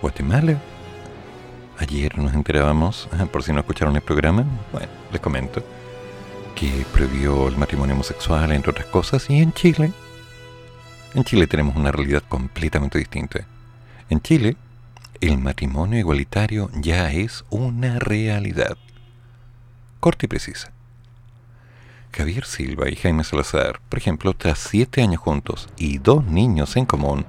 Guatemala. 0.00 0.60
Ayer 1.78 2.16
nos 2.18 2.34
enterábamos, 2.34 3.08
ah, 3.12 3.26
por 3.26 3.42
si 3.42 3.52
no 3.52 3.60
escucharon 3.60 3.96
el 3.96 4.02
programa, 4.02 4.44
bueno, 4.70 4.88
les 5.10 5.20
comento, 5.20 5.64
que 6.54 6.84
prohibió 6.92 7.48
el 7.48 7.56
matrimonio 7.56 7.94
homosexual, 7.94 8.52
entre 8.52 8.70
otras 8.70 8.86
cosas, 8.88 9.30
y 9.30 9.38
en 9.38 9.52
Chile, 9.54 9.90
en 11.14 11.24
Chile 11.24 11.46
tenemos 11.46 11.74
una 11.74 11.90
realidad 11.90 12.22
completamente 12.28 12.98
distinta. 12.98 13.46
En 14.10 14.20
Chile, 14.20 14.56
el 15.20 15.38
matrimonio 15.38 15.96
igualitario 15.96 16.68
ya 16.74 17.12
es 17.12 17.44
una 17.48 18.00
realidad. 18.00 18.76
Corta 20.00 20.26
y 20.26 20.28
precisa. 20.28 20.72
Javier 22.12 22.44
Silva 22.44 22.90
y 22.90 22.96
Jaime 22.96 23.22
Salazar, 23.22 23.80
por 23.88 24.00
ejemplo, 24.00 24.34
tras 24.34 24.58
siete 24.58 25.00
años 25.00 25.20
juntos 25.20 25.68
y 25.76 25.98
dos 25.98 26.24
niños 26.24 26.76
en 26.76 26.86
común, 26.86 27.24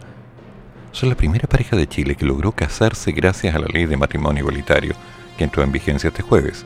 son 0.91 1.09
la 1.09 1.15
primera 1.15 1.47
pareja 1.47 1.75
de 1.75 1.87
Chile 1.87 2.15
que 2.15 2.25
logró 2.25 2.51
casarse 2.51 3.11
gracias 3.11 3.53
a 3.53 3.59
la 3.59 3.67
ley 3.67 3.85
de 3.85 3.95
matrimonio 3.95 4.41
igualitario 4.41 4.95
que 5.37 5.43
entró 5.43 5.61
en 5.61 5.71
vigencia 5.71 6.07
este 6.07 6.23
jueves, 6.23 6.65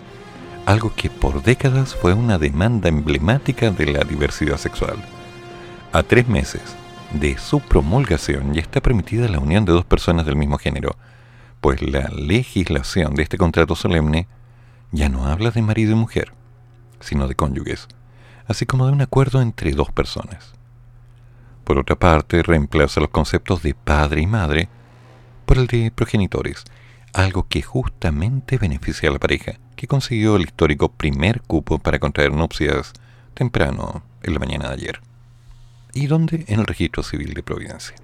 algo 0.66 0.95
que 0.95 1.09
por 1.09 1.43
décadas 1.43 1.93
fue 1.93 2.13
una 2.13 2.38
demanda 2.38 2.88
emblemática 2.88 3.70
de 3.70 3.88
la 3.88 4.05
diversidad 4.05 4.57
sexual. 4.57 4.95
A 5.91 6.03
tres 6.03 6.26
meses 6.30 6.61
de 7.14 7.38
su 7.38 7.60
promulgación 7.60 8.53
ya 8.53 8.62
está 8.62 8.82
permitida 8.82 9.28
la 9.28 9.39
unión 9.39 9.66
de 9.66 9.72
dos 9.72 9.86
personas 9.86 10.26
del 10.26 10.36
mismo 10.36 10.58
género, 10.58 10.95
pues 11.62 11.82
la 11.82 12.10
legislación 12.10 13.16
de 13.16 13.24
este 13.24 13.38
contrato 13.38 13.76
solemne 13.76 14.28
ya 14.91 15.10
no 15.10 15.26
habla 15.26 15.51
de 15.51 15.62
marido 15.62 15.93
y 15.93 15.95
mujer, 15.95 16.34
sino 16.99 17.28
de 17.28 17.36
cónyuges, 17.36 17.88
así 18.47 18.66
como 18.66 18.86
de 18.86 18.93
un 18.93 19.01
acuerdo 19.01 19.41
entre 19.41 19.72
dos 19.72 19.91
personas. 19.91 20.53
Por 21.64 21.80
otra 21.80 21.95
parte, 21.95 22.43
reemplaza 22.43 23.01
los 23.01 23.10
conceptos 23.10 23.64
de 23.64 23.74
padre 23.74 24.22
y 24.22 24.28
madre 24.28 24.70
por 25.45 25.58
el 25.58 25.68
de 25.68 25.91
progenitores, 25.91 26.64
algo 27.14 27.47
que 27.47 27.62
justamente 27.62 28.58
beneficia 28.58 29.10
a 29.10 29.14
la 29.14 29.20
pareja, 29.20 29.53
que 29.76 29.88
consiguió 29.88 30.36
el 30.36 30.43
histórico 30.43 30.89
primer 30.89 31.41
cupo 31.41 31.80
para 31.80 31.99
contraer 31.99 32.34
nupcias 32.34 32.93
temprano 33.34 34.03
en 34.22 34.34
la 34.34 34.39
mañana 34.39 34.68
de 34.68 34.74
ayer. 34.74 35.01
¿Y 35.97 36.07
dónde? 36.07 36.43
En 36.49 36.59
el 36.59 36.67
registro 36.67 37.03
civil 37.03 37.33
de 37.33 37.41
Providencia. 37.41 37.95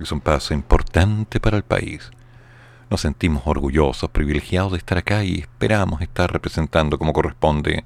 Es 0.00 0.10
un 0.10 0.20
paso 0.20 0.54
importante 0.54 1.38
para 1.38 1.56
el 1.56 1.62
país. 1.62 2.10
Nos 2.90 3.02
sentimos 3.02 3.44
orgullosos, 3.44 4.10
privilegiados 4.10 4.72
de 4.72 4.78
estar 4.78 4.98
acá 4.98 5.22
y 5.22 5.38
esperamos 5.38 6.02
estar 6.02 6.32
representando 6.32 6.98
como 6.98 7.12
corresponde 7.12 7.84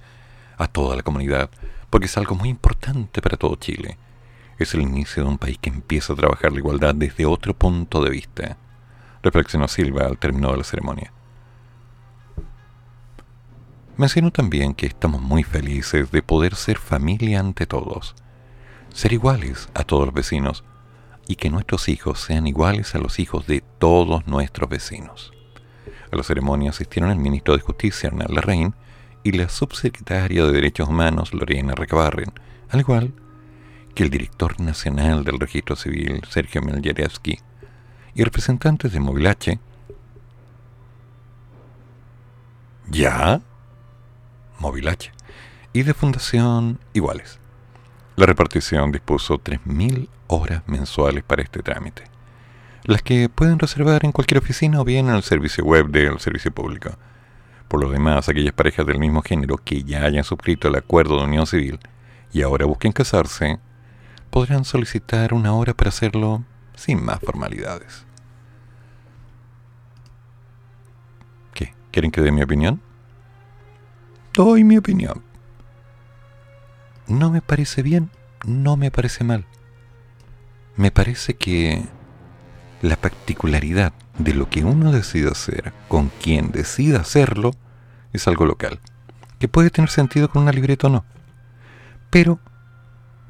a 0.56 0.68
toda 0.68 0.96
la 0.96 1.02
comunidad, 1.02 1.50
porque 1.90 2.06
es 2.06 2.16
algo 2.16 2.34
muy 2.34 2.48
importante 2.48 3.20
para 3.20 3.36
todo 3.36 3.56
Chile. 3.56 3.98
Es 4.58 4.72
el 4.72 4.80
inicio 4.80 5.22
de 5.22 5.28
un 5.28 5.36
país 5.36 5.58
que 5.60 5.68
empieza 5.68 6.14
a 6.14 6.16
trabajar 6.16 6.50
la 6.50 6.60
igualdad 6.60 6.94
desde 6.94 7.26
otro 7.26 7.52
punto 7.52 8.02
de 8.02 8.08
vista, 8.08 8.56
reflexionó 9.22 9.68
Silva 9.68 10.06
al 10.06 10.16
término 10.16 10.50
de 10.50 10.56
la 10.56 10.64
ceremonia. 10.64 11.12
Mencionó 13.98 14.30
también 14.30 14.72
que 14.72 14.86
estamos 14.86 15.20
muy 15.20 15.42
felices 15.42 16.10
de 16.10 16.22
poder 16.22 16.54
ser 16.54 16.78
familia 16.78 17.38
ante 17.38 17.66
todos, 17.66 18.14
ser 18.93 19.12
iguales 19.12 19.68
a 19.74 19.84
todos 19.84 20.07
los 20.07 20.14
vecinos 20.14 20.64
y 21.26 21.36
que 21.36 21.51
nuestros 21.51 21.88
hijos 21.88 22.20
sean 22.20 22.47
iguales 22.47 22.95
a 22.95 22.99
los 22.99 23.18
hijos 23.18 23.47
de 23.47 23.62
todos 23.78 24.26
nuestros 24.26 24.68
vecinos. 24.68 25.32
A 26.11 26.16
la 26.16 26.22
ceremonia 26.22 26.70
asistieron 26.70 27.11
el 27.11 27.18
ministro 27.18 27.57
de 27.57 27.62
Justicia, 27.62 28.09
Hernán 28.09 28.34
Larraín, 28.34 28.74
y 29.24 29.32
la 29.32 29.49
subsecretaria 29.49 30.45
de 30.45 30.53
Derechos 30.53 30.88
Humanos, 30.88 31.32
Lorena 31.32 31.74
Recabarren, 31.74 32.32
al 32.70 32.80
igual 32.80 33.14
que 33.95 34.03
el 34.03 34.11
director 34.11 34.61
nacional 34.61 35.24
del 35.24 35.38
registro 35.38 35.76
civil, 35.76 36.22
Sergio 36.28 36.61
Meljarevsky, 36.62 37.38
y 38.14 38.24
representantes 38.24 38.93
de 38.93 39.01
Movilache. 39.01 39.59
¿Ya? 42.88 43.40
Movilache. 44.59 45.12
Y 45.72 45.82
de 45.82 45.95
Fundación 45.95 46.78
Iguales. 46.93 47.41
La 48.14 48.26
repartición 48.26 48.92
dispuso 48.92 49.38
3.000 49.38 50.08
horas 50.26 50.62
mensuales 50.66 51.24
para 51.24 51.42
este 51.42 51.62
trámite, 51.62 52.04
las 52.84 53.02
que 53.02 53.30
pueden 53.30 53.58
reservar 53.58 54.04
en 54.04 54.12
cualquier 54.12 54.38
oficina 54.38 54.80
o 54.80 54.84
bien 54.84 55.08
en 55.08 55.14
el 55.14 55.22
servicio 55.22 55.64
web 55.64 55.86
del 55.88 56.20
servicio 56.20 56.52
público. 56.52 56.90
Por 57.68 57.80
lo 57.80 57.90
demás, 57.90 58.28
aquellas 58.28 58.52
parejas 58.52 58.86
del 58.86 58.98
mismo 58.98 59.22
género 59.22 59.56
que 59.56 59.82
ya 59.82 60.04
hayan 60.04 60.24
suscrito 60.24 60.68
el 60.68 60.76
acuerdo 60.76 61.16
de 61.16 61.24
unión 61.24 61.46
civil 61.46 61.80
y 62.34 62.42
ahora 62.42 62.66
busquen 62.66 62.92
casarse, 62.92 63.58
podrán 64.28 64.66
solicitar 64.66 65.32
una 65.32 65.54
hora 65.54 65.72
para 65.72 65.88
hacerlo 65.88 66.44
sin 66.74 67.02
más 67.02 67.18
formalidades. 67.18 68.04
¿Qué? 71.54 71.74
¿Quieren 71.90 72.10
que 72.10 72.20
dé 72.20 72.30
mi 72.30 72.42
opinión? 72.42 72.82
Doy 74.34 74.64
mi 74.64 74.76
opinión. 74.76 75.32
No 77.12 77.30
me 77.30 77.42
parece 77.42 77.82
bien, 77.82 78.08
no 78.46 78.78
me 78.78 78.90
parece 78.90 79.22
mal. 79.22 79.44
Me 80.76 80.90
parece 80.90 81.34
que 81.34 81.84
la 82.80 82.96
particularidad 82.96 83.92
de 84.18 84.32
lo 84.32 84.48
que 84.48 84.64
uno 84.64 84.92
decide 84.92 85.30
hacer 85.30 85.74
con 85.88 86.08
quien 86.22 86.52
decida 86.52 87.00
hacerlo 87.00 87.50
es 88.14 88.26
algo 88.28 88.46
local, 88.46 88.80
que 89.38 89.46
puede 89.46 89.68
tener 89.68 89.90
sentido 89.90 90.30
con 90.30 90.44
una 90.44 90.52
libreta 90.52 90.86
o 90.86 90.90
no. 90.90 91.04
Pero 92.08 92.40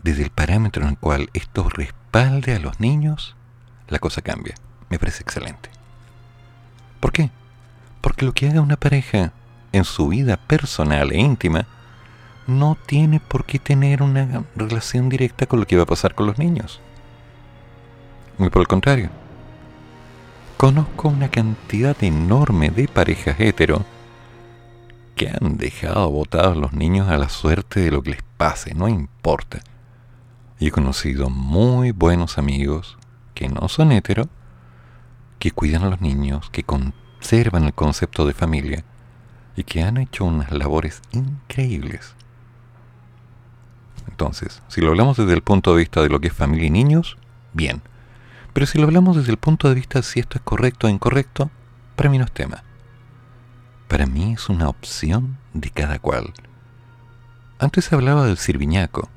desde 0.04 0.22
el 0.22 0.30
parámetro 0.30 0.84
en 0.84 0.90
el 0.90 0.98
cual 0.98 1.30
esto 1.32 1.68
respalde 1.68 2.54
a 2.54 2.60
los 2.60 2.78
niños, 2.78 3.34
la 3.88 3.98
cosa 3.98 4.22
cambia. 4.22 4.54
Me 4.90 5.00
parece 5.00 5.24
excelente. 5.24 5.70
¿Por 7.00 7.10
qué? 7.10 7.32
Porque 8.00 8.26
lo 8.26 8.32
que 8.32 8.48
haga 8.48 8.60
una 8.60 8.76
pareja 8.76 9.32
en 9.72 9.82
su 9.82 10.06
vida 10.06 10.36
personal 10.36 11.10
e 11.10 11.18
íntima 11.18 11.66
no 12.46 12.76
tiene 12.86 13.20
por 13.20 13.44
qué 13.44 13.58
tener 13.58 14.02
una 14.02 14.44
relación 14.56 15.08
directa 15.08 15.46
con 15.46 15.60
lo 15.60 15.66
que 15.66 15.76
va 15.76 15.84
a 15.84 15.86
pasar 15.86 16.14
con 16.14 16.26
los 16.26 16.38
niños. 16.38 16.80
Y 18.38 18.48
por 18.48 18.62
el 18.62 18.68
contrario, 18.68 19.10
conozco 20.56 21.08
una 21.08 21.30
cantidad 21.30 21.96
enorme 22.02 22.70
de 22.70 22.88
parejas 22.88 23.38
hetero 23.38 23.84
que 25.14 25.28
han 25.28 25.56
dejado 25.58 26.10
botados 26.10 26.56
los 26.56 26.72
niños 26.72 27.08
a 27.08 27.18
la 27.18 27.28
suerte 27.28 27.80
de 27.80 27.90
lo 27.90 28.02
que 28.02 28.10
les 28.10 28.22
pase, 28.36 28.74
no 28.74 28.88
importa. 28.88 29.60
Y 30.58 30.68
he 30.68 30.70
conocido 30.70 31.28
muy 31.30 31.90
buenos 31.90 32.38
amigos 32.38 32.96
que 33.34 33.48
no 33.48 33.68
son 33.68 33.92
hetero, 33.92 34.28
que 35.38 35.50
cuidan 35.50 35.82
a 35.82 35.90
los 35.90 36.00
niños, 36.00 36.50
que 36.50 36.62
conservan 36.62 37.64
el 37.64 37.74
concepto 37.74 38.26
de 38.26 38.32
familia 38.32 38.84
y 39.56 39.64
que 39.64 39.82
han 39.82 39.96
hecho 39.96 40.24
unas 40.24 40.52
labores 40.52 41.02
increíbles. 41.12 42.14
Entonces, 44.12 44.62
si 44.68 44.82
lo 44.82 44.90
hablamos 44.90 45.16
desde 45.16 45.32
el 45.32 45.42
punto 45.42 45.72
de 45.72 45.78
vista 45.78 46.02
de 46.02 46.10
lo 46.10 46.20
que 46.20 46.28
es 46.28 46.34
familia 46.34 46.66
y 46.66 46.70
niños, 46.70 47.16
bien. 47.54 47.80
Pero 48.52 48.66
si 48.66 48.78
lo 48.78 48.84
hablamos 48.84 49.16
desde 49.16 49.32
el 49.32 49.38
punto 49.38 49.70
de 49.70 49.74
vista 49.74 50.00
de 50.00 50.02
si 50.02 50.20
esto 50.20 50.36
es 50.36 50.42
correcto 50.44 50.86
o 50.86 50.90
incorrecto, 50.90 51.50
para 51.96 52.10
mí 52.10 52.18
no 52.18 52.24
es 52.24 52.32
tema. 52.32 52.62
Para 53.88 54.04
mí 54.04 54.34
es 54.34 54.50
una 54.50 54.68
opción 54.68 55.38
de 55.54 55.70
cada 55.70 55.98
cual. 55.98 56.34
Antes 57.58 57.86
se 57.86 57.94
hablaba 57.94 58.26
del 58.26 58.36
sirviñaco. 58.36 59.08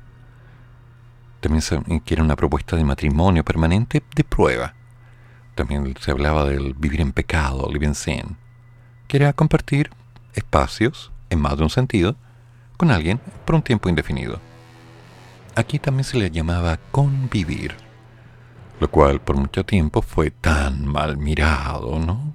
También 1.40 1.60
se 1.60 1.78
que 2.00 2.14
era 2.14 2.22
una 2.22 2.36
propuesta 2.36 2.74
de 2.74 2.84
matrimonio 2.84 3.44
permanente 3.44 4.02
de 4.14 4.24
prueba. 4.24 4.74
También 5.56 5.94
se 6.00 6.10
hablaba 6.10 6.46
del 6.46 6.72
vivir 6.72 7.02
en 7.02 7.12
pecado, 7.12 7.68
live 7.70 7.84
in 7.84 7.94
sin, 7.94 8.38
que 9.08 9.18
era 9.18 9.34
compartir 9.34 9.90
espacios, 10.32 11.12
en 11.28 11.42
más 11.42 11.58
de 11.58 11.64
un 11.64 11.70
sentido, 11.70 12.16
con 12.78 12.90
alguien 12.90 13.20
por 13.44 13.56
un 13.56 13.62
tiempo 13.62 13.90
indefinido. 13.90 14.40
Aquí 15.56 15.78
también 15.78 16.04
se 16.04 16.18
le 16.18 16.30
llamaba 16.30 16.78
convivir, 16.90 17.74
lo 18.78 18.90
cual 18.90 19.22
por 19.22 19.38
mucho 19.38 19.64
tiempo 19.64 20.02
fue 20.02 20.30
tan 20.30 20.84
mal 20.84 21.16
mirado, 21.16 21.98
¿no? 21.98 22.34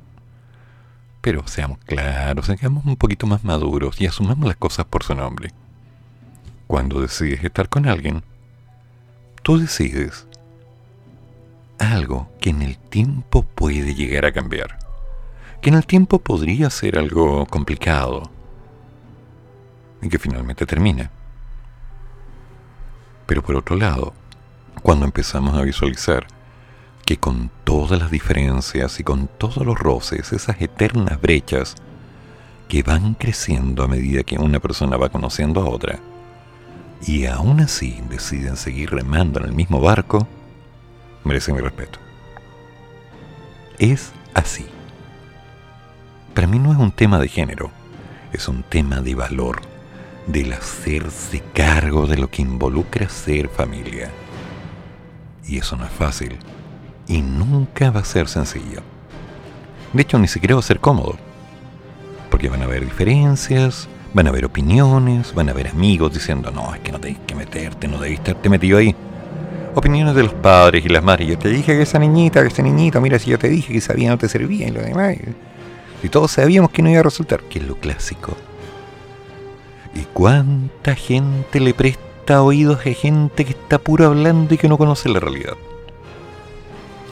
Pero 1.21 1.47
seamos 1.47 1.77
claros, 1.85 2.47
seamos 2.47 2.83
un 2.83 2.95
poquito 2.95 3.27
más 3.27 3.43
maduros 3.43 4.01
y 4.01 4.07
asumamos 4.07 4.47
las 4.47 4.57
cosas 4.57 4.87
por 4.87 5.03
su 5.03 5.13
nombre. 5.13 5.51
Cuando 6.65 6.99
decides 6.99 7.43
estar 7.43 7.69
con 7.69 7.87
alguien, 7.87 8.23
tú 9.43 9.59
decides 9.59 10.25
algo 11.77 12.27
que 12.41 12.49
en 12.49 12.63
el 12.63 12.79
tiempo 12.79 13.43
puede 13.43 13.93
llegar 13.93 14.25
a 14.25 14.31
cambiar, 14.31 14.79
que 15.61 15.69
en 15.69 15.75
el 15.75 15.85
tiempo 15.85 16.17
podría 16.17 16.71
ser 16.71 16.97
algo 16.97 17.45
complicado 17.45 18.31
y 20.01 20.09
que 20.09 20.17
finalmente 20.17 20.65
termina. 20.65 21.11
Pero 23.31 23.43
por 23.43 23.55
otro 23.55 23.77
lado, 23.77 24.11
cuando 24.83 25.05
empezamos 25.05 25.57
a 25.57 25.61
visualizar 25.61 26.27
que 27.05 27.15
con 27.15 27.49
todas 27.63 27.97
las 27.97 28.11
diferencias 28.11 28.99
y 28.99 29.05
con 29.05 29.29
todos 29.37 29.65
los 29.65 29.79
roces, 29.79 30.33
esas 30.33 30.59
eternas 30.59 31.21
brechas 31.21 31.75
que 32.67 32.83
van 32.83 33.13
creciendo 33.13 33.85
a 33.85 33.87
medida 33.87 34.23
que 34.23 34.37
una 34.37 34.59
persona 34.59 34.97
va 34.97 35.07
conociendo 35.07 35.61
a 35.61 35.69
otra, 35.69 35.99
y 37.07 37.25
aún 37.25 37.61
así 37.61 38.03
deciden 38.09 38.57
seguir 38.57 38.89
remando 38.89 39.39
en 39.39 39.45
el 39.45 39.53
mismo 39.53 39.79
barco, 39.79 40.27
merece 41.23 41.53
mi 41.53 41.61
respeto. 41.61 41.99
Es 43.79 44.11
así. 44.33 44.65
Para 46.33 46.47
mí 46.47 46.59
no 46.59 46.73
es 46.73 46.77
un 46.77 46.91
tema 46.91 47.17
de 47.17 47.29
género, 47.29 47.71
es 48.33 48.49
un 48.49 48.63
tema 48.63 48.99
de 48.99 49.15
valor, 49.15 49.70
del 50.27 50.53
hacerse 50.53 51.41
cargo 51.53 52.07
de 52.07 52.17
lo 52.17 52.29
que 52.29 52.41
involucra 52.41 53.09
ser 53.09 53.49
familia. 53.49 54.09
Y 55.47 55.57
eso 55.57 55.75
no 55.75 55.85
es 55.85 55.91
fácil, 55.91 56.37
y 57.07 57.21
nunca 57.21 57.91
va 57.91 58.01
a 58.01 58.05
ser 58.05 58.27
sencillo. 58.27 58.81
De 59.93 60.01
hecho, 60.01 60.17
ni 60.19 60.27
siquiera 60.27 60.55
va 60.55 60.59
a 60.59 60.63
ser 60.63 60.79
cómodo, 60.79 61.17
porque 62.29 62.49
van 62.49 62.61
a 62.61 62.65
haber 62.65 62.85
diferencias, 62.85 63.89
van 64.13 64.27
a 64.27 64.29
haber 64.29 64.45
opiniones, 64.45 65.33
van 65.33 65.49
a 65.49 65.51
haber 65.51 65.67
amigos 65.67 66.13
diciendo, 66.13 66.51
no, 66.51 66.73
es 66.73 66.81
que 66.81 66.91
no 66.91 66.99
tenés 66.99 67.19
que 67.25 67.35
meterte, 67.35 67.87
no 67.87 67.97
debes 67.97 68.19
estarte 68.19 68.49
metido 68.49 68.77
ahí. 68.77 68.95
Opiniones 69.73 70.15
de 70.15 70.23
los 70.23 70.33
padres 70.33 70.85
y 70.85 70.89
las 70.89 71.03
madres, 71.03 71.29
yo 71.29 71.37
te 71.37 71.49
dije 71.49 71.73
que 71.73 71.81
esa 71.81 71.97
niñita, 71.97 72.41
que 72.41 72.47
ese 72.47 72.63
niñito, 72.63 72.99
mira 73.01 73.17
si 73.19 73.29
yo 73.29 73.39
te 73.39 73.49
dije 73.49 73.73
que 73.73 73.81
sabía 73.81 74.09
no 74.09 74.17
te 74.17 74.27
servía 74.27 74.67
y 74.67 74.71
lo 74.71 74.81
demás. 74.81 75.15
Y 76.03 76.09
todos 76.09 76.31
sabíamos 76.31 76.71
que 76.71 76.81
no 76.81 76.89
iba 76.89 76.99
a 76.99 77.03
resultar, 77.03 77.41
que 77.43 77.59
es 77.59 77.65
lo 77.65 77.75
clásico. 77.75 78.35
¿Y 79.93 80.01
cuánta 80.13 80.95
gente 80.95 81.59
le 81.59 81.73
presta 81.73 82.41
oídos 82.41 82.79
a 82.85 82.93
gente 82.93 83.45
que 83.45 83.51
está 83.51 83.77
puro 83.77 84.07
hablando 84.07 84.53
y 84.53 84.57
que 84.57 84.69
no 84.69 84.77
conoce 84.77 85.09
la 85.09 85.19
realidad? 85.19 85.57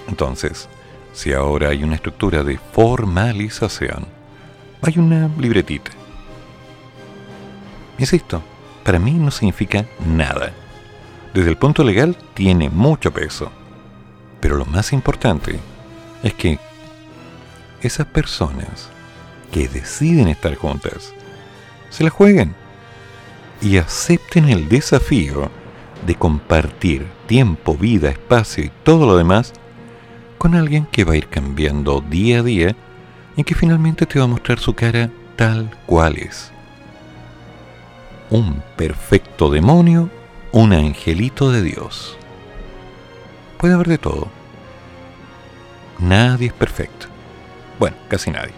Entonces, 0.07 0.69
si 1.13 1.33
ahora 1.33 1.69
hay 1.69 1.83
una 1.83 1.95
estructura 1.95 2.43
de 2.43 2.57
formalización, 2.57 4.07
hay 4.81 4.97
una 4.97 5.29
libretita. 5.37 5.91
Insisto, 7.97 8.41
para 8.83 8.99
mí 8.99 9.11
no 9.11 9.29
significa 9.29 9.85
nada. 10.05 10.53
Desde 11.33 11.49
el 11.49 11.57
punto 11.57 11.83
legal 11.83 12.15
tiene 12.33 12.69
mucho 12.69 13.11
peso. 13.11 13.51
Pero 14.39 14.55
lo 14.55 14.65
más 14.65 14.93
importante 14.93 15.59
es 16.23 16.33
que 16.33 16.59
esas 17.81 18.07
personas 18.07 18.89
que 19.51 19.67
deciden 19.67 20.27
estar 20.27 20.55
juntas 20.55 21.13
se 21.89 22.03
la 22.03 22.09
jueguen 22.09 22.55
y 23.61 23.77
acepten 23.77 24.49
el 24.49 24.69
desafío 24.69 25.49
de 26.05 26.15
compartir 26.15 27.07
tiempo, 27.27 27.75
vida, 27.75 28.09
espacio 28.09 28.63
y 28.63 28.71
todo 28.83 29.05
lo 29.05 29.17
demás 29.17 29.53
con 30.37 30.55
alguien 30.55 30.85
que 30.85 31.03
va 31.03 31.13
a 31.13 31.17
ir 31.17 31.27
cambiando 31.27 32.01
día 32.01 32.39
a 32.39 32.43
día 32.43 32.75
y 33.35 33.43
que 33.43 33.55
finalmente 33.55 34.05
te 34.05 34.19
va 34.19 34.25
a 34.25 34.29
mostrar 34.29 34.59
su 34.59 34.73
cara 34.73 35.09
tal 35.35 35.69
cual 35.85 36.17
es. 36.17 36.51
Un 38.29 38.63
perfecto 38.77 39.49
demonio, 39.49 40.09
un 40.51 40.73
angelito 40.73 41.51
de 41.51 41.61
Dios. 41.61 42.17
Puede 43.57 43.73
haber 43.73 43.87
de 43.87 43.97
todo. 43.97 44.29
Nadie 45.99 46.47
es 46.47 46.53
perfecto. 46.53 47.07
Bueno, 47.79 47.97
casi 48.07 48.31
nadie. 48.31 48.53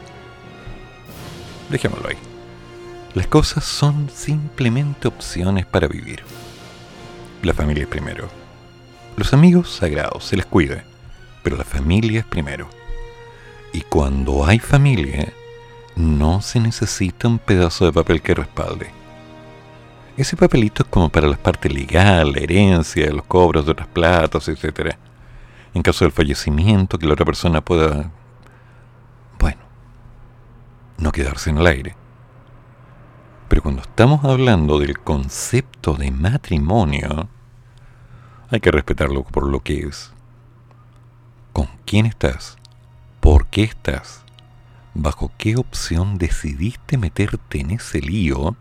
Dejémoslo 1.70 2.10
ahí. 2.10 2.31
Las 3.14 3.28
cosas 3.28 3.66
son 3.66 4.10
simplemente 4.10 5.10
opciones 5.10 5.66
para 5.66 5.90
vivir. 5.90 6.24
La 7.44 7.54
familia 7.54 7.84
es 7.84 7.90
primero. 7.90 8.30
Los 9.18 9.34
amigos 9.34 9.70
sagrados, 9.70 10.24
se 10.24 10.38
les 10.38 10.46
cuida, 10.46 10.86
pero 11.44 11.58
la 11.58 11.66
familia 11.66 12.22
es 12.22 12.26
primero. 12.26 12.70
Y 13.74 13.82
cuando 13.82 14.46
hay 14.46 14.60
familia, 14.60 15.34
no 15.98 16.42
se 16.42 16.62
necesita 16.62 17.28
un 17.28 17.38
pedazo 17.38 17.84
de 17.84 17.92
papel 17.92 18.22
que 18.22 18.34
respalde. 18.34 18.92
Ese 20.16 20.38
papelito 20.38 20.84
es 20.84 20.90
como 20.90 21.10
para 21.10 21.28
la 21.28 21.36
parte 21.36 21.70
legal, 21.70 22.32
la 22.32 22.40
herencia, 22.40 23.12
los 23.12 23.26
cobros 23.26 23.66
de 23.66 23.74
otras 23.74 23.90
platas, 23.90 24.48
etc. 24.48 24.96
En 25.74 25.84
caso 25.84 26.06
del 26.06 26.14
fallecimiento, 26.14 26.98
que 26.98 27.08
la 27.08 27.14
otra 27.14 27.26
persona 27.26 27.60
pueda, 27.60 28.10
bueno, 29.38 29.62
no 30.98 31.12
quedarse 31.12 31.50
en 31.50 31.58
el 31.58 31.68
aire. 31.68 32.01
Pero 33.52 33.64
cuando 33.64 33.82
estamos 33.82 34.24
hablando 34.24 34.80
del 34.80 34.98
concepto 34.98 35.96
de 35.96 36.10
matrimonio, 36.10 37.28
hay 38.50 38.62
que 38.62 38.72
respetarlo 38.72 39.26
por 39.26 39.46
lo 39.46 39.60
que 39.60 39.80
es. 39.80 40.14
¿Con 41.52 41.68
quién 41.86 42.06
estás? 42.06 42.58
¿Por 43.20 43.48
qué 43.48 43.64
estás? 43.64 44.24
¿Bajo 44.94 45.34
qué 45.38 45.58
opción 45.58 46.18
decidiste 46.18 46.98
meterte 46.98 47.60
en 47.60 47.72
ese 47.72 48.00
lío? 48.00 48.56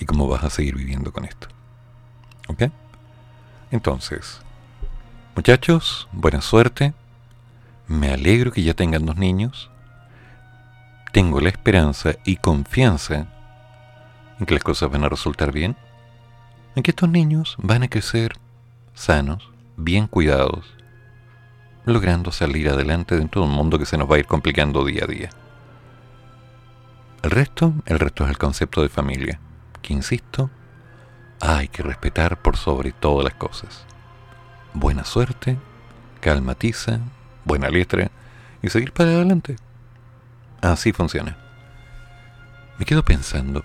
¿Y 0.00 0.04
cómo 0.04 0.26
vas 0.26 0.42
a 0.42 0.50
seguir 0.50 0.74
viviendo 0.74 1.12
con 1.12 1.24
esto? 1.24 1.46
¿Ok? 2.48 2.72
Entonces, 3.70 4.40
muchachos, 5.36 6.08
buena 6.10 6.40
suerte. 6.40 6.92
Me 7.86 8.12
alegro 8.12 8.50
que 8.50 8.64
ya 8.64 8.74
tengan 8.74 9.06
dos 9.06 9.16
niños. 9.16 9.70
Tengo 11.12 11.40
la 11.40 11.50
esperanza 11.50 12.16
y 12.24 12.34
confianza 12.34 13.28
en 14.40 14.46
que 14.46 14.54
las 14.54 14.64
cosas 14.64 14.90
van 14.90 15.04
a 15.04 15.08
resultar 15.08 15.52
bien. 15.52 15.76
En 16.74 16.82
que 16.82 16.90
estos 16.90 17.08
niños 17.08 17.56
van 17.58 17.82
a 17.82 17.88
crecer 17.88 18.32
sanos, 18.94 19.50
bien 19.76 20.06
cuidados, 20.06 20.74
logrando 21.84 22.32
salir 22.32 22.68
adelante 22.68 23.16
dentro 23.16 23.42
de 23.42 23.48
un 23.48 23.54
mundo 23.54 23.78
que 23.78 23.86
se 23.86 23.98
nos 23.98 24.10
va 24.10 24.16
a 24.16 24.18
ir 24.18 24.26
complicando 24.26 24.84
día 24.84 25.04
a 25.04 25.06
día. 25.06 25.30
El 27.22 27.30
resto, 27.30 27.74
el 27.86 27.98
resto 27.98 28.24
es 28.24 28.30
el 28.30 28.38
concepto 28.38 28.82
de 28.82 28.88
familia, 28.88 29.40
que 29.82 29.92
insisto, 29.92 30.50
hay 31.40 31.68
que 31.68 31.82
respetar 31.82 32.40
por 32.40 32.56
sobre 32.56 32.92
todas 32.92 33.24
las 33.24 33.34
cosas. 33.34 33.84
Buena 34.72 35.04
suerte, 35.04 35.58
calmatiza, 36.20 37.00
buena 37.44 37.68
letra 37.68 38.10
y 38.62 38.68
seguir 38.68 38.92
para 38.92 39.10
adelante. 39.10 39.56
Así 40.62 40.92
funciona. 40.92 41.36
Me 42.78 42.84
quedo 42.84 43.04
pensando, 43.04 43.64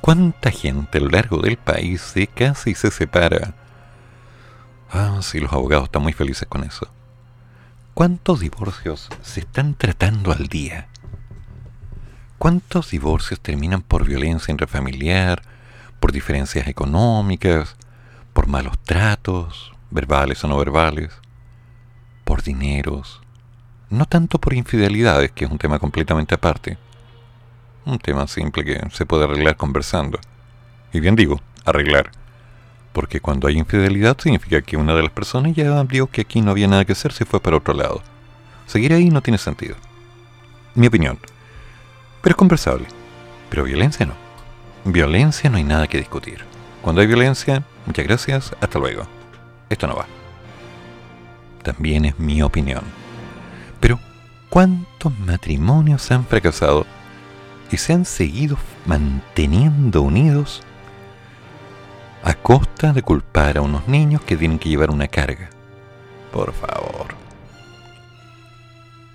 ¿cuánta 0.00 0.50
gente 0.50 0.98
a 0.98 1.00
lo 1.00 1.08
largo 1.08 1.38
del 1.38 1.56
país 1.56 2.00
se 2.00 2.26
casa 2.26 2.70
y 2.70 2.74
se 2.74 2.90
separa? 2.90 3.54
Ah, 4.90 5.20
sí, 5.22 5.38
los 5.38 5.52
abogados 5.52 5.84
están 5.84 6.02
muy 6.02 6.12
felices 6.12 6.48
con 6.48 6.64
eso. 6.64 6.88
¿Cuántos 7.94 8.40
divorcios 8.40 9.08
se 9.22 9.40
están 9.40 9.74
tratando 9.74 10.32
al 10.32 10.46
día? 10.48 10.88
¿Cuántos 12.38 12.90
divorcios 12.90 13.38
terminan 13.40 13.82
por 13.82 14.06
violencia 14.06 14.50
intrafamiliar, 14.50 15.42
por 16.00 16.12
diferencias 16.12 16.66
económicas, 16.66 17.76
por 18.32 18.46
malos 18.46 18.78
tratos, 18.82 19.72
verbales 19.90 20.42
o 20.42 20.48
no 20.48 20.56
verbales, 20.56 21.12
por 22.24 22.42
dineros? 22.42 23.20
No 23.90 24.06
tanto 24.06 24.40
por 24.40 24.54
infidelidades, 24.54 25.32
que 25.32 25.44
es 25.44 25.50
un 25.50 25.58
tema 25.58 25.78
completamente 25.78 26.34
aparte. 26.34 26.78
Un 27.84 27.98
tema 27.98 28.26
simple 28.26 28.64
que 28.64 28.80
se 28.92 29.06
puede 29.06 29.24
arreglar 29.24 29.56
conversando. 29.56 30.18
Y 30.92 31.00
bien 31.00 31.16
digo, 31.16 31.40
arreglar. 31.64 32.10
Porque 32.92 33.20
cuando 33.20 33.48
hay 33.48 33.58
infidelidad 33.58 34.18
significa 34.18 34.60
que 34.62 34.76
una 34.76 34.94
de 34.94 35.02
las 35.02 35.12
personas 35.12 35.54
ya 35.54 35.82
vio 35.84 36.08
que 36.08 36.22
aquí 36.22 36.40
no 36.40 36.50
había 36.50 36.68
nada 36.68 36.84
que 36.84 36.92
hacer, 36.92 37.12
se 37.12 37.24
fue 37.24 37.40
para 37.40 37.56
otro 37.56 37.74
lado. 37.74 38.02
Seguir 38.66 38.92
ahí 38.92 39.08
no 39.10 39.22
tiene 39.22 39.38
sentido. 39.38 39.76
Mi 40.74 40.88
opinión. 40.88 41.18
Pero 42.20 42.32
es 42.32 42.36
conversable. 42.36 42.86
Pero 43.48 43.64
violencia 43.64 44.06
no. 44.06 44.14
Violencia 44.84 45.50
no 45.50 45.56
hay 45.56 45.64
nada 45.64 45.86
que 45.86 45.98
discutir. 45.98 46.44
Cuando 46.82 47.00
hay 47.00 47.06
violencia, 47.06 47.62
muchas 47.86 48.06
gracias, 48.06 48.56
hasta 48.60 48.78
luego. 48.78 49.04
Esto 49.68 49.86
no 49.86 49.96
va. 49.96 50.06
También 51.62 52.04
es 52.04 52.18
mi 52.18 52.42
opinión. 52.42 52.82
Pero, 53.80 53.98
¿cuántos 54.48 55.16
matrimonios 55.20 56.10
han 56.10 56.24
fracasado 56.24 56.86
y 57.70 57.76
se 57.76 57.92
han 57.92 58.04
seguido 58.04 58.56
manteniendo 58.86 60.02
unidos 60.02 60.62
a 62.22 62.34
costa 62.34 62.92
de 62.92 63.02
culpar 63.02 63.58
a 63.58 63.62
unos 63.62 63.88
niños 63.88 64.22
que 64.22 64.36
tienen 64.36 64.58
que 64.58 64.68
llevar 64.68 64.90
una 64.90 65.08
carga. 65.08 65.50
Por 66.32 66.52
favor. 66.52 67.14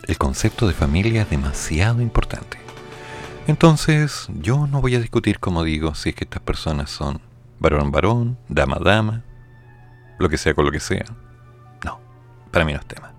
El 0.07 0.17
concepto 0.17 0.67
de 0.67 0.73
familia 0.73 1.23
es 1.23 1.29
demasiado 1.29 2.01
importante. 2.01 2.57
Entonces, 3.47 4.27
yo 4.39 4.67
no 4.67 4.81
voy 4.81 4.95
a 4.95 4.99
discutir, 4.99 5.39
como 5.39 5.63
digo, 5.63 5.93
si 5.95 6.09
es 6.09 6.15
que 6.15 6.23
estas 6.23 6.41
personas 6.41 6.89
son 6.89 7.21
varón 7.59 7.91
varón, 7.91 8.37
dama 8.49 8.77
dama. 8.83 9.23
lo 10.17 10.29
que 10.29 10.37
sea 10.37 10.53
con 10.53 10.65
lo 10.65 10.71
que 10.71 10.79
sea. 10.79 11.05
No, 11.83 11.99
para 12.51 12.65
mí 12.65 12.73
no 12.73 12.79
es 12.79 12.85
tema. 12.85 13.13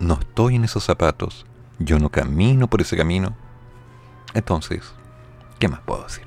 No 0.00 0.14
estoy 0.14 0.56
en 0.56 0.64
esos 0.64 0.84
zapatos, 0.84 1.46
yo 1.78 1.98
no 1.98 2.08
camino 2.08 2.66
por 2.66 2.80
ese 2.80 2.96
camino. 2.96 3.36
Entonces, 4.34 4.92
¿qué 5.58 5.68
más 5.68 5.80
puedo 5.80 6.04
decir? 6.04 6.24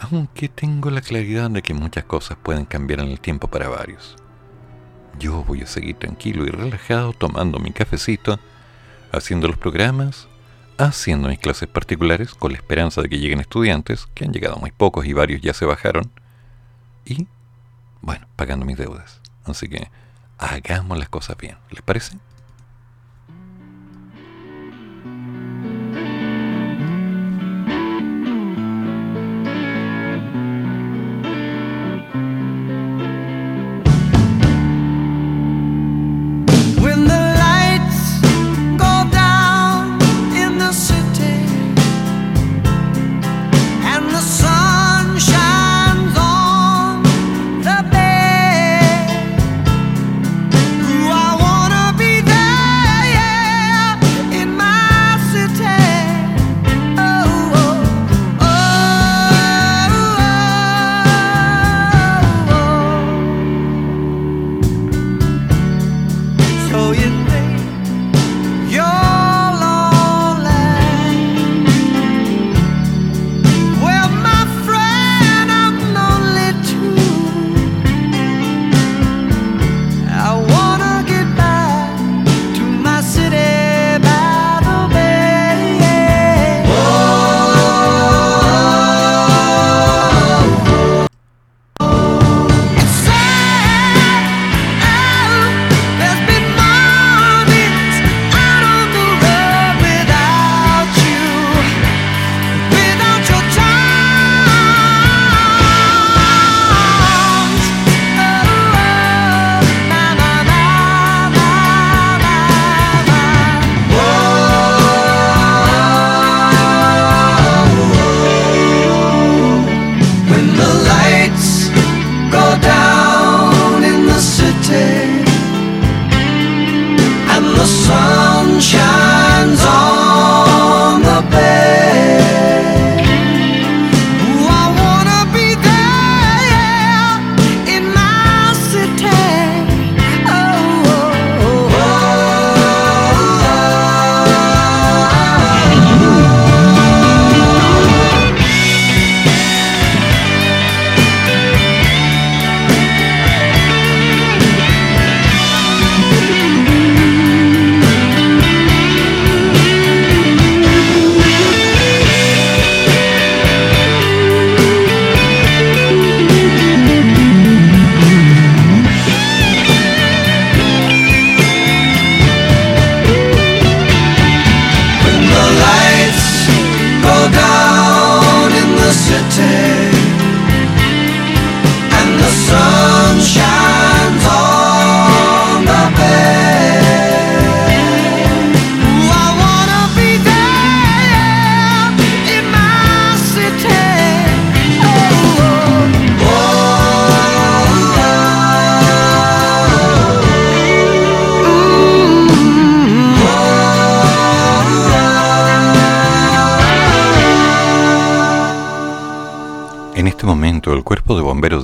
Aunque 0.00 0.48
tengo 0.48 0.90
la 0.90 1.00
claridad 1.00 1.50
de 1.50 1.62
que 1.62 1.74
muchas 1.74 2.04
cosas 2.04 2.38
pueden 2.40 2.64
cambiar 2.64 3.00
en 3.00 3.08
el 3.08 3.20
tiempo 3.20 3.48
para 3.48 3.68
varios. 3.68 4.16
Yo 5.18 5.42
voy 5.44 5.62
a 5.62 5.66
seguir 5.66 5.96
tranquilo 5.96 6.44
y 6.44 6.50
relajado 6.50 7.12
tomando 7.12 7.58
mi 7.58 7.72
cafecito, 7.72 8.38
haciendo 9.10 9.48
los 9.48 9.56
programas, 9.56 10.28
haciendo 10.76 11.28
mis 11.28 11.40
clases 11.40 11.68
particulares 11.68 12.34
con 12.34 12.52
la 12.52 12.58
esperanza 12.58 13.02
de 13.02 13.08
que 13.08 13.18
lleguen 13.18 13.40
estudiantes, 13.40 14.06
que 14.14 14.24
han 14.24 14.32
llegado 14.32 14.56
muy 14.56 14.70
pocos 14.70 15.06
y 15.06 15.12
varios 15.12 15.40
ya 15.40 15.52
se 15.52 15.66
bajaron, 15.66 16.10
y, 17.04 17.26
bueno, 18.00 18.26
pagando 18.36 18.64
mis 18.64 18.76
deudas. 18.76 19.20
Así 19.44 19.68
que 19.68 19.90
hagamos 20.38 20.98
las 20.98 21.08
cosas 21.08 21.36
bien, 21.36 21.56
¿les 21.70 21.82
parece? 21.82 22.18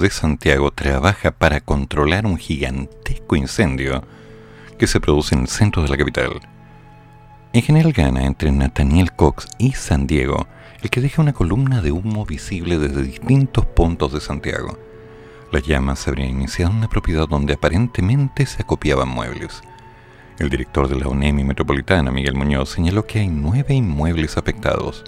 De 0.04 0.10
Santiago 0.10 0.70
trabaja 0.70 1.30
para 1.30 1.62
controlar 1.62 2.26
un 2.26 2.36
gigantesco 2.36 3.36
incendio 3.36 4.04
que 4.78 4.86
se 4.86 5.00
produce 5.00 5.34
en 5.34 5.40
el 5.40 5.48
centro 5.48 5.82
de 5.82 5.88
la 5.88 5.96
capital. 5.96 6.42
En 7.54 7.62
general 7.62 7.92
gana 7.94 8.26
entre 8.26 8.52
Nathaniel 8.52 9.12
Cox 9.12 9.48
y 9.56 9.72
San 9.72 10.06
Diego, 10.06 10.46
el 10.82 10.90
que 10.90 11.00
deja 11.00 11.22
una 11.22 11.32
columna 11.32 11.80
de 11.80 11.90
humo 11.90 12.26
visible 12.26 12.78
desde 12.78 13.02
distintos 13.02 13.64
puntos 13.64 14.12
de 14.12 14.20
Santiago. 14.20 14.78
Las 15.50 15.66
llamas 15.66 16.06
habrían 16.06 16.28
iniciado 16.28 16.70
en 16.72 16.78
una 16.78 16.88
propiedad 16.88 17.26
donde 17.26 17.54
aparentemente 17.54 18.44
se 18.44 18.60
acopiaban 18.60 19.08
muebles. 19.08 19.62
El 20.38 20.50
director 20.50 20.86
de 20.86 20.96
la 20.96 21.08
UNEMI 21.08 21.44
Metropolitana, 21.44 22.10
Miguel 22.10 22.34
Muñoz, 22.34 22.68
señaló 22.68 23.06
que 23.06 23.20
hay 23.20 23.28
nueve 23.28 23.72
inmuebles 23.72 24.36
afectados, 24.36 25.02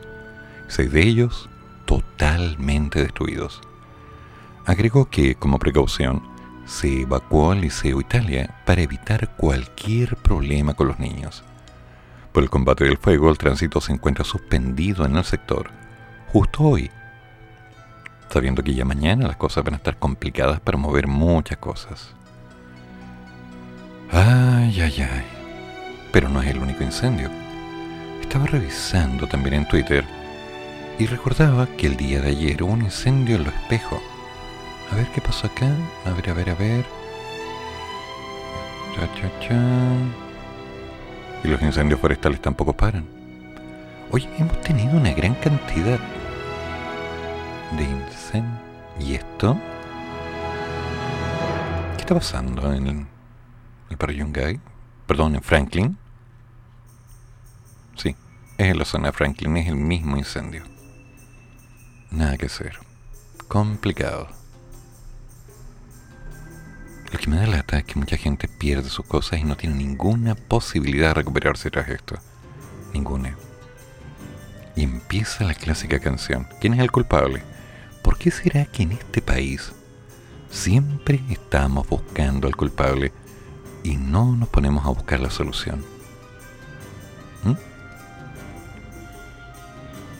seis 0.68 0.90
de 0.90 1.02
ellos 1.02 1.50
totalmente 1.84 3.02
destruidos. 3.02 3.60
Agregó 4.66 5.08
que, 5.08 5.36
como 5.36 5.60
precaución, 5.60 6.22
se 6.66 7.02
evacuó 7.02 7.52
al 7.52 7.60
Liceo 7.60 8.00
Italia 8.00 8.52
para 8.66 8.82
evitar 8.82 9.36
cualquier 9.36 10.16
problema 10.16 10.74
con 10.74 10.88
los 10.88 10.98
niños. 10.98 11.44
Por 12.32 12.42
el 12.42 12.50
combate 12.50 12.84
del 12.84 12.98
fuego, 12.98 13.30
el 13.30 13.38
tránsito 13.38 13.80
se 13.80 13.92
encuentra 13.92 14.24
suspendido 14.24 15.06
en 15.06 15.16
el 15.16 15.24
sector, 15.24 15.70
justo 16.32 16.64
hoy, 16.64 16.90
sabiendo 18.28 18.64
que 18.64 18.74
ya 18.74 18.84
mañana 18.84 19.28
las 19.28 19.36
cosas 19.36 19.62
van 19.62 19.74
a 19.74 19.76
estar 19.78 19.98
complicadas 19.98 20.58
para 20.58 20.76
mover 20.76 21.06
muchas 21.06 21.58
cosas. 21.58 22.14
Ay, 24.10 24.80
ay, 24.80 25.00
ay. 25.00 25.24
Pero 26.12 26.28
no 26.28 26.42
es 26.42 26.48
el 26.48 26.58
único 26.58 26.82
incendio. 26.82 27.30
Estaba 28.20 28.46
revisando 28.46 29.28
también 29.28 29.54
en 29.54 29.68
Twitter 29.68 30.04
y 30.98 31.06
recordaba 31.06 31.66
que 31.76 31.86
el 31.86 31.96
día 31.96 32.20
de 32.20 32.30
ayer 32.30 32.62
hubo 32.62 32.72
un 32.72 32.82
incendio 32.82 33.36
en 33.36 33.44
los 33.44 33.54
espejos. 33.54 34.00
A 34.92 34.96
ver 34.96 35.06
qué 35.12 35.20
pasó 35.20 35.46
acá. 35.46 35.68
A 36.04 36.10
ver, 36.10 36.30
a 36.30 36.34
ver, 36.34 36.50
a 36.50 36.54
ver. 36.54 36.84
Cha, 38.94 39.12
cha, 39.14 39.40
cha. 39.40 39.54
Y 41.44 41.48
los 41.48 41.60
incendios 41.62 42.00
forestales 42.00 42.40
tampoco 42.40 42.72
paran. 42.72 43.06
Oye, 44.10 44.28
hemos 44.38 44.60
tenido 44.62 44.96
una 44.96 45.12
gran 45.12 45.34
cantidad 45.34 45.98
de 47.76 47.82
incendios. 47.82 48.60
¿Y 48.98 49.14
esto? 49.14 49.56
está 52.06 52.14
pasando 52.14 52.72
en 52.72 52.86
el, 52.86 53.06
el 53.90 53.96
barrio 53.96 54.18
Yungay? 54.18 54.60
Perdón, 55.08 55.34
en 55.34 55.42
Franklin. 55.42 55.98
Sí, 57.96 58.14
es 58.58 58.66
en 58.68 58.78
la 58.78 58.84
zona 58.84 59.08
de 59.08 59.12
Franklin, 59.12 59.56
es 59.56 59.66
el 59.66 59.74
mismo 59.74 60.16
incendio. 60.16 60.62
Nada 62.12 62.36
que 62.36 62.46
hacer. 62.46 62.78
Complicado. 63.48 64.35
Lo 67.16 67.22
que 67.22 67.30
me 67.30 67.38
da 67.38 67.46
lata 67.46 67.78
es 67.78 67.84
que 67.84 67.98
mucha 67.98 68.18
gente 68.18 68.46
pierde 68.46 68.90
sus 68.90 69.06
cosas 69.06 69.40
y 69.40 69.44
no 69.44 69.56
tiene 69.56 69.74
ninguna 69.76 70.34
posibilidad 70.34 71.08
de 71.08 71.14
recuperarse 71.14 71.70
tras 71.70 71.88
esto. 71.88 72.18
Ninguna. 72.92 73.34
Y 74.76 74.82
empieza 74.82 75.44
la 75.44 75.54
clásica 75.54 75.98
canción. 75.98 76.46
¿Quién 76.60 76.74
es 76.74 76.80
el 76.80 76.90
culpable? 76.90 77.42
¿Por 78.02 78.18
qué 78.18 78.30
será 78.30 78.66
que 78.66 78.82
en 78.82 78.92
este 78.92 79.22
país 79.22 79.72
siempre 80.50 81.22
estamos 81.30 81.88
buscando 81.88 82.48
al 82.48 82.54
culpable 82.54 83.14
y 83.82 83.96
no 83.96 84.36
nos 84.36 84.50
ponemos 84.50 84.84
a 84.84 84.90
buscar 84.90 85.18
la 85.18 85.30
solución? 85.30 85.82
¿Mm? 87.44 87.54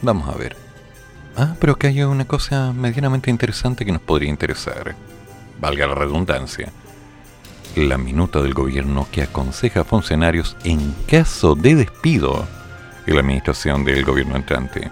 Vamos 0.01 0.27
a 0.29 0.35
ver. 0.35 0.55
Ah, 1.35 1.55
pero 1.59 1.73
acá 1.73 1.89
hay 1.89 2.01
una 2.01 2.25
cosa 2.25 2.73
medianamente 2.73 3.29
interesante 3.29 3.85
que 3.85 3.91
nos 3.91 4.01
podría 4.01 4.31
interesar. 4.31 4.95
Valga 5.59 5.85
la 5.85 5.93
redundancia. 5.93 6.73
La 7.77 7.99
minuta 7.99 8.41
del 8.41 8.55
gobierno 8.55 9.07
que 9.11 9.21
aconseja 9.21 9.81
a 9.81 9.83
funcionarios 9.83 10.57
en 10.63 10.95
caso 11.07 11.53
de 11.53 11.75
despido 11.75 12.47
en 13.05 13.13
la 13.13 13.21
administración 13.21 13.85
del 13.85 14.03
gobierno 14.03 14.35
entrante. 14.35 14.89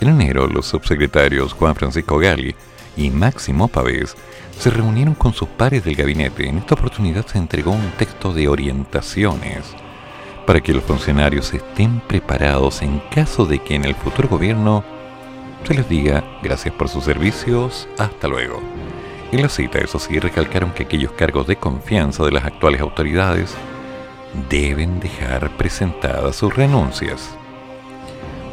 En 0.00 0.08
enero, 0.08 0.46
los 0.46 0.64
subsecretarios 0.64 1.52
Juan 1.52 1.74
Francisco 1.74 2.16
Gali 2.16 2.54
y 2.96 3.10
Máximo 3.10 3.68
Pavés 3.68 4.16
se 4.58 4.70
reunieron 4.70 5.14
con 5.14 5.34
sus 5.34 5.50
pares 5.50 5.84
del 5.84 5.96
gabinete. 5.96 6.48
En 6.48 6.56
esta 6.56 6.76
oportunidad 6.76 7.26
se 7.26 7.36
entregó 7.36 7.72
un 7.72 7.90
texto 7.98 8.32
de 8.32 8.48
orientaciones 8.48 9.74
para 10.46 10.62
que 10.62 10.72
los 10.72 10.84
funcionarios 10.84 11.52
estén 11.52 12.00
preparados 12.00 12.80
en 12.80 13.02
caso 13.14 13.44
de 13.44 13.58
que 13.58 13.74
en 13.74 13.84
el 13.84 13.94
futuro 13.94 14.30
gobierno 14.30 14.82
se 15.64 15.74
les 15.74 15.86
diga 15.86 16.24
gracias 16.42 16.72
por 16.72 16.88
sus 16.88 17.04
servicios, 17.04 17.86
hasta 17.98 18.28
luego. 18.28 18.62
En 19.30 19.42
la 19.42 19.50
cita, 19.50 19.78
eso 19.78 19.98
sí, 19.98 20.18
recalcaron 20.18 20.70
que 20.72 20.84
aquellos 20.84 21.12
cargos 21.12 21.46
de 21.46 21.56
confianza 21.56 22.24
de 22.24 22.32
las 22.32 22.46
actuales 22.46 22.80
autoridades 22.80 23.54
deben 24.48 25.00
dejar 25.00 25.50
presentadas 25.58 26.36
sus 26.36 26.54
renuncias. 26.56 27.36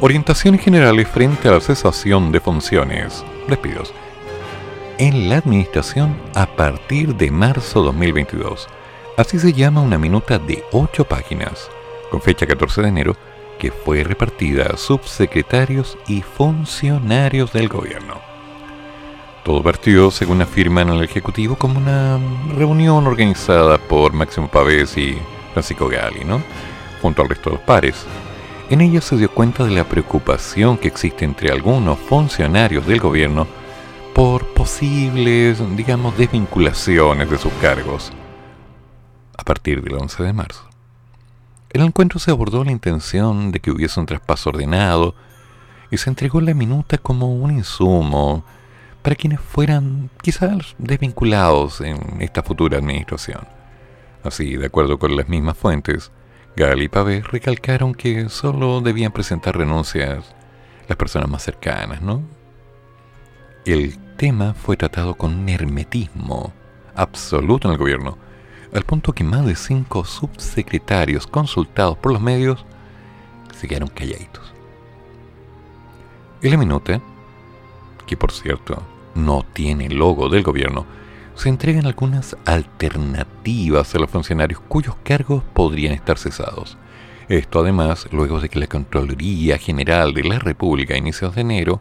Orientaciones 0.02 0.60
generales 0.60 1.08
frente 1.08 1.48
a 1.48 1.52
la 1.52 1.60
cesación 1.60 2.30
de 2.30 2.40
funciones, 2.40 3.24
despidos, 3.48 3.94
en 4.98 5.30
la 5.30 5.38
administración 5.38 6.14
a 6.34 6.44
partir 6.44 7.14
de 7.14 7.30
marzo 7.30 7.82
2022. 7.82 8.68
Así 9.16 9.38
se 9.38 9.54
llama 9.54 9.80
una 9.80 9.96
minuta 9.96 10.38
de 10.38 10.62
8 10.72 11.04
páginas, 11.04 11.70
con 12.10 12.20
fecha 12.20 12.46
14 12.46 12.82
de 12.82 12.88
enero, 12.88 13.16
que 13.58 13.70
fue 13.70 14.04
repartida 14.04 14.66
a 14.66 14.76
subsecretarios 14.76 15.96
y 16.06 16.20
funcionarios 16.20 17.54
del 17.54 17.68
gobierno. 17.68 18.35
Todo 19.46 19.62
partió, 19.62 20.10
según 20.10 20.42
afirman 20.42 20.88
el 20.88 21.04
Ejecutivo, 21.04 21.54
como 21.54 21.78
una 21.78 22.18
reunión 22.56 23.06
organizada 23.06 23.78
por 23.78 24.12
Máximo 24.12 24.48
Pavés 24.48 24.98
y 24.98 25.16
Francisco 25.52 25.86
Gali, 25.86 26.24
¿no? 26.24 26.42
Junto 27.00 27.22
al 27.22 27.28
resto 27.28 27.50
de 27.50 27.56
los 27.56 27.64
pares. 27.64 28.04
En 28.70 28.80
ella 28.80 29.00
se 29.00 29.16
dio 29.16 29.30
cuenta 29.30 29.62
de 29.62 29.70
la 29.70 29.84
preocupación 29.84 30.76
que 30.76 30.88
existe 30.88 31.24
entre 31.24 31.52
algunos 31.52 31.96
funcionarios 31.96 32.88
del 32.88 32.98
gobierno 32.98 33.46
por 34.16 34.48
posibles, 34.48 35.62
digamos, 35.76 36.18
desvinculaciones 36.18 37.30
de 37.30 37.38
sus 37.38 37.52
cargos 37.60 38.12
a 39.38 39.44
partir 39.44 39.80
del 39.80 39.94
11 39.94 40.24
de 40.24 40.32
marzo. 40.32 40.64
El 41.70 41.82
encuentro 41.82 42.18
se 42.18 42.32
abordó 42.32 42.64
la 42.64 42.72
intención 42.72 43.52
de 43.52 43.60
que 43.60 43.70
hubiese 43.70 44.00
un 44.00 44.06
traspaso 44.06 44.50
ordenado 44.50 45.14
y 45.92 45.98
se 45.98 46.10
entregó 46.10 46.40
la 46.40 46.52
minuta 46.52 46.98
como 46.98 47.32
un 47.32 47.52
insumo 47.52 48.42
para 49.06 49.14
quienes 49.14 49.38
fueran 49.38 50.10
quizás 50.20 50.74
desvinculados 50.78 51.80
en 51.80 52.20
esta 52.20 52.42
futura 52.42 52.78
administración. 52.78 53.46
Así, 54.24 54.56
de 54.56 54.66
acuerdo 54.66 54.98
con 54.98 55.16
las 55.16 55.28
mismas 55.28 55.56
fuentes, 55.56 56.10
Gal 56.56 56.82
y 56.82 56.88
Pavés 56.88 57.24
recalcaron 57.28 57.94
que 57.94 58.28
solo 58.28 58.80
debían 58.80 59.12
presentar 59.12 59.56
renuncias 59.56 60.34
las 60.88 60.96
personas 60.98 61.30
más 61.30 61.44
cercanas, 61.44 62.02
¿no? 62.02 62.20
El 63.64 63.96
tema 64.16 64.54
fue 64.54 64.76
tratado 64.76 65.14
con 65.14 65.48
hermetismo 65.48 66.52
absoluto 66.96 67.68
en 67.68 67.74
el 67.74 67.78
gobierno, 67.78 68.18
al 68.74 68.82
punto 68.82 69.12
que 69.12 69.22
más 69.22 69.46
de 69.46 69.54
cinco 69.54 70.04
subsecretarios 70.04 71.28
consultados 71.28 71.96
por 71.96 72.10
los 72.10 72.20
medios 72.20 72.66
se 73.56 73.68
quedaron 73.68 73.88
calladitos. 73.88 74.52
En 76.42 76.50
la 76.50 76.56
minuta, 76.56 77.00
que 78.04 78.16
por 78.16 78.32
cierto 78.32 78.95
no 79.16 79.44
tiene 79.52 79.88
logo 79.88 80.28
del 80.28 80.42
gobierno, 80.42 80.86
se 81.34 81.48
entregan 81.48 81.86
algunas 81.86 82.36
alternativas 82.44 83.94
a 83.94 83.98
los 83.98 84.10
funcionarios 84.10 84.60
cuyos 84.68 84.96
cargos 85.02 85.42
podrían 85.52 85.92
estar 85.92 86.18
cesados. 86.18 86.78
Esto 87.28 87.60
además 87.60 88.08
luego 88.12 88.40
de 88.40 88.48
que 88.48 88.60
la 88.60 88.68
Contraloría 88.68 89.58
General 89.58 90.14
de 90.14 90.22
la 90.22 90.38
República 90.38 90.94
a 90.94 90.98
inicios 90.98 91.34
de 91.34 91.40
enero 91.40 91.80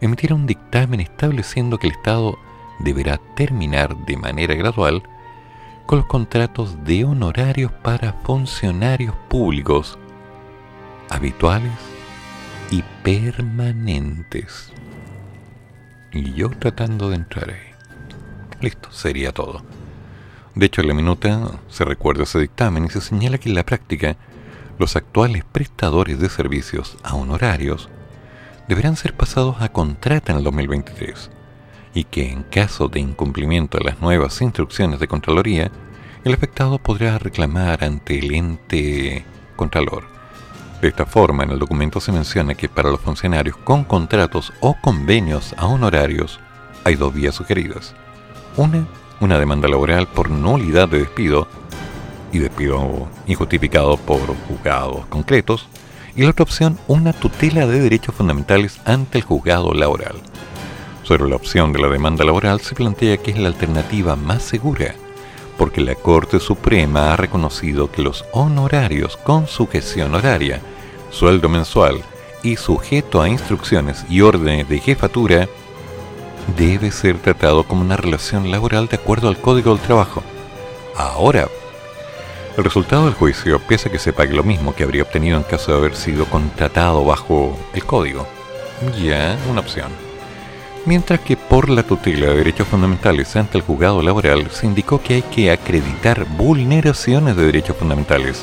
emitiera 0.00 0.34
un 0.34 0.46
dictamen 0.46 1.00
estableciendo 1.00 1.78
que 1.78 1.88
el 1.88 1.94
Estado 1.94 2.38
deberá 2.78 3.18
terminar 3.34 3.96
de 4.06 4.16
manera 4.16 4.54
gradual 4.54 5.02
con 5.86 5.98
los 5.98 6.06
contratos 6.06 6.84
de 6.84 7.04
honorarios 7.04 7.72
para 7.82 8.12
funcionarios 8.22 9.14
públicos 9.28 9.98
habituales 11.10 11.72
y 12.70 12.82
permanentes. 13.02 14.72
Y 16.12 16.34
yo 16.34 16.50
tratando 16.50 17.10
de 17.10 17.16
entrar 17.16 17.50
ahí. 17.50 17.70
Listo, 18.60 18.90
sería 18.92 19.32
todo. 19.32 19.62
De 20.54 20.66
hecho, 20.66 20.80
en 20.80 20.88
la 20.88 20.94
minuta 20.94 21.60
se 21.68 21.84
recuerda 21.84 22.24
ese 22.24 22.40
dictamen 22.40 22.84
y 22.84 22.90
se 22.90 23.00
señala 23.00 23.38
que 23.38 23.48
en 23.48 23.54
la 23.54 23.64
práctica 23.64 24.16
los 24.78 24.96
actuales 24.96 25.44
prestadores 25.44 26.18
de 26.18 26.28
servicios 26.28 26.96
a 27.02 27.14
honorarios 27.14 27.88
deberán 28.66 28.96
ser 28.96 29.14
pasados 29.14 29.60
a 29.60 29.70
contrata 29.70 30.32
en 30.32 30.38
el 30.38 30.44
2023 30.44 31.30
y 31.94 32.04
que 32.04 32.30
en 32.30 32.42
caso 32.44 32.88
de 32.88 33.00
incumplimiento 33.00 33.78
de 33.78 33.84
las 33.84 34.00
nuevas 34.00 34.40
instrucciones 34.42 35.00
de 35.00 35.08
Contraloría, 35.08 35.70
el 36.24 36.34
afectado 36.34 36.78
podrá 36.78 37.18
reclamar 37.18 37.82
ante 37.84 38.18
el 38.18 38.34
ente 38.34 39.24
Contralor. 39.56 40.19
De 40.80 40.88
esta 40.88 41.04
forma, 41.04 41.44
en 41.44 41.50
el 41.50 41.58
documento 41.58 42.00
se 42.00 42.10
menciona 42.10 42.54
que 42.54 42.68
para 42.68 42.90
los 42.90 43.00
funcionarios 43.00 43.56
con 43.56 43.84
contratos 43.84 44.52
o 44.60 44.76
convenios 44.80 45.54
a 45.58 45.66
honorarios 45.66 46.40
hay 46.84 46.94
dos 46.94 47.12
vías 47.12 47.34
sugeridas. 47.34 47.94
Una, 48.56 48.86
una 49.20 49.38
demanda 49.38 49.68
laboral 49.68 50.06
por 50.06 50.30
nulidad 50.30 50.88
de 50.88 51.00
despido 51.00 51.48
y 52.32 52.38
despido 52.38 53.08
injustificado 53.26 53.96
por 53.98 54.20
juzgados 54.48 55.04
concretos. 55.06 55.68
Y 56.16 56.22
la 56.22 56.30
otra 56.30 56.44
opción, 56.44 56.78
una 56.88 57.12
tutela 57.12 57.66
de 57.66 57.80
derechos 57.80 58.14
fundamentales 58.14 58.80
ante 58.84 59.18
el 59.18 59.24
juzgado 59.24 59.74
laboral. 59.74 60.16
Sobre 61.02 61.28
la 61.28 61.36
opción 61.36 61.72
de 61.72 61.80
la 61.80 61.88
demanda 61.88 62.24
laboral 62.24 62.60
se 62.60 62.74
plantea 62.74 63.16
que 63.18 63.32
es 63.32 63.38
la 63.38 63.48
alternativa 63.48 64.16
más 64.16 64.42
segura, 64.42 64.94
porque 65.60 65.82
la 65.82 65.94
Corte 65.94 66.40
Suprema 66.40 67.12
ha 67.12 67.16
reconocido 67.16 67.92
que 67.92 68.00
los 68.00 68.24
honorarios 68.32 69.18
con 69.18 69.46
sujeción 69.46 70.14
horaria, 70.14 70.62
sueldo 71.10 71.50
mensual 71.50 72.00
y 72.42 72.56
sujeto 72.56 73.20
a 73.20 73.28
instrucciones 73.28 74.06
y 74.08 74.22
órdenes 74.22 74.70
de 74.70 74.78
jefatura 74.80 75.50
debe 76.56 76.90
ser 76.90 77.18
tratado 77.18 77.64
como 77.64 77.82
una 77.82 77.98
relación 77.98 78.50
laboral 78.50 78.86
de 78.86 78.96
acuerdo 78.96 79.28
al 79.28 79.36
Código 79.36 79.74
del 79.74 79.84
Trabajo. 79.84 80.22
Ahora, 80.96 81.46
el 82.56 82.64
resultado 82.64 83.04
del 83.04 83.12
juicio, 83.12 83.60
pese 83.68 83.90
a 83.90 83.92
que 83.92 83.98
se 83.98 84.14
pague 84.14 84.32
lo 84.32 84.42
mismo 84.42 84.74
que 84.74 84.84
habría 84.84 85.02
obtenido 85.02 85.36
en 85.36 85.42
caso 85.42 85.72
de 85.72 85.78
haber 85.78 85.94
sido 85.94 86.24
contratado 86.24 87.04
bajo 87.04 87.54
el 87.74 87.84
Código, 87.84 88.26
ya 88.98 89.36
una 89.50 89.60
opción. 89.60 90.09
Mientras 90.86 91.20
que 91.20 91.36
por 91.36 91.68
la 91.68 91.82
tutela 91.82 92.28
de 92.28 92.36
derechos 92.36 92.66
fundamentales 92.66 93.36
ante 93.36 93.58
el 93.58 93.64
juzgado 93.64 94.02
laboral 94.02 94.50
se 94.50 94.66
indicó 94.66 95.02
que 95.02 95.14
hay 95.14 95.22
que 95.22 95.50
acreditar 95.50 96.26
vulneraciones 96.36 97.36
de 97.36 97.44
derechos 97.44 97.76
fundamentales 97.76 98.42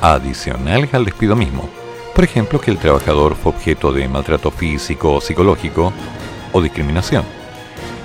adicionales 0.00 0.94
al 0.94 1.04
despido 1.04 1.34
mismo. 1.34 1.68
Por 2.14 2.24
ejemplo, 2.24 2.60
que 2.60 2.70
el 2.70 2.78
trabajador 2.78 3.34
fue 3.34 3.52
objeto 3.52 3.92
de 3.92 4.08
maltrato 4.08 4.50
físico 4.50 5.14
o 5.14 5.20
psicológico 5.20 5.92
o 6.52 6.62
discriminación. 6.62 7.24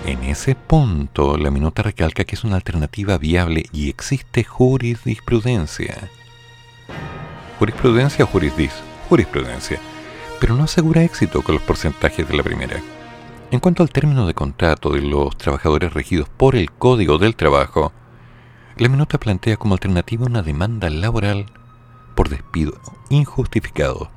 En 0.05 0.23
ese 0.23 0.55
punto, 0.55 1.37
la 1.37 1.51
minuta 1.51 1.83
recalca 1.83 2.23
que 2.23 2.35
es 2.35 2.43
una 2.43 2.55
alternativa 2.55 3.17
viable 3.17 3.65
y 3.71 3.89
existe 3.89 4.43
jurisprudencia. 4.43 6.09
¿Jurisprudencia 7.59 8.25
o 8.25 8.27
jurisdis? 8.27 8.73
Jurisprudencia. 9.09 9.79
Pero 10.39 10.55
no 10.55 10.63
asegura 10.63 11.03
éxito 11.03 11.41
con 11.41 11.55
los 11.55 11.63
porcentajes 11.63 12.27
de 12.27 12.35
la 12.35 12.43
primera. 12.43 12.81
En 13.53 13.59
cuanto 13.59 13.83
al 13.83 13.91
término 13.91 14.25
de 14.25 14.33
contrato 14.33 14.89
de 14.89 15.03
los 15.03 15.37
trabajadores 15.37 15.93
regidos 15.93 16.27
por 16.27 16.55
el 16.55 16.71
Código 16.71 17.19
del 17.19 17.35
Trabajo, 17.35 17.93
la 18.77 18.89
minuta 18.89 19.19
plantea 19.19 19.57
como 19.57 19.75
alternativa 19.75 20.25
una 20.25 20.41
demanda 20.41 20.89
laboral 20.89 21.45
por 22.15 22.29
despido 22.29 22.73
injustificado, 23.11 24.09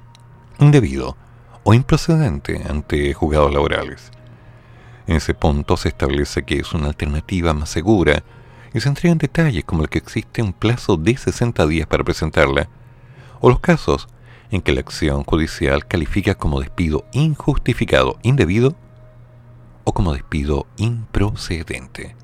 indebido 0.58 1.18
o 1.64 1.74
improcedente 1.74 2.62
ante 2.66 3.12
juzgados 3.12 3.52
laborales. 3.52 4.10
En 5.06 5.16
ese 5.16 5.34
punto 5.34 5.76
se 5.76 5.90
establece 5.90 6.44
que 6.44 6.58
es 6.60 6.72
una 6.72 6.86
alternativa 6.86 7.52
más 7.52 7.68
segura 7.68 8.22
y 8.72 8.80
se 8.80 8.88
entregan 8.88 9.18
detalles 9.18 9.64
como 9.66 9.82
el 9.82 9.90
que 9.90 9.98
existe 9.98 10.40
un 10.40 10.54
plazo 10.54 10.96
de 10.96 11.14
60 11.14 11.66
días 11.66 11.86
para 11.86 12.04
presentarla, 12.04 12.70
o 13.40 13.50
los 13.50 13.60
casos 13.60 14.08
en 14.50 14.62
que 14.62 14.72
la 14.72 14.80
acción 14.80 15.24
judicial 15.24 15.86
califica 15.86 16.36
como 16.36 16.60
despido 16.60 17.04
injustificado, 17.12 18.18
indebido 18.22 18.74
o 19.86 19.94
como 19.94 20.12
despido 20.12 20.66
improcedente. 20.76 22.16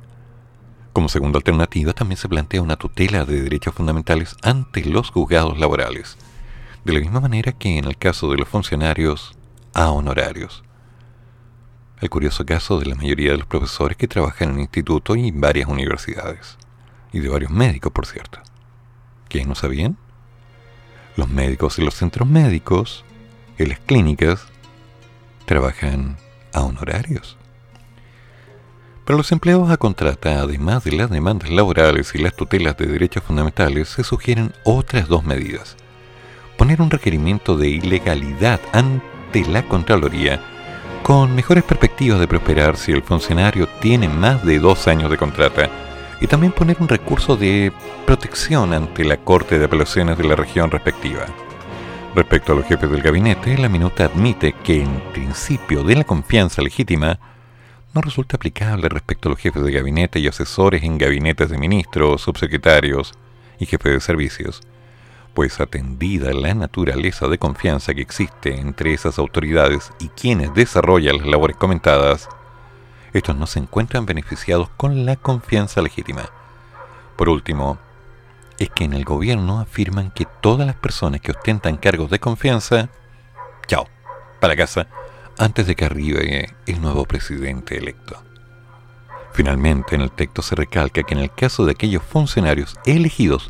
Como 0.93 1.09
segunda 1.09 1.39
alternativa 1.39 1.93
también 1.93 2.19
se 2.19 2.29
plantea 2.29 2.61
una 2.61 2.77
tutela 2.77 3.25
de 3.25 3.41
derechos 3.41 3.73
fundamentales 3.73 4.37
ante 4.43 4.85
los 4.85 5.11
juzgados 5.11 5.59
laborales, 5.59 6.19
de 6.85 6.93
la 6.93 6.99
misma 7.01 7.21
manera 7.21 7.53
que 7.53 7.79
en 7.79 7.85
el 7.85 7.97
caso 7.97 8.31
de 8.31 8.37
los 8.37 8.49
funcionarios 8.49 9.39
a 9.75 9.91
honorarios. 9.93 10.65
El 12.01 12.11
curioso 12.11 12.45
caso 12.45 12.81
de 12.81 12.87
la 12.87 12.97
mayoría 12.97 13.31
de 13.31 13.39
los 13.39 13.47
profesores 13.47 13.97
que 13.97 14.09
trabajan 14.09 14.51
en 14.51 14.55
el 14.57 14.61
instituto 14.63 15.15
y 15.15 15.29
en 15.29 15.41
varias 15.41 15.69
universidades, 15.69 16.59
y 17.13 17.21
de 17.21 17.29
varios 17.29 17.53
médicos, 17.53 17.93
por 17.93 18.07
cierto. 18.07 18.41
¿Quiénes 19.29 19.49
no 19.49 19.55
sabían? 19.55 19.97
Los 21.17 21.29
médicos 21.29 21.79
en 21.79 21.85
los 21.85 21.95
centros 21.95 22.29
médicos, 22.29 23.05
en 23.57 23.69
las 23.69 23.79
clínicas, 23.79 24.47
trabajan 25.47 26.17
a 26.53 26.63
honorarios. 26.63 27.39
Para 29.05 29.17
los 29.17 29.33
empleados 29.33 29.69
a 29.69 29.79
contrata, 29.79 30.41
además 30.41 30.85
de 30.85 30.93
las 30.93 31.11
demandas 31.11 31.51
laborales 31.51 32.15
y 32.15 32.19
las 32.19 32.37
tutelas 32.37 32.77
de 32.77 32.87
derechos 32.87 33.25
fundamentales, 33.25 33.89
se 33.89 34.05
sugieren 34.05 34.53
otras 34.63 35.09
dos 35.09 35.25
medidas. 35.25 35.77
Poner 36.57 36.81
un 36.81 36.89
requerimiento 36.89 37.57
de 37.57 37.69
ilegalidad 37.69 38.61
ante 38.73 39.45
la 39.49 39.67
Contraloría, 39.67 40.41
con 41.03 41.35
mejores 41.35 41.65
perspectivas 41.65 42.21
de 42.21 42.29
prosperar 42.29 42.77
si 42.77 42.93
el 42.93 43.03
funcionario 43.03 43.69
tiene 43.81 44.09
más 44.09 44.45
de 44.45 44.61
dos 44.61 44.87
años 44.87 45.11
de 45.11 45.17
contrata, 45.17 45.69
y 46.21 46.29
también 46.29 46.53
poner 46.53 46.77
un 46.79 46.87
recurso 46.87 47.37
de 47.37 47.73
protección 48.07 48.73
ante 48.73 49.05
la 49.05 49.17
Corte 49.17 49.59
de 49.59 49.65
Apelaciones 49.65 50.17
de 50.17 50.25
la 50.25 50.37
región 50.37 50.71
respectiva. 50.71 51.27
Respecto 52.15 52.53
a 52.53 52.55
los 52.55 52.67
jefes 52.67 52.89
del 52.89 53.03
gabinete, 53.03 53.59
la 53.59 53.69
minuta 53.69 54.05
admite 54.05 54.53
que 54.63 54.81
en 54.81 55.01
principio 55.13 55.83
de 55.83 55.97
la 55.97 56.05
confianza 56.05 56.63
legítima, 56.63 57.19
no 57.95 58.01
resulta 58.01 58.37
aplicable 58.37 58.89
respecto 58.89 59.29
a 59.29 59.31
los 59.31 59.41
jefes 59.41 59.63
de 59.63 59.73
gabinete 59.73 60.19
y 60.19 60.29
asesores 60.29 60.83
en 60.83 60.99
gabinetes 60.99 61.51
de 61.51 61.59
ministros, 61.59 62.23
subsecretarios 62.23 63.13
y 63.59 63.67
jefes 63.67 63.93
de 63.93 64.01
servicios, 64.01 64.63
pues 65.35 65.61
atendida 65.61 66.33
la 66.33 66.55
naturaleza 66.55 67.29
de 67.29 67.39
confianza 67.39 67.95
que 67.95 68.03
existe 68.03 68.59
entre 68.59 68.95
esas 68.95 69.19
autoridades 69.19 69.93
y 69.99 70.09
quienes 70.09 70.55
desarrollan 70.55 71.19
las 71.19 71.27
labores 71.27 71.57
comentadas, 71.57 72.29
estos 73.13 73.37
no 73.37 73.47
se 73.47 73.59
encuentran 73.59 74.07
beneficiados 74.07 74.71
con 74.71 75.05
la 75.05 75.17
confianza 75.17 75.83
legítima. 75.83 76.31
Por 77.17 77.29
último, 77.29 77.79
es 78.59 78.71
que 78.71 78.85
en 78.85 78.95
el 78.95 79.05
gobierno 79.05 79.61
afirman 79.61 80.11
que 80.11 80.27
todas 80.41 80.67
las 80.67 80.77
personas 80.77 81.21
que 81.21 81.33
ostentan 81.33 81.77
cargos 81.77 82.11
de 82.11 82.21
confianza, 82.21 82.89
chao, 83.67 83.87
para 84.41 84.57
casa, 84.57 84.87
antes 85.39 85.67
de 85.67 85.75
que 85.75 85.85
arribe 85.85 86.55
el 86.67 86.81
nuevo 86.81 87.05
presidente 87.05 87.79
electo. 87.79 88.23
Finalmente, 89.33 89.95
en 89.95 90.03
el 90.03 90.11
texto 90.11 90.43
se 90.43 90.55
recalca 90.55 91.03
que 91.03 91.15
en 91.15 91.21
el 91.21 91.33
caso 91.33 91.65
de 91.65 91.73
aquellos 91.73 92.03
funcionarios 92.03 92.77
elegidos 92.85 93.49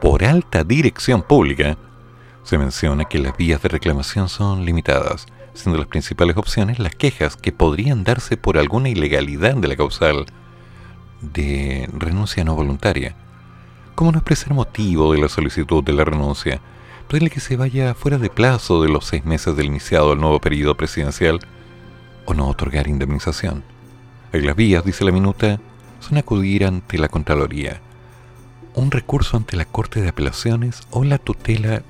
por 0.00 0.24
alta 0.24 0.64
dirección 0.64 1.22
pública, 1.22 1.76
se 2.42 2.58
menciona 2.58 3.04
que 3.04 3.20
las 3.20 3.36
vías 3.36 3.62
de 3.62 3.68
reclamación 3.68 4.28
son 4.28 4.64
limitadas, 4.64 5.26
siendo 5.54 5.78
las 5.78 5.86
principales 5.86 6.36
opciones 6.36 6.80
las 6.80 6.96
quejas 6.96 7.36
que 7.36 7.52
podrían 7.52 8.02
darse 8.02 8.36
por 8.36 8.58
alguna 8.58 8.88
ilegalidad 8.88 9.54
de 9.54 9.68
la 9.68 9.76
causal 9.76 10.26
de 11.20 11.88
renuncia 11.96 12.42
no 12.42 12.56
voluntaria, 12.56 13.14
como 13.94 14.10
no 14.10 14.18
expresar 14.18 14.54
motivo 14.54 15.12
de 15.12 15.20
la 15.20 15.28
solicitud 15.28 15.84
de 15.84 15.92
la 15.92 16.04
renuncia, 16.04 16.60
pedirle 17.12 17.28
que 17.28 17.40
se 17.40 17.58
vaya 17.58 17.92
fuera 17.92 18.16
de 18.16 18.30
plazo 18.30 18.82
de 18.82 18.88
los 18.88 19.04
seis 19.04 19.26
meses 19.26 19.54
del 19.54 19.66
iniciado 19.66 20.14
el 20.14 20.18
nuevo 20.18 20.40
periodo 20.40 20.78
presidencial 20.78 21.40
o 22.24 22.32
no 22.32 22.48
otorgar 22.48 22.88
indemnización. 22.88 23.62
Ahí 24.32 24.40
las 24.40 24.56
vías, 24.56 24.82
dice 24.82 25.04
la 25.04 25.12
minuta, 25.12 25.60
son 26.00 26.16
acudir 26.16 26.64
ante 26.64 26.96
la 26.96 27.10
Contraloría, 27.10 27.82
un 28.72 28.90
recurso 28.90 29.36
ante 29.36 29.58
la 29.58 29.66
Corte 29.66 30.00
de 30.00 30.08
Apelaciones 30.08 30.80
o 30.90 31.04
la 31.04 31.18
tutela 31.18 31.82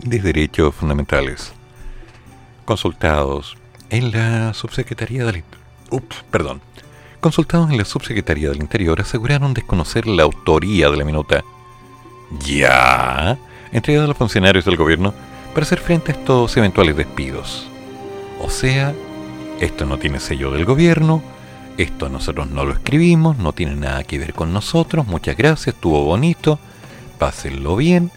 de 0.00 0.18
derechos 0.18 0.74
fundamentales. 0.74 1.54
Consultados 2.66 3.56
en 3.88 4.10
la 4.10 4.52
Subsecretaría 4.52 5.24
del 5.24 5.44
Ups, 5.90 6.26
perdón. 6.30 6.60
Consultados 7.20 7.70
en 7.70 7.78
la 7.78 7.86
Subsecretaría 7.86 8.50
del 8.50 8.60
Interior 8.60 9.00
aseguraron 9.00 9.54
desconocer 9.54 10.06
la 10.06 10.24
autoría 10.24 10.90
de 10.90 10.96
la 10.98 11.06
minuta. 11.06 11.42
Ya 12.44 13.38
entregada 13.72 14.04
a 14.04 14.08
los 14.08 14.16
funcionarios 14.16 14.64
del 14.64 14.76
gobierno 14.76 15.14
para 15.54 15.64
hacer 15.64 15.80
frente 15.80 16.12
a 16.12 16.14
estos 16.14 16.56
eventuales 16.56 16.96
despidos. 16.96 17.66
O 18.40 18.50
sea, 18.50 18.94
esto 19.60 19.86
no 19.86 19.98
tiene 19.98 20.20
sello 20.20 20.50
del 20.50 20.64
gobierno, 20.64 21.22
esto 21.78 22.08
nosotros 22.08 22.50
no 22.50 22.64
lo 22.64 22.72
escribimos, 22.72 23.38
no 23.38 23.52
tiene 23.52 23.76
nada 23.76 24.04
que 24.04 24.18
ver 24.18 24.34
con 24.34 24.52
nosotros, 24.52 25.06
muchas 25.06 25.36
gracias, 25.36 25.74
estuvo 25.74 26.04
bonito, 26.04 26.58
pásenlo 27.18 27.76
bien, 27.76 28.10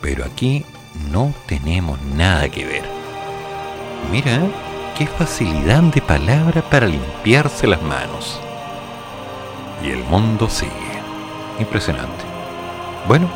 pero 0.00 0.24
aquí 0.24 0.64
no 1.10 1.34
tenemos 1.46 2.00
nada 2.02 2.48
que 2.48 2.64
ver. 2.64 2.84
Mira, 4.10 4.40
qué 4.96 5.06
facilidad 5.06 5.82
de 5.82 6.00
palabra 6.00 6.62
para 6.62 6.86
limpiarse 6.86 7.66
las 7.66 7.82
manos. 7.82 8.40
Y 9.84 9.90
el 9.90 10.04
mundo 10.04 10.48
sigue. 10.48 10.70
Impresionante. 11.58 12.24
Bueno, 13.06 13.28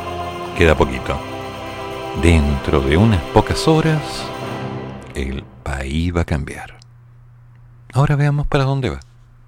queda 0.57 0.75
poquito. 0.75 1.36
Dentro 2.21 2.81
de 2.81 2.97
unas 2.97 3.21
pocas 3.31 3.67
horas, 3.67 4.01
el 5.13 5.43
país 5.63 6.15
va 6.15 6.21
a 6.21 6.25
cambiar. 6.25 6.77
Ahora 7.93 8.15
veamos 8.15 8.47
para 8.47 8.63
dónde 8.63 8.89
va. 8.89 8.99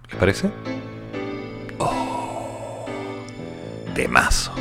¿Les 0.08 0.16
parece? 0.18 0.52
Oh, 1.80 2.86
temazo. 3.96 4.52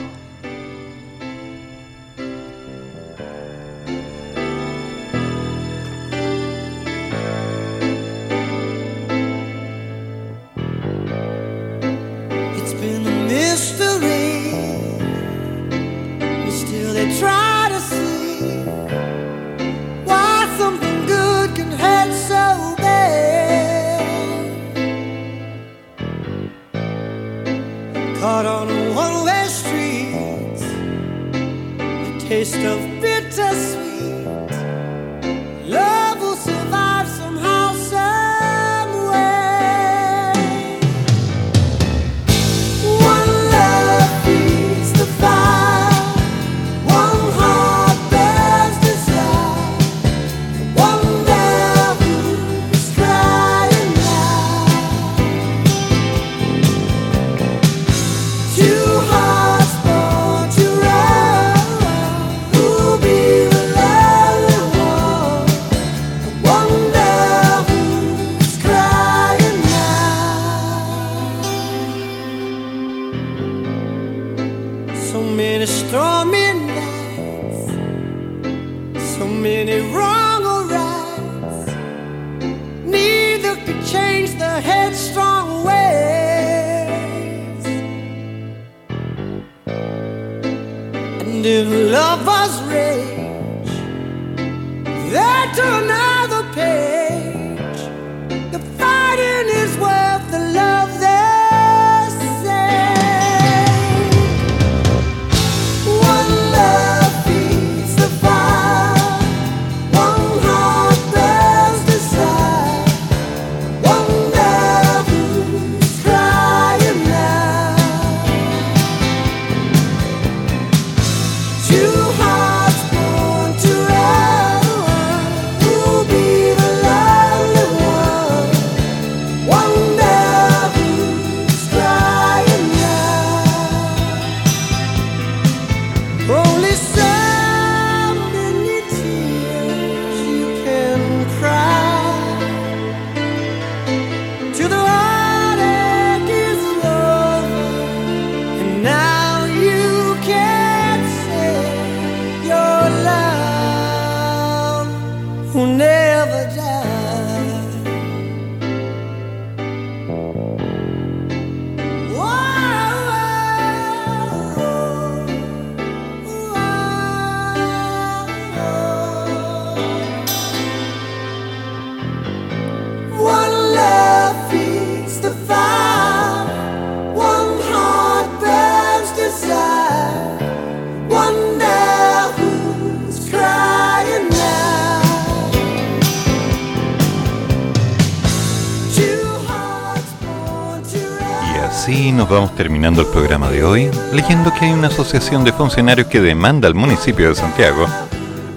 Leyendo 194.28 194.52
que 194.52 194.66
hay 194.66 194.72
una 194.72 194.88
asociación 194.88 195.42
de 195.42 195.54
funcionarios 195.54 196.06
que 196.08 196.20
demanda 196.20 196.68
al 196.68 196.74
municipio 196.74 197.30
de 197.30 197.34
Santiago 197.34 197.86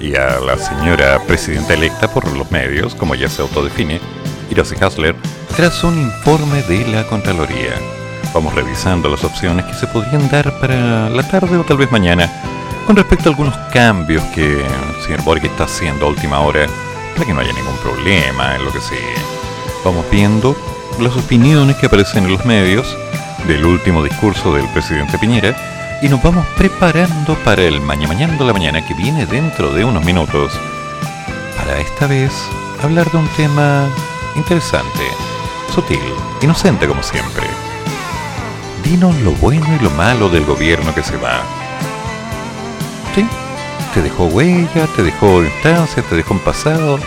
y 0.02 0.16
a 0.16 0.38
la 0.42 0.58
señora 0.58 1.18
presidenta 1.26 1.76
electa 1.76 2.10
por 2.10 2.30
los 2.36 2.52
medios, 2.52 2.94
como 2.94 3.16
ya 3.16 3.30
se 3.30 3.42
autodefine, 3.42 4.02
Hirose 4.50 4.76
Hasler, 4.84 5.16
tras 5.56 5.82
un 5.86 5.98
informe 5.98 6.62
de 6.64 6.86
la 6.90 7.08
Contraloría. 7.08 7.72
Vamos 8.34 8.54
revisando 8.54 9.08
las 9.08 9.24
opciones 9.24 9.64
que 9.64 9.74
se 9.74 9.88
podrían 9.88 10.30
dar 10.30 10.60
para 10.60 11.10
la 11.10 11.24
tarde 11.24 11.56
o 11.56 11.64
tal 11.64 11.78
vez 11.78 11.90
mañana 11.90 12.30
con 12.86 12.98
respecto 12.98 13.30
a 13.30 13.32
algunos 13.32 13.56
cambios 13.72 14.24
que 14.36 14.66
el 14.66 15.04
señor 15.06 15.24
Borg 15.24 15.46
está 15.46 15.64
haciendo 15.64 16.06
a 16.06 16.10
última 16.10 16.42
hora 16.42 16.68
para 17.14 17.26
que 17.26 17.34
no 17.34 17.40
haya 17.40 17.54
ningún 17.54 17.78
problema 17.78 18.58
en 18.58 18.66
lo 18.66 18.74
que 18.74 18.82
sigue. 18.82 19.16
Vamos 19.86 20.04
viendo 20.12 20.54
las 21.00 21.16
opiniones 21.16 21.78
que 21.78 21.86
aparecen 21.86 22.26
en 22.26 22.34
los 22.34 22.44
medios 22.44 22.98
del 23.48 23.66
último 23.66 24.04
discurso 24.04 24.54
del 24.54 24.68
presidente 24.70 25.18
Piñera 25.18 26.00
y 26.02 26.10
nos 26.10 26.22
vamos 26.22 26.46
preparando 26.58 27.36
para 27.44 27.64
el 27.64 27.80
mañana 27.82 28.14
mañana 28.14 28.46
la 28.46 28.54
mañana 28.54 28.86
que 28.86 28.94
viene 28.94 29.26
dentro 29.26 29.74
de 29.74 29.84
unos 29.84 30.04
minutos 30.04 30.60
para 31.58 31.80
esta 31.80 32.08
vez 32.08 32.32
hablar 32.82 33.10
de 33.12 33.18
un 33.18 33.28
tema 33.30 33.88
interesante, 34.36 35.04
sutil, 35.74 36.00
inocente 36.42 36.88
como 36.88 37.04
siempre. 37.04 37.46
Dinos 38.84 39.16
lo 39.22 39.32
bueno 39.34 39.66
y 39.80 39.84
lo 39.84 39.90
malo 39.92 40.30
del 40.30 40.46
gobierno 40.46 40.94
que 40.94 41.04
se 41.04 41.18
va. 41.18 41.42
¿Sí? 43.16 43.26
¿Te 43.94 44.02
dejó 44.02 44.26
huella? 44.26 44.88
¿Te 44.96 45.04
dejó 45.04 45.44
instancias? 45.44 46.06
¿Te 46.06 46.16
dejó 46.16 46.34
un 46.34 46.40
pasado? 46.40 47.00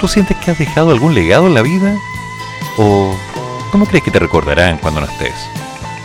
¿Tú 0.00 0.08
sientes 0.08 0.36
que 0.38 0.50
has 0.50 0.58
dejado 0.58 0.90
algún 0.90 1.14
legado 1.14 1.46
en 1.46 1.54
la 1.54 1.62
vida? 1.62 1.94
¿O 2.76 3.16
cómo 3.70 3.86
crees 3.86 4.04
que 4.04 4.10
te 4.10 4.18
recordarán 4.18 4.78
cuando 4.78 5.00
no 5.00 5.06
estés? 5.06 5.34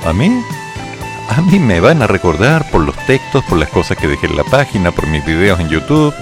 ¿A 0.06 0.14
mí? 0.14 0.44
A 1.30 1.42
mí 1.42 1.60
me 1.60 1.80
van 1.80 2.02
a 2.02 2.08
recordar 2.08 2.70
por 2.72 2.82
los 2.82 2.98
textos, 3.06 3.44
por 3.46 3.58
las 3.58 3.70
cosas 3.70 3.98
que 3.98 4.08
dejé 4.08 4.28
en 4.28 4.36
la 4.36 4.44
página, 4.44 4.92
por 4.92 5.08
mis 5.08 5.26
videos 5.26 5.60
en 5.60 5.70
YouTube, 5.70 6.14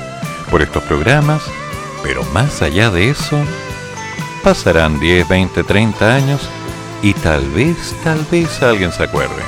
por 0.52 0.62
estos 0.62 0.84
programas. 0.84 1.42
Pero 2.04 2.24
más 2.34 2.62
allá 2.62 2.92
de 2.92 3.10
eso, 3.10 3.38
pasarán 4.44 5.00
10, 5.00 5.28
20, 5.28 5.64
30 5.64 6.14
años 6.14 6.50
y 7.02 7.14
tal 7.14 7.50
vez, 7.50 7.96
tal 8.04 8.26
vez 8.32 8.62
alguien 8.62 8.92
se 8.92 9.04
acuerde. 9.04 9.44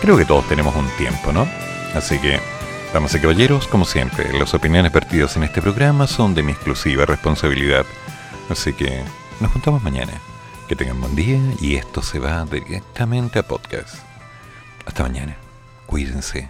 Creo 0.00 0.16
que 0.16 0.24
todos 0.24 0.46
tenemos 0.48 0.74
un 0.76 0.88
tiempo, 0.96 1.32
¿no? 1.32 1.48
Así 1.94 2.18
que, 2.18 2.38
damas 2.92 3.14
y 3.14 3.20
caballeros, 3.20 3.66
como 3.66 3.84
siempre, 3.84 4.32
las 4.38 4.54
opiniones 4.54 4.92
vertidas 4.92 5.36
en 5.36 5.44
este 5.44 5.62
programa 5.62 6.06
son 6.06 6.34
de 6.34 6.42
mi 6.42 6.52
exclusiva 6.52 7.06
responsabilidad. 7.06 7.86
Así 8.48 8.72
que, 8.72 9.02
nos 9.40 9.52
juntamos 9.52 9.82
mañana. 9.82 10.12
Que 10.68 10.74
tengan 10.74 11.00
buen 11.00 11.14
día 11.14 11.38
y 11.60 11.76
esto 11.76 12.02
se 12.02 12.18
va 12.18 12.44
directamente 12.44 13.38
a 13.38 13.42
podcast. 13.46 13.96
Hasta 14.84 15.02
mañana. 15.04 15.36
Cuídense. 15.86 16.48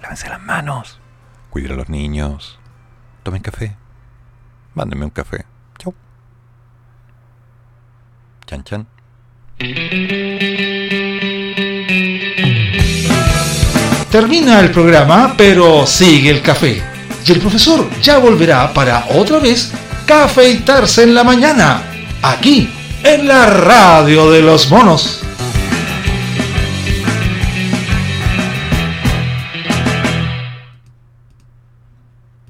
Lávense 0.00 0.28
las 0.28 0.40
manos. 0.40 0.98
Cuiden 1.50 1.72
a 1.72 1.76
los 1.76 1.88
niños. 1.88 2.58
Tomen 3.22 3.42
café. 3.42 3.76
Mándenme 4.74 5.04
un 5.04 5.10
café. 5.10 5.44
Chau. 5.78 5.94
Chan 8.46 8.64
chan. 8.64 8.86
Termina 14.10 14.60
el 14.60 14.70
programa, 14.70 15.34
pero 15.36 15.86
sigue 15.86 16.30
el 16.30 16.40
café. 16.40 16.82
Y 17.26 17.32
el 17.32 17.40
profesor 17.40 17.90
ya 18.00 18.18
volverá 18.18 18.72
para 18.72 19.04
otra 19.10 19.38
vez 19.40 19.72
cafeitarse 20.06 21.02
en 21.02 21.14
la 21.14 21.24
mañana, 21.24 21.82
aquí, 22.22 22.70
en 23.02 23.28
la 23.28 23.46
radio 23.46 24.30
de 24.30 24.40
los 24.40 24.70
monos. 24.70 25.20